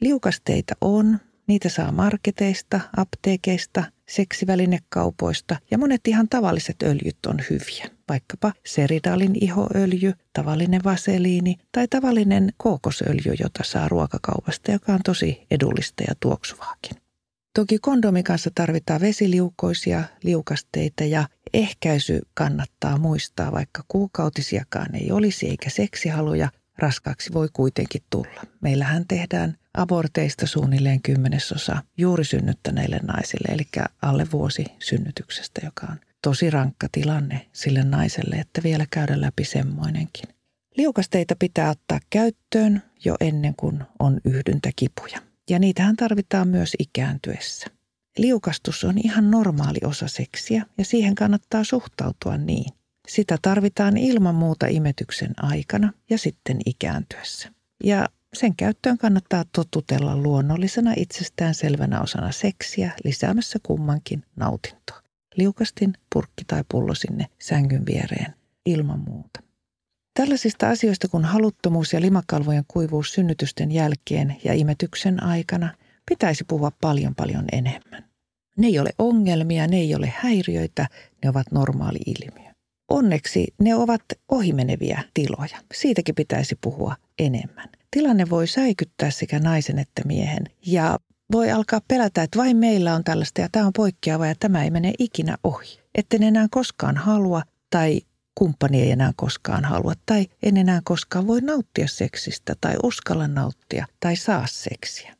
Liukasteita 0.00 0.74
on, 0.80 1.18
Niitä 1.46 1.68
saa 1.68 1.92
marketeista, 1.92 2.80
apteekeista, 2.96 3.84
seksivälinekaupoista 4.08 5.56
ja 5.70 5.78
monet 5.78 6.08
ihan 6.08 6.28
tavalliset 6.28 6.82
öljyt 6.82 7.26
on 7.26 7.40
hyviä. 7.50 7.90
Vaikkapa 8.08 8.52
seridalin 8.66 9.36
ihoöljy, 9.40 10.12
tavallinen 10.32 10.84
vaseliini 10.84 11.56
tai 11.72 11.88
tavallinen 11.88 12.52
kookosöljy, 12.56 13.34
jota 13.40 13.64
saa 13.64 13.88
ruokakaupasta, 13.88 14.72
joka 14.72 14.92
on 14.92 15.00
tosi 15.04 15.46
edullista 15.50 16.04
ja 16.08 16.14
tuoksuvaakin. 16.20 16.96
Toki 17.54 17.78
kondomin 17.78 18.24
kanssa 18.24 18.50
tarvitaan 18.54 19.00
vesiliukoisia 19.00 20.04
liukasteita 20.22 21.04
ja 21.04 21.28
ehkäisy 21.52 22.20
kannattaa 22.34 22.98
muistaa, 22.98 23.52
vaikka 23.52 23.82
kuukautisiakaan 23.88 24.94
ei 24.94 25.12
olisi 25.12 25.48
eikä 25.48 25.70
seksihaluja, 25.70 26.48
raskaaksi 26.78 27.32
voi 27.32 27.48
kuitenkin 27.52 28.02
tulla. 28.10 28.42
Meillähän 28.60 29.04
tehdään 29.08 29.56
aborteista 29.74 30.46
suunnilleen 30.46 31.02
kymmenesosa 31.02 31.82
juuri 31.98 32.24
synnyttäneille 32.24 33.00
naisille, 33.02 33.54
eli 33.54 33.66
alle 34.02 34.26
vuosi 34.32 34.64
synnytyksestä, 34.78 35.60
joka 35.64 35.86
on 35.90 36.00
tosi 36.22 36.50
rankka 36.50 36.88
tilanne 36.92 37.46
sille 37.52 37.84
naiselle, 37.84 38.36
että 38.36 38.62
vielä 38.62 38.86
käydä 38.90 39.20
läpi 39.20 39.44
semmoinenkin. 39.44 40.28
Liukasteita 40.76 41.36
pitää 41.38 41.70
ottaa 41.70 42.00
käyttöön 42.10 42.82
jo 43.04 43.16
ennen 43.20 43.54
kuin 43.56 43.84
on 43.98 44.20
yhdyntäkipuja. 44.24 45.18
Ja 45.50 45.58
niitähän 45.58 45.96
tarvitaan 45.96 46.48
myös 46.48 46.76
ikääntyessä. 46.78 47.66
Liukastus 48.18 48.84
on 48.84 48.94
ihan 49.04 49.30
normaali 49.30 49.78
osa 49.84 50.08
seksiä 50.08 50.66
ja 50.78 50.84
siihen 50.84 51.14
kannattaa 51.14 51.64
suhtautua 51.64 52.36
niin. 52.36 52.72
Sitä 53.08 53.38
tarvitaan 53.42 53.96
ilman 53.96 54.34
muuta 54.34 54.66
imetyksen 54.66 55.30
aikana 55.36 55.92
ja 56.10 56.18
sitten 56.18 56.58
ikääntyessä. 56.66 57.48
Ja 57.84 58.08
sen 58.34 58.56
käyttöön 58.56 58.98
kannattaa 58.98 59.44
totutella 59.52 60.16
luonnollisena 60.16 60.92
itsestään 60.96 61.54
selvänä 61.54 62.00
osana 62.00 62.32
seksiä 62.32 62.92
lisäämässä 63.04 63.58
kummankin 63.62 64.24
nautintoa. 64.36 65.02
Liukastin, 65.36 65.92
purkki 66.12 66.44
tai 66.46 66.64
pullo 66.70 66.94
sinne 66.94 67.26
sängyn 67.38 67.86
viereen 67.86 68.34
ilman 68.66 69.00
muuta. 69.00 69.40
Tällaisista 70.14 70.68
asioista 70.68 71.08
kuin 71.08 71.24
haluttomuus 71.24 71.92
ja 71.92 72.00
limakalvojen 72.00 72.64
kuivuus 72.68 73.12
synnytysten 73.12 73.72
jälkeen 73.72 74.36
ja 74.44 74.54
imetyksen 74.54 75.22
aikana 75.22 75.74
pitäisi 76.08 76.44
puhua 76.44 76.72
paljon 76.80 77.14
paljon 77.14 77.44
enemmän. 77.52 78.04
Ne 78.56 78.66
ei 78.66 78.78
ole 78.78 78.90
ongelmia, 78.98 79.66
ne 79.66 79.76
ei 79.76 79.94
ole 79.94 80.12
häiriöitä, 80.16 80.88
ne 81.24 81.30
ovat 81.30 81.46
normaali 81.52 81.98
ilmiö. 82.06 82.50
Onneksi 82.88 83.54
ne 83.60 83.74
ovat 83.74 84.02
ohimeneviä 84.28 85.02
tiloja. 85.14 85.58
Siitäkin 85.74 86.14
pitäisi 86.14 86.58
puhua 86.60 86.96
enemmän. 87.18 87.68
Tilanne 87.94 88.30
voi 88.30 88.46
säikyttää 88.46 89.10
sekä 89.10 89.38
naisen 89.38 89.78
että 89.78 90.02
miehen 90.06 90.44
ja 90.66 90.98
voi 91.32 91.50
alkaa 91.50 91.80
pelätä, 91.88 92.22
että 92.22 92.38
vain 92.38 92.56
meillä 92.56 92.94
on 92.94 93.04
tällaista 93.04 93.40
ja 93.40 93.48
tämä 93.52 93.66
on 93.66 93.72
poikkeava 93.72 94.26
ja 94.26 94.34
tämä 94.40 94.64
ei 94.64 94.70
mene 94.70 94.92
ikinä 94.98 95.36
ohi. 95.44 95.80
Etten 95.94 96.22
enää 96.22 96.46
koskaan 96.50 96.96
halua 96.96 97.42
tai 97.70 98.00
kumppani 98.34 98.82
ei 98.82 98.90
enää 98.90 99.12
koskaan 99.16 99.64
halua 99.64 99.92
tai 100.06 100.26
en 100.42 100.56
enää 100.56 100.80
koskaan 100.84 101.26
voi 101.26 101.40
nauttia 101.40 101.88
seksistä 101.88 102.54
tai 102.60 102.74
uskalla 102.82 103.28
nauttia 103.28 103.86
tai 104.00 104.16
saa 104.16 104.46
seksiä. 104.46 105.16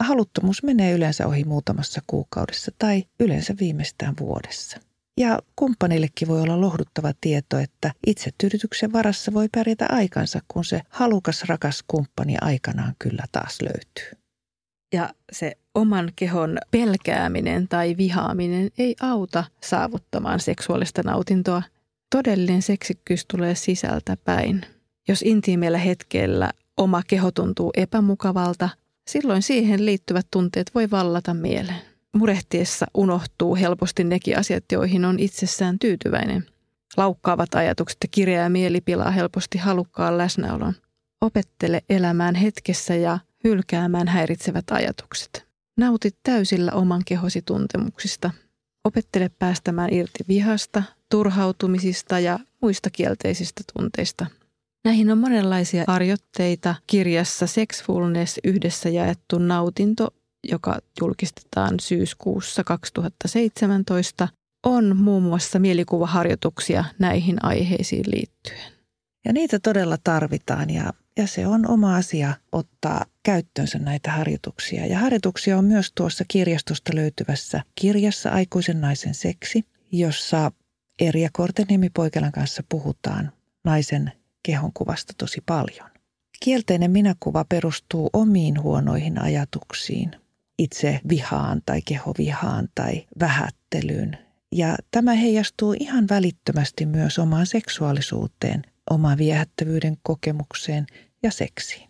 Haluttomuus 0.00 0.62
menee 0.62 0.92
yleensä 0.92 1.26
ohi 1.26 1.44
muutamassa 1.44 2.02
kuukaudessa 2.06 2.72
tai 2.78 3.04
yleensä 3.20 3.54
viimeistään 3.60 4.14
vuodessa. 4.20 4.80
Ja 5.18 5.38
kumppanillekin 5.56 6.28
voi 6.28 6.40
olla 6.40 6.60
lohduttava 6.60 7.12
tieto, 7.20 7.58
että 7.58 7.92
itsetyydytyksen 8.06 8.92
varassa 8.92 9.32
voi 9.32 9.48
pärjätä 9.54 9.86
aikansa, 9.90 10.40
kun 10.48 10.64
se 10.64 10.80
halukas 10.88 11.44
rakas 11.44 11.84
kumppani 11.88 12.36
aikanaan 12.40 12.94
kyllä 12.98 13.24
taas 13.32 13.58
löytyy. 13.62 14.18
Ja 14.92 15.10
se 15.32 15.56
oman 15.74 16.12
kehon 16.16 16.58
pelkääminen 16.70 17.68
tai 17.68 17.96
vihaaminen 17.96 18.70
ei 18.78 18.96
auta 19.00 19.44
saavuttamaan 19.62 20.40
seksuaalista 20.40 21.02
nautintoa. 21.02 21.62
Todellinen 22.10 22.62
seksikkyys 22.62 23.26
tulee 23.26 23.54
sisältä 23.54 24.16
päin. 24.24 24.60
Jos 25.08 25.22
intiimeillä 25.22 25.78
hetkellä 25.78 26.52
oma 26.76 27.02
keho 27.02 27.30
tuntuu 27.30 27.70
epämukavalta, 27.76 28.68
silloin 29.08 29.42
siihen 29.42 29.86
liittyvät 29.86 30.26
tunteet 30.30 30.70
voi 30.74 30.90
vallata 30.90 31.34
mieleen 31.34 31.87
murehtiessa 32.16 32.86
unohtuu 32.94 33.56
helposti 33.56 34.04
nekin 34.04 34.38
asiat, 34.38 34.64
joihin 34.72 35.04
on 35.04 35.18
itsessään 35.18 35.78
tyytyväinen. 35.78 36.46
Laukkaavat 36.96 37.54
ajatukset 37.54 37.96
ja 38.02 38.08
kireä 38.10 38.48
mieli 38.48 38.80
pilaa 38.80 39.10
helposti 39.10 39.58
halukkaan 39.58 40.18
läsnäolon. 40.18 40.74
Opettele 41.20 41.82
elämään 41.88 42.34
hetkessä 42.34 42.94
ja 42.94 43.18
hylkäämään 43.44 44.08
häiritsevät 44.08 44.64
ajatukset. 44.70 45.46
Nautit 45.76 46.16
täysillä 46.22 46.72
oman 46.72 47.02
kehosi 47.06 47.42
tuntemuksista. 47.42 48.30
Opettele 48.84 49.30
päästämään 49.38 49.92
irti 49.92 50.24
vihasta, 50.28 50.82
turhautumisista 51.10 52.18
ja 52.18 52.38
muista 52.62 52.90
kielteisistä 52.90 53.62
tunteista. 53.76 54.26
Näihin 54.84 55.10
on 55.10 55.18
monenlaisia 55.18 55.84
harjoitteita 55.86 56.74
kirjassa 56.86 57.46
Sexfulness 57.46 58.38
yhdessä 58.44 58.88
jaettu 58.88 59.38
nautinto 59.38 60.08
joka 60.50 60.78
julkistetaan 61.00 61.80
syyskuussa 61.80 62.64
2017, 62.64 64.28
on 64.66 64.96
muun 64.96 65.22
muassa 65.22 65.58
mielikuvaharjoituksia 65.58 66.84
näihin 66.98 67.44
aiheisiin 67.44 68.04
liittyen. 68.06 68.72
Ja 69.24 69.32
niitä 69.32 69.58
todella 69.58 69.96
tarvitaan 70.04 70.70
ja 70.70 70.92
ja 71.18 71.26
se 71.26 71.46
on 71.46 71.70
oma 71.70 71.96
asia 71.96 72.34
ottaa 72.52 73.04
käyttöönsä 73.22 73.78
näitä 73.78 74.10
harjoituksia. 74.10 74.86
Ja 74.86 74.98
harjoituksia 74.98 75.58
on 75.58 75.64
myös 75.64 75.92
tuossa 75.94 76.24
kirjastosta 76.28 76.94
löytyvässä 76.94 77.62
kirjassa 77.74 78.30
Aikuisen 78.30 78.80
naisen 78.80 79.14
seksi, 79.14 79.64
jossa 79.92 80.52
Erja 80.98 81.28
Korteniemi 81.32 81.90
Poikelan 81.90 82.32
kanssa 82.32 82.62
puhutaan 82.68 83.32
naisen 83.64 84.12
kehonkuvasta 84.42 85.12
tosi 85.18 85.40
paljon. 85.46 85.90
Kielteinen 86.40 86.90
minäkuva 86.90 87.44
perustuu 87.48 88.10
omiin 88.12 88.62
huonoihin 88.62 89.22
ajatuksiin, 89.22 90.10
itse 90.58 91.00
vihaan 91.08 91.62
tai 91.66 91.82
kehovihaan 91.82 92.68
tai 92.74 93.06
vähättelyyn. 93.20 94.18
Ja 94.52 94.76
tämä 94.90 95.12
heijastuu 95.12 95.74
ihan 95.80 96.08
välittömästi 96.10 96.86
myös 96.86 97.18
omaan 97.18 97.46
seksuaalisuuteen, 97.46 98.62
omaan 98.90 99.18
viehättävyyden 99.18 99.96
kokemukseen 100.02 100.86
ja 101.22 101.30
seksiin. 101.30 101.88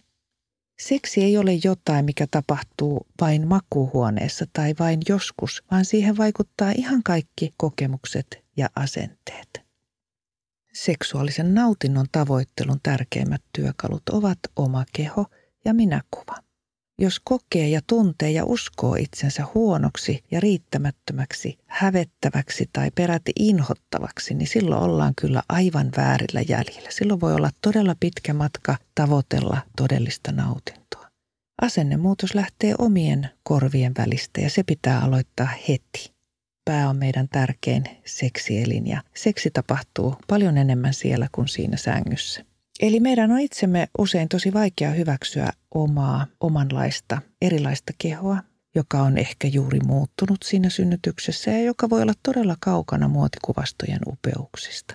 Seksi 0.81 1.23
ei 1.25 1.39
ole 1.39 1.59
jotain, 1.65 2.05
mikä 2.05 2.27
tapahtuu 2.31 3.07
vain 3.21 3.49
makuuhuoneessa 3.49 4.45
tai 4.53 4.75
vain 4.79 5.01
joskus, 5.09 5.63
vaan 5.71 5.85
siihen 5.85 6.17
vaikuttaa 6.17 6.71
ihan 6.71 7.03
kaikki 7.03 7.55
kokemukset 7.57 8.27
ja 8.57 8.69
asenteet. 8.77 9.61
Seksuaalisen 10.73 11.55
nautinnon 11.55 12.07
tavoittelun 12.13 12.81
tärkeimmät 12.83 13.43
työkalut 13.53 14.09
ovat 14.09 14.39
oma 14.57 14.85
keho 14.93 15.25
ja 15.65 15.75
minäkuva. 15.75 16.48
Jos 17.01 17.21
kokee 17.25 17.69
ja 17.69 17.81
tuntee 17.87 18.31
ja 18.31 18.45
uskoo 18.45 18.95
itsensä 18.95 19.45
huonoksi 19.55 20.25
ja 20.31 20.41
riittämättömäksi, 20.41 21.59
hävettäväksi 21.67 22.71
tai 22.73 22.91
peräti 22.95 23.33
inhottavaksi, 23.39 24.35
niin 24.35 24.47
silloin 24.47 24.83
ollaan 24.83 25.13
kyllä 25.21 25.43
aivan 25.49 25.91
väärillä 25.97 26.41
jäljillä. 26.49 26.91
Silloin 26.91 27.21
voi 27.21 27.35
olla 27.35 27.51
todella 27.63 27.95
pitkä 28.01 28.35
matka 28.35 28.77
tavoitella 28.95 29.61
todellista 29.77 30.33
nautintoa. 30.33 31.09
Asennemuutos 31.63 32.35
lähtee 32.35 32.75
omien 32.79 33.31
korvien 33.43 33.93
välistä 33.99 34.41
ja 34.41 34.51
se 34.51 34.63
pitää 34.63 35.01
aloittaa 35.01 35.49
heti. 35.69 36.13
Pää 36.65 36.89
on 36.89 36.97
meidän 36.97 37.29
tärkein 37.29 37.85
seksielin 38.05 38.87
ja 38.87 39.03
seksi 39.15 39.51
tapahtuu 39.51 40.17
paljon 40.29 40.59
enemmän 40.59 40.95
siellä 40.95 41.29
kuin 41.33 41.49
siinä 41.49 41.77
sängyssä. 41.77 42.45
Eli 42.81 43.01
meidän 43.01 43.33
on 43.33 43.41
itsemme 43.41 43.89
usein 43.99 44.29
tosi 44.29 44.53
vaikea 44.53 44.91
hyväksyä 44.91 45.51
omaa, 45.75 46.27
omanlaista, 46.41 47.23
erilaista 47.43 47.93
kehoa, 47.99 48.39
joka 48.75 49.03
on 49.03 49.19
ehkä 49.19 49.49
juuri 49.49 49.81
muuttunut 49.81 50.39
siinä 50.45 50.71
synnytyksessä 50.71 51.51
ja 51.51 51.63
joka 51.63 51.91
voi 51.91 52.03
olla 52.03 52.13
todella 52.23 52.57
kaukana 52.61 53.09
muotikuvastojen 53.09 54.01
upeuksista. 54.07 54.95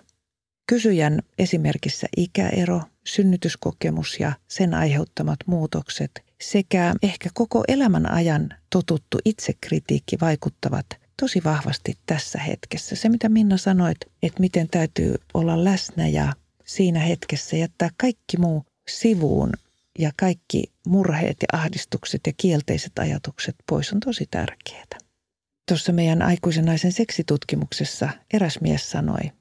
Kysyjän 0.67 1.19
esimerkissä 1.37 2.07
ikäero, 2.17 2.81
synnytyskokemus 3.05 4.19
ja 4.19 4.33
sen 4.47 4.73
aiheuttamat 4.73 5.39
muutokset 5.45 6.11
sekä 6.41 6.93
ehkä 7.03 7.29
koko 7.33 7.63
elämän 7.67 8.11
ajan 8.11 8.49
totuttu 8.69 9.17
itsekritiikki 9.25 10.17
vaikuttavat 10.21 10.85
tosi 11.21 11.41
vahvasti 11.43 11.97
tässä 12.05 12.39
hetkessä. 12.39 12.95
Se, 12.95 13.09
mitä 13.09 13.29
Minna 13.29 13.57
sanoit, 13.57 13.97
että 14.23 14.39
miten 14.39 14.67
täytyy 14.69 15.15
olla 15.33 15.63
läsnä 15.63 16.07
ja 16.07 16.33
siinä 16.65 16.99
hetkessä 16.99 17.57
jättää 17.57 17.89
kaikki 17.97 18.37
muu 18.37 18.65
sivuun 18.87 19.49
ja 19.99 20.11
kaikki 20.19 20.63
murheet 20.87 21.37
ja 21.41 21.59
ahdistukset 21.59 22.21
ja 22.27 22.33
kielteiset 22.37 22.99
ajatukset 22.99 23.55
pois 23.69 23.93
on 23.93 23.99
tosi 23.99 24.27
tärkeää. 24.31 24.83
Tuossa 25.67 25.91
meidän 25.91 26.21
aikuisen 26.21 26.65
naisen 26.65 26.91
seksitutkimuksessa 26.91 28.09
eräs 28.33 28.61
mies 28.61 28.91
sanoi, 28.91 29.31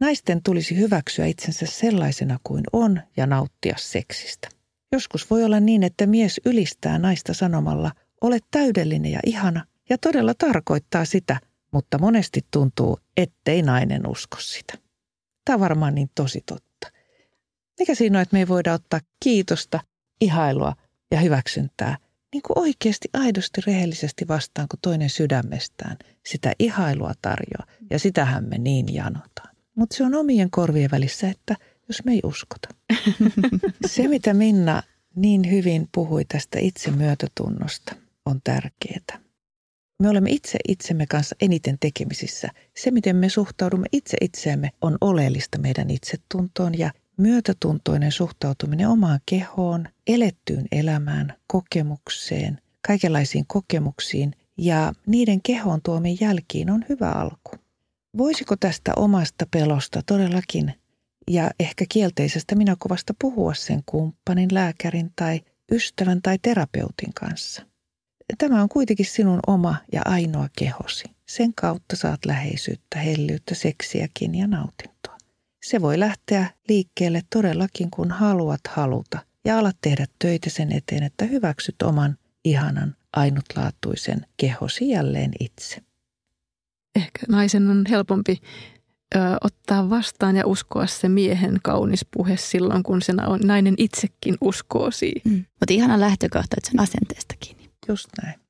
naisten 0.00 0.42
tulisi 0.42 0.76
hyväksyä 0.76 1.26
itsensä 1.26 1.66
sellaisena 1.66 2.38
kuin 2.44 2.64
on 2.72 3.00
ja 3.16 3.26
nauttia 3.26 3.74
seksistä. 3.78 4.48
Joskus 4.92 5.30
voi 5.30 5.44
olla 5.44 5.60
niin, 5.60 5.82
että 5.82 6.06
mies 6.06 6.40
ylistää 6.44 6.98
naista 6.98 7.34
sanomalla, 7.34 7.92
olet 8.20 8.44
täydellinen 8.50 9.12
ja 9.12 9.20
ihana, 9.26 9.66
ja 9.90 9.98
todella 9.98 10.34
tarkoittaa 10.38 11.04
sitä, 11.04 11.40
mutta 11.72 11.98
monesti 11.98 12.40
tuntuu, 12.50 12.98
ettei 13.16 13.62
nainen 13.62 14.06
usko 14.06 14.36
sitä. 14.40 14.78
Tämä 15.44 15.54
on 15.54 15.60
varmaan 15.60 15.94
niin 15.94 16.10
tosi 16.14 16.42
totta. 16.46 16.71
Mikä 17.82 17.94
siinä 17.94 18.18
on, 18.18 18.22
että 18.22 18.34
me 18.34 18.38
ei 18.38 18.48
voida 18.48 18.72
ottaa 18.72 19.00
kiitosta, 19.24 19.80
ihailua 20.20 20.76
ja 21.10 21.20
hyväksyntää 21.20 21.96
niin 22.32 22.42
kuin 22.42 22.58
oikeasti 22.58 23.08
aidosti 23.12 23.60
rehellisesti 23.66 24.28
vastaan, 24.28 24.68
kun 24.68 24.78
toinen 24.82 25.10
sydämestään 25.10 25.96
sitä 26.26 26.52
ihailua 26.58 27.12
tarjoaa. 27.22 27.66
Ja 27.90 27.98
sitähän 27.98 28.44
me 28.44 28.58
niin 28.58 28.94
janotaan. 28.94 29.56
Mutta 29.74 29.96
se 29.96 30.04
on 30.04 30.14
omien 30.14 30.50
korvien 30.50 30.90
välissä, 30.90 31.28
että 31.28 31.56
jos 31.88 32.04
me 32.04 32.12
ei 32.12 32.20
uskota. 32.24 32.68
Se, 33.86 34.08
mitä 34.08 34.34
Minna 34.34 34.82
niin 35.16 35.50
hyvin 35.50 35.88
puhui 35.94 36.24
tästä 36.24 36.58
itsemyötätunnosta, 36.58 37.94
on 38.26 38.40
tärkeää. 38.44 39.20
Me 40.02 40.08
olemme 40.08 40.30
itse 40.30 40.58
itsemme 40.68 41.06
kanssa 41.06 41.36
eniten 41.40 41.76
tekemisissä. 41.80 42.48
Se, 42.76 42.90
miten 42.90 43.16
me 43.16 43.28
suhtaudumme 43.28 43.86
itse 43.92 44.16
itseemme, 44.20 44.70
on 44.80 44.98
oleellista 45.00 45.58
meidän 45.58 45.90
itsetuntoon 45.90 46.78
ja 46.78 46.90
myötätuntoinen 47.16 48.12
suhtautuminen 48.12 48.88
omaan 48.88 49.20
kehoon, 49.26 49.88
elettyyn 50.06 50.66
elämään, 50.72 51.34
kokemukseen, 51.46 52.60
kaikenlaisiin 52.86 53.44
kokemuksiin 53.46 54.32
ja 54.56 54.92
niiden 55.06 55.42
kehoon 55.42 55.82
tuomien 55.82 56.16
jälkiin 56.20 56.70
on 56.70 56.84
hyvä 56.88 57.10
alku. 57.10 57.50
Voisiko 58.18 58.56
tästä 58.56 58.92
omasta 58.96 59.46
pelosta 59.50 60.02
todellakin 60.06 60.74
ja 61.30 61.50
ehkä 61.60 61.84
kielteisestä 61.88 62.54
minäkuvasta 62.54 63.14
puhua 63.20 63.54
sen 63.54 63.82
kumppanin, 63.86 64.48
lääkärin 64.52 65.12
tai 65.16 65.40
ystävän 65.72 66.22
tai 66.22 66.38
terapeutin 66.42 67.14
kanssa? 67.14 67.66
Tämä 68.38 68.62
on 68.62 68.68
kuitenkin 68.68 69.06
sinun 69.06 69.40
oma 69.46 69.76
ja 69.92 70.02
ainoa 70.04 70.48
kehosi. 70.58 71.04
Sen 71.28 71.54
kautta 71.54 71.96
saat 71.96 72.24
läheisyyttä, 72.24 72.98
hellyyttä, 72.98 73.54
seksiäkin 73.54 74.34
ja 74.34 74.46
nautintoa. 74.46 74.91
Se 75.64 75.80
voi 75.80 75.98
lähteä 75.98 76.50
liikkeelle 76.68 77.22
todellakin, 77.30 77.90
kun 77.90 78.10
haluat 78.10 78.60
haluta 78.68 79.18
ja 79.44 79.58
alat 79.58 79.76
tehdä 79.80 80.06
töitä 80.18 80.50
sen 80.50 80.72
eteen, 80.72 81.02
että 81.02 81.24
hyväksyt 81.24 81.82
oman 81.82 82.18
ihanan, 82.44 82.96
ainutlaatuisen 83.12 84.26
kehosi 84.36 84.88
jälleen 84.88 85.32
itse. 85.40 85.82
Ehkä 86.96 87.26
naisen 87.28 87.70
on 87.70 87.84
helpompi 87.90 88.40
ö, 89.14 89.18
ottaa 89.40 89.90
vastaan 89.90 90.36
ja 90.36 90.46
uskoa 90.46 90.86
se 90.86 91.08
miehen 91.08 91.58
kaunis 91.62 92.06
puhe 92.10 92.36
silloin, 92.36 92.82
kun 92.82 93.02
se 93.02 93.12
nainen 93.44 93.74
itsekin 93.78 94.36
uskoo 94.40 94.90
siihen. 94.90 95.22
Mm. 95.24 95.44
Mutta 95.60 95.72
ihana 95.72 96.00
lähtökohta, 96.00 96.56
että 96.58 96.70
sen 96.70 96.80
asenteestakin. 96.80 97.56
Just 97.88 98.08
näin. 98.22 98.40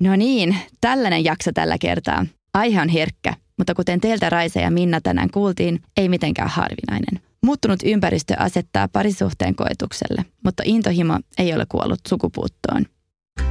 No 0.00 0.16
niin, 0.16 0.56
tällainen 0.80 1.24
jakso 1.24 1.52
tällä 1.52 1.78
kertaa. 1.78 2.26
Aihe 2.54 2.80
on 2.80 2.88
herkkä, 2.88 3.34
mutta 3.58 3.74
kuten 3.74 4.00
teiltä 4.00 4.30
Raisa 4.30 4.60
ja 4.60 4.70
Minna 4.70 5.00
tänään 5.00 5.30
kuultiin, 5.30 5.82
ei 5.96 6.08
mitenkään 6.08 6.48
harvinainen. 6.48 7.22
Muuttunut 7.44 7.80
ympäristö 7.84 8.34
asettaa 8.38 8.88
parisuhteen 8.88 9.54
koetukselle, 9.54 10.24
mutta 10.44 10.62
intohimo 10.66 11.18
ei 11.38 11.54
ole 11.54 11.66
kuollut 11.68 12.00
sukupuuttoon. 12.08 12.86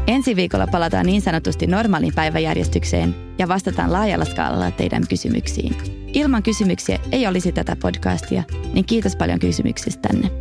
Ensi 0.07 0.35
viikolla 0.35 0.67
palataan 0.67 1.05
niin 1.05 1.21
sanotusti 1.21 1.67
normaaliin 1.67 2.13
päiväjärjestykseen 2.15 3.15
ja 3.37 3.47
vastataan 3.47 3.93
laajalla 3.93 4.25
skaalalla 4.25 4.71
teidän 4.71 5.03
kysymyksiin. 5.09 5.75
Ilman 6.13 6.43
kysymyksiä 6.43 6.99
ei 7.11 7.27
olisi 7.27 7.51
tätä 7.51 7.75
podcastia, 7.75 8.43
niin 8.73 8.85
kiitos 8.85 9.15
paljon 9.15 9.39
kysymyksistänne. 9.39 10.31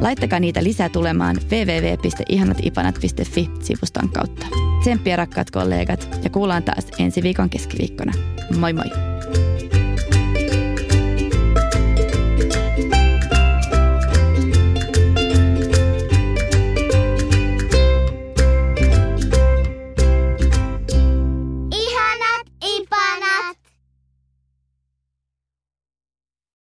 Laittakaa 0.00 0.40
niitä 0.40 0.64
lisää 0.64 0.88
tulemaan 0.88 1.36
www.ihanatipanat.fi 1.50 3.50
sivuston 3.60 4.08
kautta. 4.08 4.46
Tsemppiä 4.80 5.16
rakkaat 5.16 5.50
kollegat 5.50 6.18
ja 6.24 6.30
kuullaan 6.30 6.62
taas 6.62 6.86
ensi 6.98 7.22
viikon 7.22 7.50
keskiviikkona. 7.50 8.12
Moi 8.58 8.72
moi! 8.72 9.17